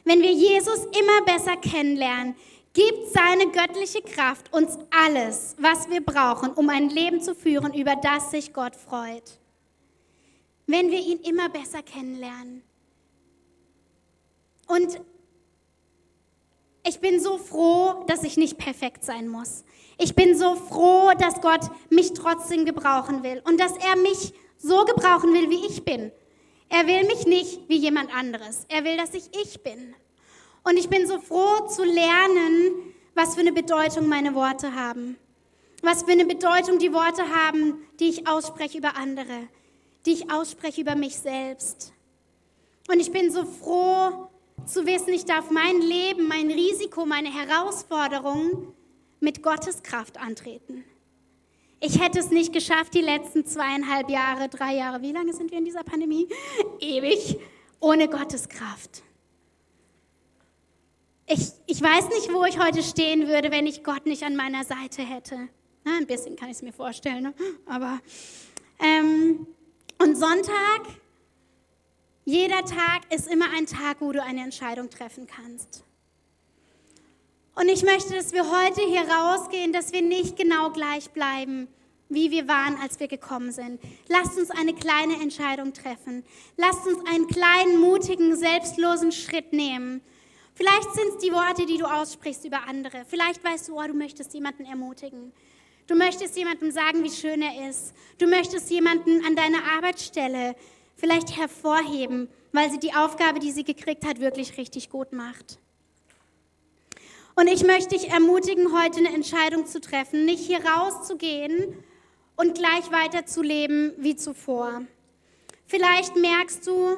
wenn 0.04 0.22
wir 0.22 0.32
Jesus 0.32 0.80
immer 1.00 1.22
besser 1.26 1.58
kennenlernen, 1.58 2.36
gibt 2.74 3.12
seine 3.14 3.52
göttliche 3.52 4.02
Kraft 4.02 4.52
uns 4.54 4.78
alles, 4.90 5.56
was 5.60 5.90
wir 5.90 6.02
brauchen, 6.02 6.52
um 6.52 6.70
ein 6.70 6.90
Leben 6.90 7.22
zu 7.22 7.36
führen, 7.36 7.74
über 7.74 7.96
das 7.96 8.32
sich 8.32 8.54
Gott 8.54 8.76
freut 8.76 9.42
wenn 10.72 10.90
wir 10.90 11.00
ihn 11.00 11.20
immer 11.20 11.50
besser 11.50 11.84
kennenlernen. 11.84 12.64
Und 14.68 15.02
ich 16.84 17.00
bin 17.00 17.20
so 17.20 17.38
froh, 17.38 18.04
dass 18.08 18.24
ich 18.24 18.38
nicht 18.38 18.58
perfekt 18.58 19.04
sein 19.04 19.28
muss. 19.28 19.64
Ich 19.98 20.16
bin 20.16 20.38
so 20.38 20.56
froh, 20.56 21.12
dass 21.18 21.42
Gott 21.42 21.62
mich 21.90 22.14
trotzdem 22.14 22.66
gebrauchen 22.66 23.24
will 23.24 23.42
und 23.46 23.60
dass 23.60 23.74
er 23.78 23.96
mich 23.98 24.34
so 24.58 24.86
gebrauchen 24.86 25.34
will, 25.34 25.50
wie 25.50 25.66
ich 25.66 25.84
bin. 25.84 26.12
Er 26.70 26.88
will 26.88 27.06
mich 27.06 27.26
nicht 27.26 27.68
wie 27.68 27.78
jemand 27.78 28.14
anderes. 28.16 28.66
Er 28.70 28.84
will, 28.84 28.98
dass 28.98 29.14
ich 29.14 29.30
ich 29.42 29.62
bin. 29.62 29.94
Und 30.64 30.78
ich 30.78 30.90
bin 30.90 31.08
so 31.08 31.20
froh 31.20 31.68
zu 31.68 31.84
lernen, 31.84 32.94
was 33.14 33.36
für 33.36 33.42
eine 33.42 33.52
Bedeutung 33.52 34.08
meine 34.08 34.34
Worte 34.36 34.74
haben. 34.74 35.18
Was 35.82 36.04
für 36.04 36.12
eine 36.12 36.26
Bedeutung 36.26 36.80
die 36.80 36.94
Worte 36.94 37.24
haben, 37.30 37.82
die 38.00 38.10
ich 38.10 38.28
ausspreche 38.28 38.78
über 38.78 38.96
andere 38.96 39.48
die 40.06 40.14
ich 40.14 40.32
ausspreche 40.32 40.82
über 40.82 40.96
mich 40.96 41.18
selbst. 41.18 41.94
Und 42.90 43.00
ich 43.00 43.12
bin 43.12 43.32
so 43.32 43.46
froh 43.46 44.30
zu 44.66 44.86
wissen, 44.86 45.14
ich 45.14 45.26
darf 45.26 45.50
mein 45.50 45.82
Leben, 45.82 46.28
mein 46.28 46.50
Risiko, 46.50 47.06
meine 47.06 47.30
Herausforderungen 47.34 48.74
mit 49.20 49.44
Gottes 49.44 49.84
Kraft 49.84 50.20
antreten. 50.20 50.84
Ich 51.80 52.00
hätte 52.00 52.20
es 52.20 52.30
nicht 52.30 52.54
geschafft, 52.54 52.94
die 52.94 53.02
letzten 53.02 53.46
zweieinhalb 53.46 54.10
Jahre, 54.10 54.50
drei 54.50 54.76
Jahre, 54.76 55.02
wie 55.02 55.12
lange 55.12 55.34
sind 55.34 55.52
wir 55.52 55.58
in 55.58 55.66
dieser 55.66 55.84
Pandemie? 55.84 56.28
Ewig, 56.80 57.40
ohne 57.80 58.08
Gottes 58.08 58.48
Kraft. 58.50 59.02
Ich, 61.26 61.52
ich 61.66 61.82
weiß 61.82 62.10
nicht, 62.10 62.34
wo 62.34 62.44
ich 62.46 62.60
heute 62.60 62.84
stehen 62.84 63.28
würde, 63.28 63.52
wenn 63.52 63.66
ich 63.66 63.84
Gott 63.84 64.06
nicht 64.06 64.24
an 64.24 64.36
meiner 64.36 64.64
Seite 64.64 65.02
hätte. 65.02 65.48
Na, 65.84 65.98
ein 65.98 66.06
bisschen 66.06 66.36
kann 66.36 66.50
ich 66.50 66.58
es 66.58 66.62
mir 66.62 66.74
vorstellen, 66.74 67.24
ne? 67.24 67.34
aber 67.66 68.00
ähm, 68.80 69.48
und 69.98 70.18
Sonntag, 70.18 70.82
jeder 72.26 72.64
Tag 72.66 73.02
ist 73.14 73.28
immer 73.28 73.46
ein 73.56 73.66
Tag, 73.66 73.98
wo 74.00 74.12
du 74.12 74.22
eine 74.22 74.42
Entscheidung 74.42 74.90
treffen 74.90 75.28
kannst. 75.28 75.84
Und 77.56 77.68
ich 77.68 77.84
möchte, 77.84 78.14
dass 78.14 78.32
wir 78.34 78.46
heute 78.50 78.82
hier 78.82 79.04
rausgehen, 79.10 79.74
dass 79.74 79.92
wir 79.92 80.02
nicht 80.02 80.38
genau 80.38 80.72
gleich 80.72 81.10
bleiben, 81.10 81.68
wie 82.10 82.32
wir 82.32 82.48
waren, 82.48 82.78
als 82.82 83.00
wir 83.00 83.08
gekommen 83.08 83.52
sind. 83.52 83.82
Lasst 84.08 84.38
uns 84.38 84.52
eine 84.52 84.74
kleine 84.74 85.16
Entscheidung 85.22 85.74
treffen. 85.74 86.24
Lasst 86.58 86.86
uns 86.86 87.00
einen 87.08 87.28
kleinen, 87.28 87.80
mutigen, 87.80 88.36
selbstlosen 88.36 89.12
Schritt 89.12 89.54
nehmen. 89.54 90.02
Vielleicht 90.54 90.94
sind 90.94 91.08
es 91.10 91.18
die 91.18 91.32
Worte, 91.32 91.66
die 91.66 91.78
du 91.78 91.86
aussprichst 91.86 92.46
über 92.46 92.68
andere. 92.68 93.04
Vielleicht 93.08 93.44
weißt 93.44 93.70
du, 93.70 93.80
oh, 93.80 93.88
du 93.88 93.94
möchtest 93.94 94.34
jemanden 94.34 94.66
ermutigen. 94.66 95.32
Du 95.88 95.96
möchtest 95.96 96.38
jemandem 96.38 96.72
sagen, 96.72 97.04
wie 97.04 97.10
schön 97.10 97.42
er 97.42 97.70
ist. 97.70 97.94
Du 98.18 98.28
möchtest 98.28 98.70
jemanden 98.70 99.26
an 99.26 99.36
deiner 99.36 99.64
Arbeitsstelle 99.76 100.56
vielleicht 101.02 101.36
hervorheben, 101.36 102.30
weil 102.54 102.72
sie 102.72 102.80
die 102.80 102.94
Aufgabe, 102.94 103.40
die 103.40 103.52
sie 103.52 103.64
gekriegt 103.64 104.06
hat, 104.06 104.22
wirklich 104.22 104.58
richtig 104.58 104.90
gut 104.90 105.12
macht. 105.12 105.58
Und 107.36 107.48
ich 107.48 107.64
möchte 107.64 107.96
dich 107.96 108.10
ermutigen, 108.10 108.80
heute 108.80 109.00
eine 109.00 109.14
Entscheidung 109.14 109.66
zu 109.66 109.82
treffen, 109.82 110.26
nicht 110.26 110.46
hier 110.46 110.64
rauszugehen 110.64 111.76
und 112.36 112.56
gleich 112.56 112.92
weiterzuleben 112.92 113.94
wie 113.98 114.16
zuvor. 114.16 114.84
Vielleicht 115.66 116.16
merkst 116.16 116.68
du, 116.68 116.98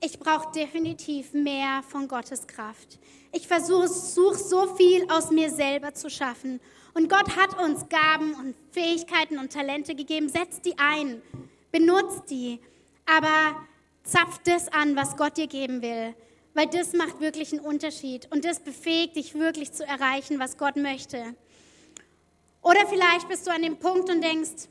ich 0.00 0.20
brauche 0.20 0.52
definitiv 0.52 1.32
mehr 1.32 1.82
von 1.88 2.06
Gottes 2.06 2.46
Kraft. 2.46 2.98
Ich 3.32 3.48
versuche 3.48 3.88
so 3.88 4.76
viel 4.76 5.10
aus 5.10 5.30
mir 5.30 5.50
selber 5.50 5.94
zu 5.94 6.10
schaffen. 6.10 6.60
Und 6.94 7.08
Gott 7.08 7.36
hat 7.36 7.60
uns 7.60 7.88
Gaben 7.88 8.34
und 8.34 8.54
Fähigkeiten 8.70 9.38
und 9.38 9.52
Talente 9.52 9.94
gegeben. 9.94 10.28
Setz 10.28 10.60
die 10.60 10.78
ein, 10.78 11.22
benutzt 11.72 12.30
die, 12.30 12.60
aber 13.06 13.56
zapf 14.04 14.40
das 14.44 14.68
an, 14.72 14.96
was 14.96 15.16
Gott 15.16 15.36
dir 15.36 15.46
geben 15.46 15.82
will 15.82 16.14
weil 16.54 16.66
das 16.66 16.92
macht 16.92 17.20
wirklich 17.20 17.52
einen 17.52 17.62
Unterschied 17.62 18.28
und 18.30 18.44
das 18.44 18.60
befähigt 18.60 19.16
dich 19.16 19.34
wirklich 19.34 19.72
zu 19.72 19.86
erreichen, 19.86 20.38
was 20.38 20.58
Gott 20.58 20.76
möchte. 20.76 21.34
Oder 22.62 22.86
vielleicht 22.88 23.28
bist 23.28 23.46
du 23.46 23.50
an 23.50 23.62
dem 23.62 23.78
Punkt 23.78 24.10
und 24.10 24.22
denkst, 24.22 24.68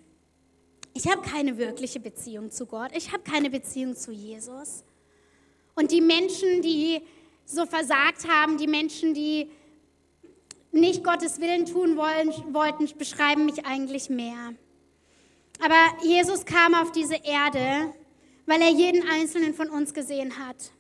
ich 0.94 1.08
habe 1.10 1.22
keine 1.22 1.58
wirkliche 1.58 2.00
Beziehung 2.00 2.52
zu 2.52 2.66
Gott, 2.66 2.92
ich 2.96 3.12
habe 3.12 3.24
keine 3.24 3.50
Beziehung 3.50 3.96
zu 3.96 4.12
Jesus. 4.12 4.84
Und 5.76 5.92
die 5.92 6.02
Menschen, 6.02 6.62
die 6.62 7.02
so 7.46 7.66
versagt 7.66 8.28
haben, 8.28 8.58
die 8.58 8.68
Menschen, 8.68 9.14
die 9.14 9.50
nicht 10.72 11.04
Gottes 11.04 11.42
Willen 11.42 11.66
tun 11.66 11.98
wollen, 11.98 12.32
wollten, 12.54 12.90
beschreiben 12.98 13.46
mich 13.46 13.66
eigentlich 13.66 14.10
mehr. 14.10 14.54
Aber 15.64 16.06
Jesus 16.06 16.46
kam 16.46 16.76
auf 16.76 16.92
diese 16.92 17.16
Erde, 17.16 17.94
weil 18.46 18.62
er 18.62 18.70
jeden 18.70 19.08
einzelnen 19.08 19.54
von 19.54 19.70
uns 19.70 19.94
gesehen 19.94 20.38
hat. 20.38 20.72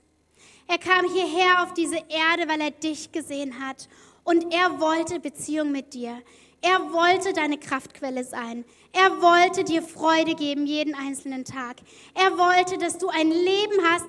Er 0.67 0.77
kam 0.77 1.05
hierher 1.11 1.63
auf 1.63 1.73
diese 1.73 1.97
Erde, 1.97 2.47
weil 2.47 2.61
er 2.61 2.71
dich 2.71 3.11
gesehen 3.11 3.59
hat. 3.59 3.89
Und 4.23 4.53
er 4.53 4.79
wollte 4.79 5.19
Beziehung 5.19 5.71
mit 5.71 5.93
dir. 5.93 6.21
Er 6.61 6.93
wollte 6.93 7.33
deine 7.33 7.57
Kraftquelle 7.57 8.23
sein. 8.23 8.65
Er 8.93 9.21
wollte 9.21 9.63
dir 9.63 9.81
Freude 9.81 10.35
geben 10.35 10.65
jeden 10.65 10.93
einzelnen 10.93 11.43
Tag. 11.43 11.77
Er 12.13 12.37
wollte, 12.37 12.77
dass 12.77 12.97
du 12.97 13.09
ein 13.09 13.31
Leben 13.31 13.83
hast, 13.89 14.07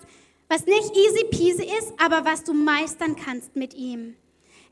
was 0.48 0.66
nicht 0.66 0.94
easy 0.94 1.24
peasy 1.30 1.64
ist, 1.78 1.94
aber 1.98 2.24
was 2.26 2.44
du 2.44 2.52
meistern 2.52 3.16
kannst 3.16 3.56
mit 3.56 3.74
ihm. 3.74 4.16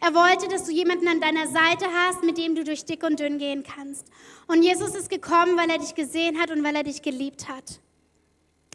Er 0.01 0.15
wollte, 0.15 0.49
dass 0.49 0.65
du 0.65 0.73
jemanden 0.73 1.09
an 1.09 1.21
deiner 1.21 1.47
Seite 1.47 1.87
hast, 1.95 2.23
mit 2.23 2.39
dem 2.39 2.55
du 2.55 2.65
durch 2.65 2.85
dick 2.85 3.03
und 3.03 3.19
dünn 3.19 3.39
gehen 3.39 3.63
kannst. 3.63 4.07
Und 4.47 4.63
Jesus 4.63 4.95
ist 4.95 5.11
gekommen, 5.11 5.57
weil 5.57 5.71
er 5.71 5.79
dich 5.79 5.95
gesehen 5.95 6.39
hat 6.39 6.51
und 6.51 6.63
weil 6.63 6.77
er 6.77 6.85
dich 6.85 7.03
geliebt 7.03 7.49
hat. 7.49 7.81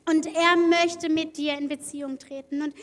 Und 0.10 0.28
er 0.28 0.56
möchte 0.56 1.10
mit 1.10 1.38
dir 1.38 1.58
in 1.58 1.68
Beziehung 1.68 2.20
treten. 2.20 2.62
Und 2.62 2.74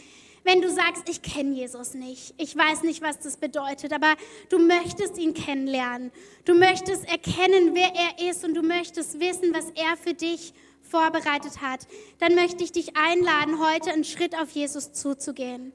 wenn 0.44 0.60
du 0.60 0.70
sagst, 0.70 1.08
ich 1.08 1.22
kenne 1.22 1.54
Jesus 1.54 1.94
nicht, 1.94 2.34
ich 2.36 2.56
weiß 2.56 2.82
nicht, 2.82 3.00
was 3.00 3.20
das 3.20 3.36
bedeutet, 3.36 3.92
aber 3.92 4.16
du 4.48 4.58
möchtest 4.58 5.16
ihn 5.18 5.34
kennenlernen, 5.34 6.10
du 6.44 6.54
möchtest 6.54 7.08
erkennen, 7.08 7.74
wer 7.74 7.92
er 7.94 8.28
ist 8.30 8.44
und 8.44 8.54
du 8.54 8.62
möchtest 8.62 9.20
wissen, 9.20 9.54
was 9.54 9.70
er 9.70 9.96
für 9.96 10.14
dich 10.14 10.52
vorbereitet 10.82 11.60
hat, 11.62 11.86
dann 12.18 12.34
möchte 12.34 12.64
ich 12.64 12.72
dich 12.72 12.96
einladen, 12.96 13.60
heute 13.60 13.92
einen 13.92 14.04
Schritt 14.04 14.36
auf 14.36 14.50
Jesus 14.50 14.92
zuzugehen. 14.92 15.72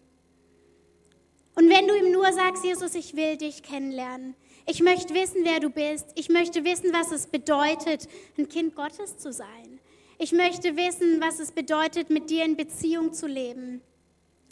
Und 1.55 1.69
wenn 1.69 1.87
du 1.87 1.95
ihm 1.95 2.11
nur 2.11 2.31
sagst, 2.33 2.63
Jesus, 2.63 2.93
ich 2.93 3.15
will 3.15 3.37
dich 3.37 3.63
kennenlernen, 3.63 4.35
ich 4.67 4.81
möchte 4.81 5.13
wissen, 5.13 5.43
wer 5.43 5.61
du 5.61 5.69
bist, 5.69 6.07
ich 6.15 6.27
möchte 6.27 6.65
wissen, 6.65 6.91
was 6.91 7.11
es 7.11 7.27
bedeutet, 7.27 8.07
ein 8.37 8.49
Kind 8.49 8.75
Gottes 8.75 9.17
zu 9.17 9.31
sein. 9.31 9.76
Ich 10.19 10.31
möchte 10.31 10.75
wissen, 10.75 11.21
was 11.21 11.39
es 11.39 11.51
bedeutet, 11.51 12.09
mit 12.09 12.29
dir 12.31 12.43
in 12.43 12.57
Beziehung 12.57 13.13
zu 13.13 13.27
leben. 13.27 13.81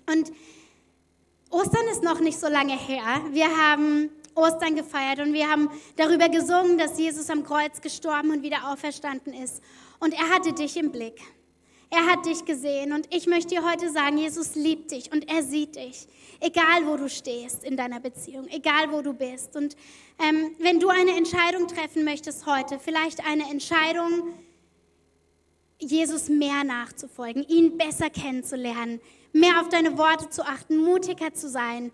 Und 0.05 0.31
Ostern 1.49 1.87
ist 1.91 2.03
noch 2.03 2.19
nicht 2.19 2.39
so 2.39 2.47
lange 2.47 2.77
her. 2.77 3.21
Wir 3.31 3.47
haben 3.57 4.11
Ostern 4.35 4.75
gefeiert 4.75 5.19
und 5.19 5.33
wir 5.33 5.49
haben 5.49 5.69
darüber 5.95 6.29
gesungen, 6.29 6.77
dass 6.77 6.99
Jesus 6.99 7.31
am 7.31 7.43
Kreuz 7.43 7.81
gestorben 7.81 8.29
und 8.29 8.43
wieder 8.43 8.71
auferstanden 8.71 9.33
ist. 9.33 9.63
Und 9.99 10.13
er 10.13 10.29
hatte 10.29 10.53
dich 10.53 10.77
im 10.77 10.91
Blick. 10.91 11.19
Er 11.89 12.05
hat 12.07 12.25
dich 12.25 12.45
gesehen 12.45 12.91
und 12.91 13.07
ich 13.13 13.25
möchte 13.25 13.55
dir 13.55 13.63
heute 13.63 13.89
sagen, 13.89 14.17
Jesus 14.17 14.55
liebt 14.55 14.91
dich 14.91 15.11
und 15.11 15.29
er 15.29 15.43
sieht 15.43 15.75
dich, 15.77 16.07
egal 16.41 16.85
wo 16.85 16.97
du 16.97 17.07
stehst 17.07 17.63
in 17.63 17.77
deiner 17.77 17.99
Beziehung, 17.99 18.47
egal 18.49 18.91
wo 18.91 19.01
du 19.01 19.13
bist. 19.13 19.55
Und 19.55 19.75
ähm, 20.19 20.51
wenn 20.59 20.79
du 20.79 20.89
eine 20.89 21.15
Entscheidung 21.15 21.67
treffen 21.67 22.03
möchtest 22.03 22.45
heute, 22.45 22.79
vielleicht 22.79 23.25
eine 23.25 23.49
Entscheidung, 23.49 24.33
Jesus 25.79 26.29
mehr 26.29 26.63
nachzufolgen, 26.63 27.45
ihn 27.47 27.77
besser 27.77 28.09
kennenzulernen, 28.09 29.01
mehr 29.33 29.61
auf 29.61 29.69
deine 29.69 29.97
Worte 29.97 30.29
zu 30.29 30.45
achten, 30.45 30.77
mutiger 30.77 31.33
zu 31.33 31.49
sein, 31.49 31.91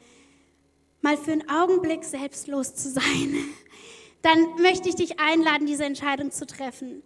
mal 1.02 1.18
für 1.18 1.32
einen 1.32 1.50
Augenblick 1.50 2.04
selbstlos 2.04 2.76
zu 2.76 2.90
sein, 2.90 3.36
dann 4.22 4.56
möchte 4.62 4.90
ich 4.90 4.96
dich 4.96 5.20
einladen, 5.20 5.66
diese 5.66 5.86
Entscheidung 5.86 6.32
zu 6.32 6.46
treffen. 6.46 7.02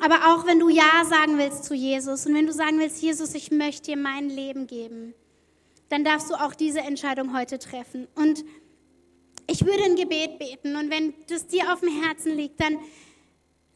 Aber 0.00 0.34
auch 0.34 0.46
wenn 0.46 0.58
du 0.58 0.68
Ja 0.68 1.04
sagen 1.08 1.38
willst 1.38 1.64
zu 1.64 1.74
Jesus 1.74 2.26
und 2.26 2.34
wenn 2.34 2.46
du 2.46 2.52
sagen 2.52 2.78
willst, 2.78 3.00
Jesus, 3.00 3.34
ich 3.34 3.50
möchte 3.50 3.92
dir 3.92 3.96
mein 3.96 4.28
Leben 4.28 4.66
geben, 4.66 5.14
dann 5.88 6.04
darfst 6.04 6.28
du 6.28 6.34
auch 6.34 6.54
diese 6.54 6.80
Entscheidung 6.80 7.36
heute 7.36 7.58
treffen. 7.58 8.08
Und 8.16 8.44
ich 9.48 9.64
würde 9.64 9.84
ein 9.84 9.96
Gebet 9.96 10.38
beten 10.38 10.76
und 10.76 10.90
wenn 10.90 11.14
das 11.28 11.46
dir 11.46 11.72
auf 11.72 11.80
dem 11.80 12.02
Herzen 12.02 12.36
liegt, 12.36 12.60
dann 12.60 12.78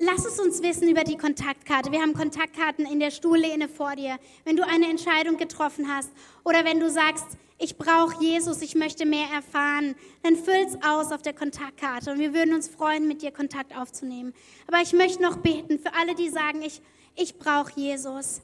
Lass 0.03 0.24
es 0.24 0.40
uns 0.40 0.62
wissen 0.62 0.88
über 0.88 1.05
die 1.05 1.18
Kontaktkarte. 1.18 1.92
Wir 1.92 2.01
haben 2.01 2.14
Kontaktkarten 2.14 2.86
in 2.86 3.01
der 3.01 3.11
Stuhllehne 3.11 3.68
vor 3.68 3.96
dir. 3.96 4.18
Wenn 4.46 4.57
du 4.57 4.66
eine 4.66 4.88
Entscheidung 4.88 5.36
getroffen 5.36 5.94
hast 5.94 6.11
oder 6.42 6.64
wenn 6.64 6.80
du 6.80 6.88
sagst, 6.88 7.26
ich 7.59 7.76
brauche 7.76 8.24
Jesus, 8.24 8.62
ich 8.62 8.74
möchte 8.74 9.05
mehr 9.05 9.26
erfahren, 9.28 9.94
dann 10.22 10.36
füll's 10.36 10.78
aus 10.82 11.12
auf 11.12 11.20
der 11.20 11.34
Kontaktkarte 11.34 12.12
und 12.12 12.18
wir 12.18 12.32
würden 12.32 12.55
uns 12.55 12.66
freuen, 12.66 13.09
mit 13.09 13.20
dir 13.20 13.30
Kontakt 13.30 13.76
aufzunehmen. 13.76 14.32
Aber 14.66 14.80
ich 14.80 14.94
möchte 14.94 15.22
noch 15.22 15.36
beten 15.36 15.78
für 15.78 15.92
alle, 15.92 16.14
die 16.14 16.30
sagen, 16.30 16.62
ich, 16.62 16.80
ich 17.14 17.38
brauche 17.38 17.72
Jesus. 17.78 18.40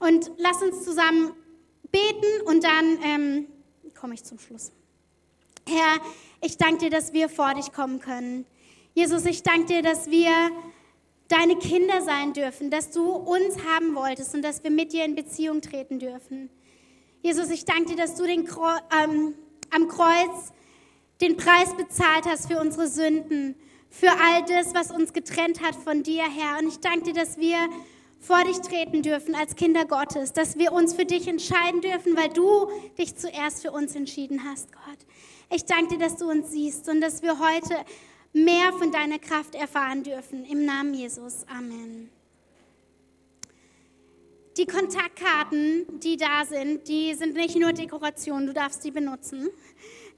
Und 0.00 0.32
lass 0.36 0.60
uns 0.62 0.82
zusammen 0.82 1.30
beten 1.92 2.42
und 2.44 2.64
dann 2.64 2.98
ähm, 3.04 3.46
komme 3.94 4.14
ich 4.14 4.24
zum 4.24 4.40
Schluss. 4.40 4.72
Herr, 5.68 6.00
ich 6.40 6.58
danke 6.58 6.78
dir, 6.78 6.90
dass 6.90 7.12
wir 7.12 7.28
vor 7.28 7.54
dich 7.54 7.72
kommen 7.72 8.00
können. 8.00 8.46
Jesus, 8.96 9.26
ich 9.26 9.42
danke 9.42 9.66
dir, 9.66 9.82
dass 9.82 10.10
wir 10.10 10.30
deine 11.28 11.56
Kinder 11.56 12.00
sein 12.00 12.32
dürfen, 12.32 12.70
dass 12.70 12.92
du 12.92 13.12
uns 13.12 13.62
haben 13.66 13.94
wolltest 13.94 14.34
und 14.34 14.40
dass 14.40 14.64
wir 14.64 14.70
mit 14.70 14.94
dir 14.94 15.04
in 15.04 15.14
Beziehung 15.14 15.60
treten 15.60 15.98
dürfen. 15.98 16.48
Jesus, 17.20 17.50
ich 17.50 17.66
danke 17.66 17.90
dir, 17.90 17.96
dass 17.96 18.14
du 18.14 18.24
den, 18.24 18.48
ähm, 18.98 19.34
am 19.68 19.88
Kreuz 19.88 20.50
den 21.20 21.36
Preis 21.36 21.76
bezahlt 21.76 22.24
hast 22.24 22.50
für 22.50 22.58
unsere 22.58 22.88
Sünden, 22.88 23.54
für 23.90 24.08
all 24.12 24.42
das, 24.46 24.72
was 24.72 24.90
uns 24.90 25.12
getrennt 25.12 25.60
hat 25.60 25.74
von 25.74 26.02
dir, 26.02 26.22
Herr. 26.22 26.58
Und 26.58 26.68
ich 26.68 26.80
danke 26.80 27.12
dir, 27.12 27.20
dass 27.20 27.36
wir 27.36 27.58
vor 28.18 28.44
dich 28.44 28.62
treten 28.62 29.02
dürfen 29.02 29.34
als 29.34 29.56
Kinder 29.56 29.84
Gottes, 29.84 30.32
dass 30.32 30.56
wir 30.56 30.72
uns 30.72 30.94
für 30.94 31.04
dich 31.04 31.28
entscheiden 31.28 31.82
dürfen, 31.82 32.16
weil 32.16 32.30
du 32.30 32.70
dich 32.96 33.14
zuerst 33.14 33.60
für 33.60 33.72
uns 33.72 33.94
entschieden 33.94 34.42
hast, 34.42 34.72
Gott. 34.72 34.98
Ich 35.54 35.66
danke 35.66 35.98
dir, 35.98 35.98
dass 35.98 36.16
du 36.16 36.30
uns 36.30 36.50
siehst 36.50 36.88
und 36.88 37.02
dass 37.02 37.20
wir 37.20 37.38
heute 37.38 37.74
mehr 38.36 38.72
von 38.74 38.92
deiner 38.92 39.18
Kraft 39.18 39.54
erfahren 39.54 40.02
dürfen. 40.02 40.44
Im 40.44 40.66
Namen 40.66 40.92
Jesus. 40.92 41.46
Amen. 41.48 42.10
Die 44.58 44.66
Kontaktkarten, 44.66 46.00
die 46.00 46.16
da 46.16 46.44
sind, 46.44 46.86
die 46.88 47.14
sind 47.14 47.34
nicht 47.34 47.56
nur 47.56 47.72
Dekoration, 47.72 48.46
du 48.46 48.52
darfst 48.52 48.82
sie 48.82 48.90
benutzen. 48.90 49.48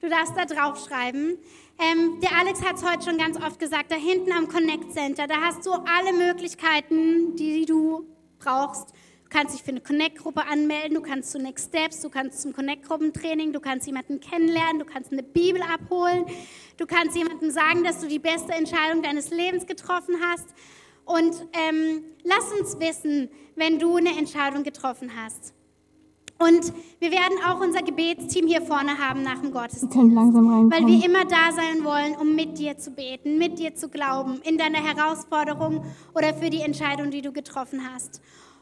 Du 0.01 0.07
darfst 0.07 0.33
da 0.37 0.45
draufschreiben. 0.45 1.37
Ähm, 1.77 2.21
der 2.21 2.37
Alex 2.37 2.61
hat 2.63 2.77
es 2.77 2.89
heute 2.89 3.03
schon 3.03 3.17
ganz 3.17 3.35
oft 3.35 3.59
gesagt, 3.59 3.91
da 3.91 3.95
hinten 3.95 4.31
am 4.31 4.47
Connect 4.47 4.93
Center, 4.93 5.27
da 5.27 5.41
hast 5.41 5.65
du 5.65 5.71
alle 5.71 6.13
Möglichkeiten, 6.13 7.35
die 7.35 7.65
du 7.65 8.05
brauchst, 8.39 8.93
Du 9.29 9.37
kannst 9.37 9.53
dich 9.53 9.61
für 9.61 9.69
eine 9.69 9.81
Connect-Gruppe 9.81 10.47
anmelden, 10.47 10.95
du 10.95 11.01
kannst 11.01 11.31
zu 11.31 11.37
Next 11.37 11.69
Steps, 11.69 12.01
du 12.01 12.09
kannst 12.09 12.41
zum 12.41 12.51
Connect-Gruppentraining, 12.51 13.53
du 13.53 13.59
kannst 13.59 13.85
jemanden 13.85 14.19
kennenlernen, 14.19 14.79
du 14.79 14.85
kannst 14.85 15.11
eine 15.11 15.21
Bibel 15.21 15.61
abholen, 15.61 16.25
du 16.77 16.87
kannst 16.87 17.15
jemandem 17.15 17.51
sagen, 17.51 17.83
dass 17.83 18.01
du 18.01 18.07
die 18.07 18.17
beste 18.17 18.53
Entscheidung 18.53 19.03
deines 19.03 19.29
Lebens 19.29 19.67
getroffen 19.67 20.15
hast. 20.19 20.47
Und 21.05 21.35
ähm, 21.53 22.03
lass 22.23 22.51
uns 22.59 22.79
wissen, 22.79 23.29
wenn 23.55 23.77
du 23.77 23.97
eine 23.97 24.17
Entscheidung 24.17 24.63
getroffen 24.63 25.11
hast. 25.15 25.53
Und 26.39 26.73
wir 26.99 27.11
werden 27.11 27.37
auch 27.45 27.59
unser 27.59 27.83
Gebetsteam 27.83 28.47
hier 28.47 28.63
vorne 28.63 28.97
haben 28.97 29.21
nach 29.21 29.41
dem 29.41 29.51
Gottesdienst. 29.51 29.95
Weil 29.95 30.87
wir 30.87 31.05
immer 31.05 31.25
da 31.25 31.51
sein 31.51 31.83
wollen, 31.83 32.15
um 32.15 32.33
mit 32.33 32.57
dir 32.57 32.79
zu 32.79 32.91
beten, 32.91 33.37
mit 33.37 33.59
dir 33.59 33.75
zu 33.75 33.89
glauben, 33.89 34.41
in 34.43 34.57
deiner 34.57 34.79
Herausforderung 34.79 35.85
oder 36.15 36.33
für 36.33 36.49
die 36.49 36.61
Entscheidung, 36.61 37.11
die 37.11 37.21
du 37.21 37.31
getroffen 37.31 37.81
hast. 37.93 38.21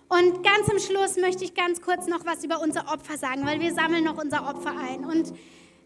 Und 0.10 0.41
ganz 0.41 0.70
am 0.70 0.80
Schluss 0.80 1.18
möchte 1.18 1.43
ich 1.43 1.53
ganz 1.53 1.82
kurz 1.82 2.08
noch 2.08 2.26
was 2.26 2.43
über 2.43 2.62
unser 2.62 2.91
Opfer 2.93 3.18
sagen, 3.18 3.45
weil 3.45 3.60
wir 3.60 3.74
sammeln 3.74 4.05
noch 4.05 4.18
unser 4.18 4.49
Opfer 4.49 4.74
ein. 4.78 5.03
Und 5.03 5.34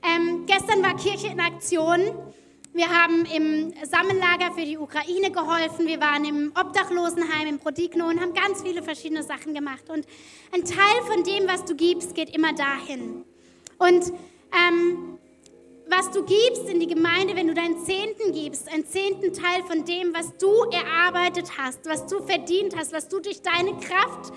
ähm, 0.04 0.46
gestern 0.46 0.84
war 0.84 0.96
Kirche 0.96 1.28
in 1.28 1.40
Aktion. 1.40 2.00
Wir 2.74 2.88
haben 2.90 3.26
im 3.26 3.74
Sammellager 3.84 4.54
für 4.54 4.64
die 4.64 4.78
Ukraine 4.78 5.32
geholfen. 5.32 5.88
Wir 5.88 6.00
waren 6.00 6.24
im 6.24 6.54
Obdachlosenheim 6.56 7.48
in 7.48 7.60
Prodigno 7.60 8.08
und 8.08 8.22
haben 8.22 8.34
ganz 8.34 8.62
viele 8.62 8.84
verschiedene 8.84 9.24
Sachen 9.24 9.56
gemacht. 9.56 9.90
Und 9.90 10.06
ein 10.54 10.64
Teil 10.66 11.02
von 11.08 11.24
dem, 11.24 11.48
was 11.48 11.66
du 11.66 11.76
gibst, 11.76 12.14
geht 12.14 12.30
immer 12.36 12.54
dahin. 12.54 13.26
Und 13.80 14.14
ähm, 14.54 15.18
was 15.92 16.10
du 16.10 16.24
gibst 16.24 16.70
in 16.70 16.80
die 16.80 16.88
Gemeinde, 16.88 17.36
wenn 17.36 17.48
du 17.48 17.54
deinen 17.54 17.84
Zehnten 17.84 18.32
gibst, 18.32 18.72
einen 18.72 18.86
zehnten 18.86 19.34
Teil 19.34 19.62
von 19.68 19.84
dem, 19.84 20.14
was 20.14 20.38
du 20.38 20.64
erarbeitet 20.72 21.58
hast, 21.58 21.86
was 21.86 22.08
du 22.08 22.24
verdient 22.24 22.76
hast, 22.78 22.94
was 22.94 23.10
du 23.10 23.20
durch 23.20 23.42
deine 23.42 23.78
Kraft 23.78 24.32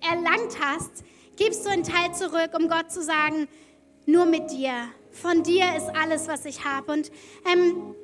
erlangt 0.00 0.56
hast, 0.60 1.04
gibst 1.36 1.66
du 1.66 1.70
einen 1.70 1.82
Teil 1.82 2.14
zurück, 2.14 2.50
um 2.56 2.68
Gott 2.68 2.92
zu 2.92 3.02
sagen, 3.02 3.48
nur 4.06 4.24
mit 4.24 4.52
dir, 4.52 4.72
von 5.10 5.42
dir 5.42 5.64
ist 5.76 5.88
alles, 6.00 6.28
was 6.28 6.44
ich 6.44 6.64
habe. 6.64 6.92
Und 6.92 7.10
ähm, 7.52 7.94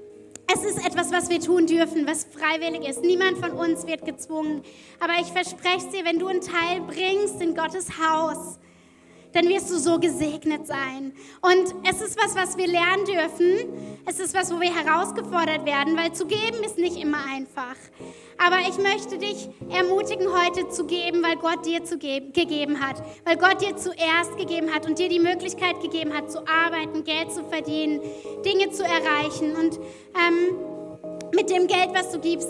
es 0.53 0.65
ist 0.65 0.85
etwas, 0.85 1.13
was 1.13 1.31
wir 1.31 1.41
tun 1.41 1.67
dürfen, 1.67 2.07
was 2.07 2.25
freiwillig 2.25 2.89
ist. 2.89 3.03
Niemand 3.03 3.39
von 3.39 3.53
uns 3.53 3.87
wird 3.87 4.05
gezwungen. 4.05 4.63
Aber 4.99 5.15
ich 5.21 5.29
verspreche 5.29 5.91
dir, 5.93 6.05
wenn 6.05 6.19
du 6.19 6.27
einen 6.27 6.41
Teil 6.41 6.81
bringst 6.81 7.41
in 7.41 7.55
Gottes 7.55 7.99
Haus, 7.99 8.59
dann 9.35 9.49
wirst 9.49 9.71
du 9.71 9.79
so 9.79 9.99
gesegnet 9.99 10.67
sein. 10.67 11.13
Und 11.43 11.75
es 11.89 12.01
ist 12.01 12.17
was, 12.17 12.35
was 12.37 12.57
wir 12.57 12.69
lernen 12.69 13.05
dürfen. 13.05 14.01
Es 14.07 14.21
ist 14.21 14.35
was, 14.35 14.55
wo 14.55 14.61
wir 14.61 14.75
herausgefordert 14.75 15.67
werden, 15.67 15.97
weil 15.97 16.13
zu 16.13 16.27
geben 16.27 16.63
ist 16.65 16.79
nicht 16.79 16.97
immer 16.97 17.19
einfach. 17.31 17.77
Aber 18.39 18.59
ich 18.61 18.79
möchte 18.79 19.19
dich 19.19 19.49
ermutigen, 19.71 20.29
heute 20.33 20.69
zu 20.69 20.87
geben, 20.87 21.23
weil 21.23 21.37
Gott 21.37 21.67
dir 21.67 21.85
zu 21.85 21.99
ge 21.99 22.21
gegeben 22.33 22.81
hat. 22.81 23.03
Weil 23.25 23.37
Gott 23.37 23.61
dir 23.61 23.77
zuerst 23.77 24.37
gegeben 24.37 24.73
hat 24.73 24.87
und 24.87 24.99
dir 24.99 25.09
die 25.09 25.21
Möglichkeit 25.21 25.81
gegeben 25.81 26.13
hat, 26.15 26.31
zu 26.31 26.39
arbeiten, 26.47 27.05
Geld 27.05 27.33
zu 27.33 27.45
verdienen, 27.45 28.01
Dinge 28.45 28.71
zu 28.71 28.85
erreichen. 28.85 29.57
Und 29.57 29.79
ähm, 30.15 30.57
mit 31.35 31.51
dem 31.51 31.67
Geld, 31.67 31.91
was 31.93 32.11
du 32.11 32.21
gibst, 32.21 32.49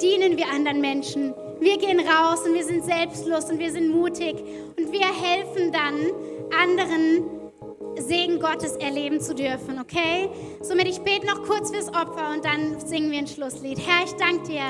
dienen 0.00 0.36
wir 0.36 0.48
anderen 0.48 0.80
Menschen. 0.80 1.34
Wir 1.60 1.76
gehen 1.76 2.00
raus 2.00 2.40
und 2.46 2.54
wir 2.54 2.64
sind 2.64 2.84
selbstlos 2.84 3.50
und 3.50 3.58
wir 3.58 3.70
sind 3.70 3.90
mutig 3.90 4.34
und 4.78 4.92
wir 4.92 5.06
helfen 5.06 5.70
dann 5.70 6.06
anderen 6.58 7.40
Segen 7.98 8.40
Gottes 8.40 8.76
erleben 8.76 9.20
zu 9.20 9.34
dürfen, 9.34 9.78
okay? 9.78 10.30
Somit 10.62 10.88
ich 10.88 11.00
bete 11.00 11.26
noch 11.26 11.42
kurz 11.42 11.70
fürs 11.70 11.88
Opfer 11.88 12.32
und 12.32 12.44
dann 12.46 12.80
singen 12.80 13.10
wir 13.10 13.18
ein 13.18 13.26
Schlusslied. 13.26 13.78
Herr, 13.78 14.04
ich 14.06 14.12
danke 14.12 14.48
dir, 14.48 14.62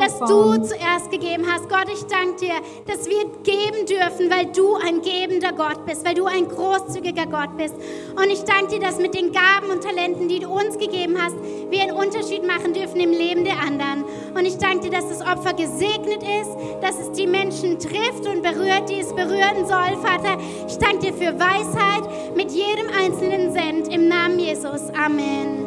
dass 0.00 0.18
du 0.18 0.56
zuerst 0.62 1.10
gegeben 1.10 1.44
hast. 1.50 1.68
Gott, 1.68 1.86
ich 1.92 2.04
danke 2.06 2.36
dir, 2.40 2.54
dass 2.86 3.06
wir 3.06 3.24
geben 3.42 3.86
dürfen, 3.86 4.30
weil 4.30 4.46
du 4.46 4.76
ein 4.76 5.02
gebender 5.02 5.52
Gott 5.52 5.84
bist, 5.84 6.06
weil 6.06 6.14
du 6.14 6.24
ein 6.24 6.48
großzügiger 6.48 7.26
Gott 7.26 7.56
bist. 7.56 7.74
Und 8.16 8.30
ich 8.30 8.42
danke 8.44 8.78
dir, 8.78 8.80
dass 8.80 8.98
mit 8.98 9.14
den 9.14 9.32
Gaben 9.32 9.70
und 9.70 9.82
Talenten, 9.82 10.28
die 10.28 10.40
du 10.40 10.48
uns 10.48 10.78
gegeben 10.78 11.16
hast, 11.20 11.36
wir 11.70 11.82
einen 11.82 11.92
Unterschied 11.92 12.46
machen 12.46 12.72
dürfen 12.72 12.98
im 13.00 13.10
Leben 13.10 13.44
der 13.44 13.60
anderen. 13.60 14.04
Und 14.34 14.44
ich 14.46 14.56
danke 14.58 14.88
dir, 14.88 14.90
dass 14.90 15.08
das 15.08 15.20
Opfer 15.20 15.52
gesegnet 15.52 16.22
ist, 16.22 16.50
dass 16.80 16.98
es 16.98 17.12
die 17.12 17.26
Menschen 17.26 17.78
trifft 17.78 18.26
und 18.26 18.42
berührt, 18.42 18.88
die 18.88 19.00
es 19.00 19.12
berühren 19.14 19.66
soll, 19.66 19.96
Vater. 20.02 20.38
Ich 20.66 20.78
danke 20.78 21.10
dir 21.10 21.14
für 21.14 21.38
Weisheit 21.38 22.36
mit 22.36 22.50
jedem 22.50 22.88
einzelnen 22.98 23.52
Cent 23.52 23.88
im 23.92 24.08
Namen 24.08 24.38
Jesus. 24.38 24.82
Amen. 24.94 25.66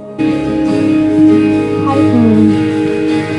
Halten. 1.88 2.23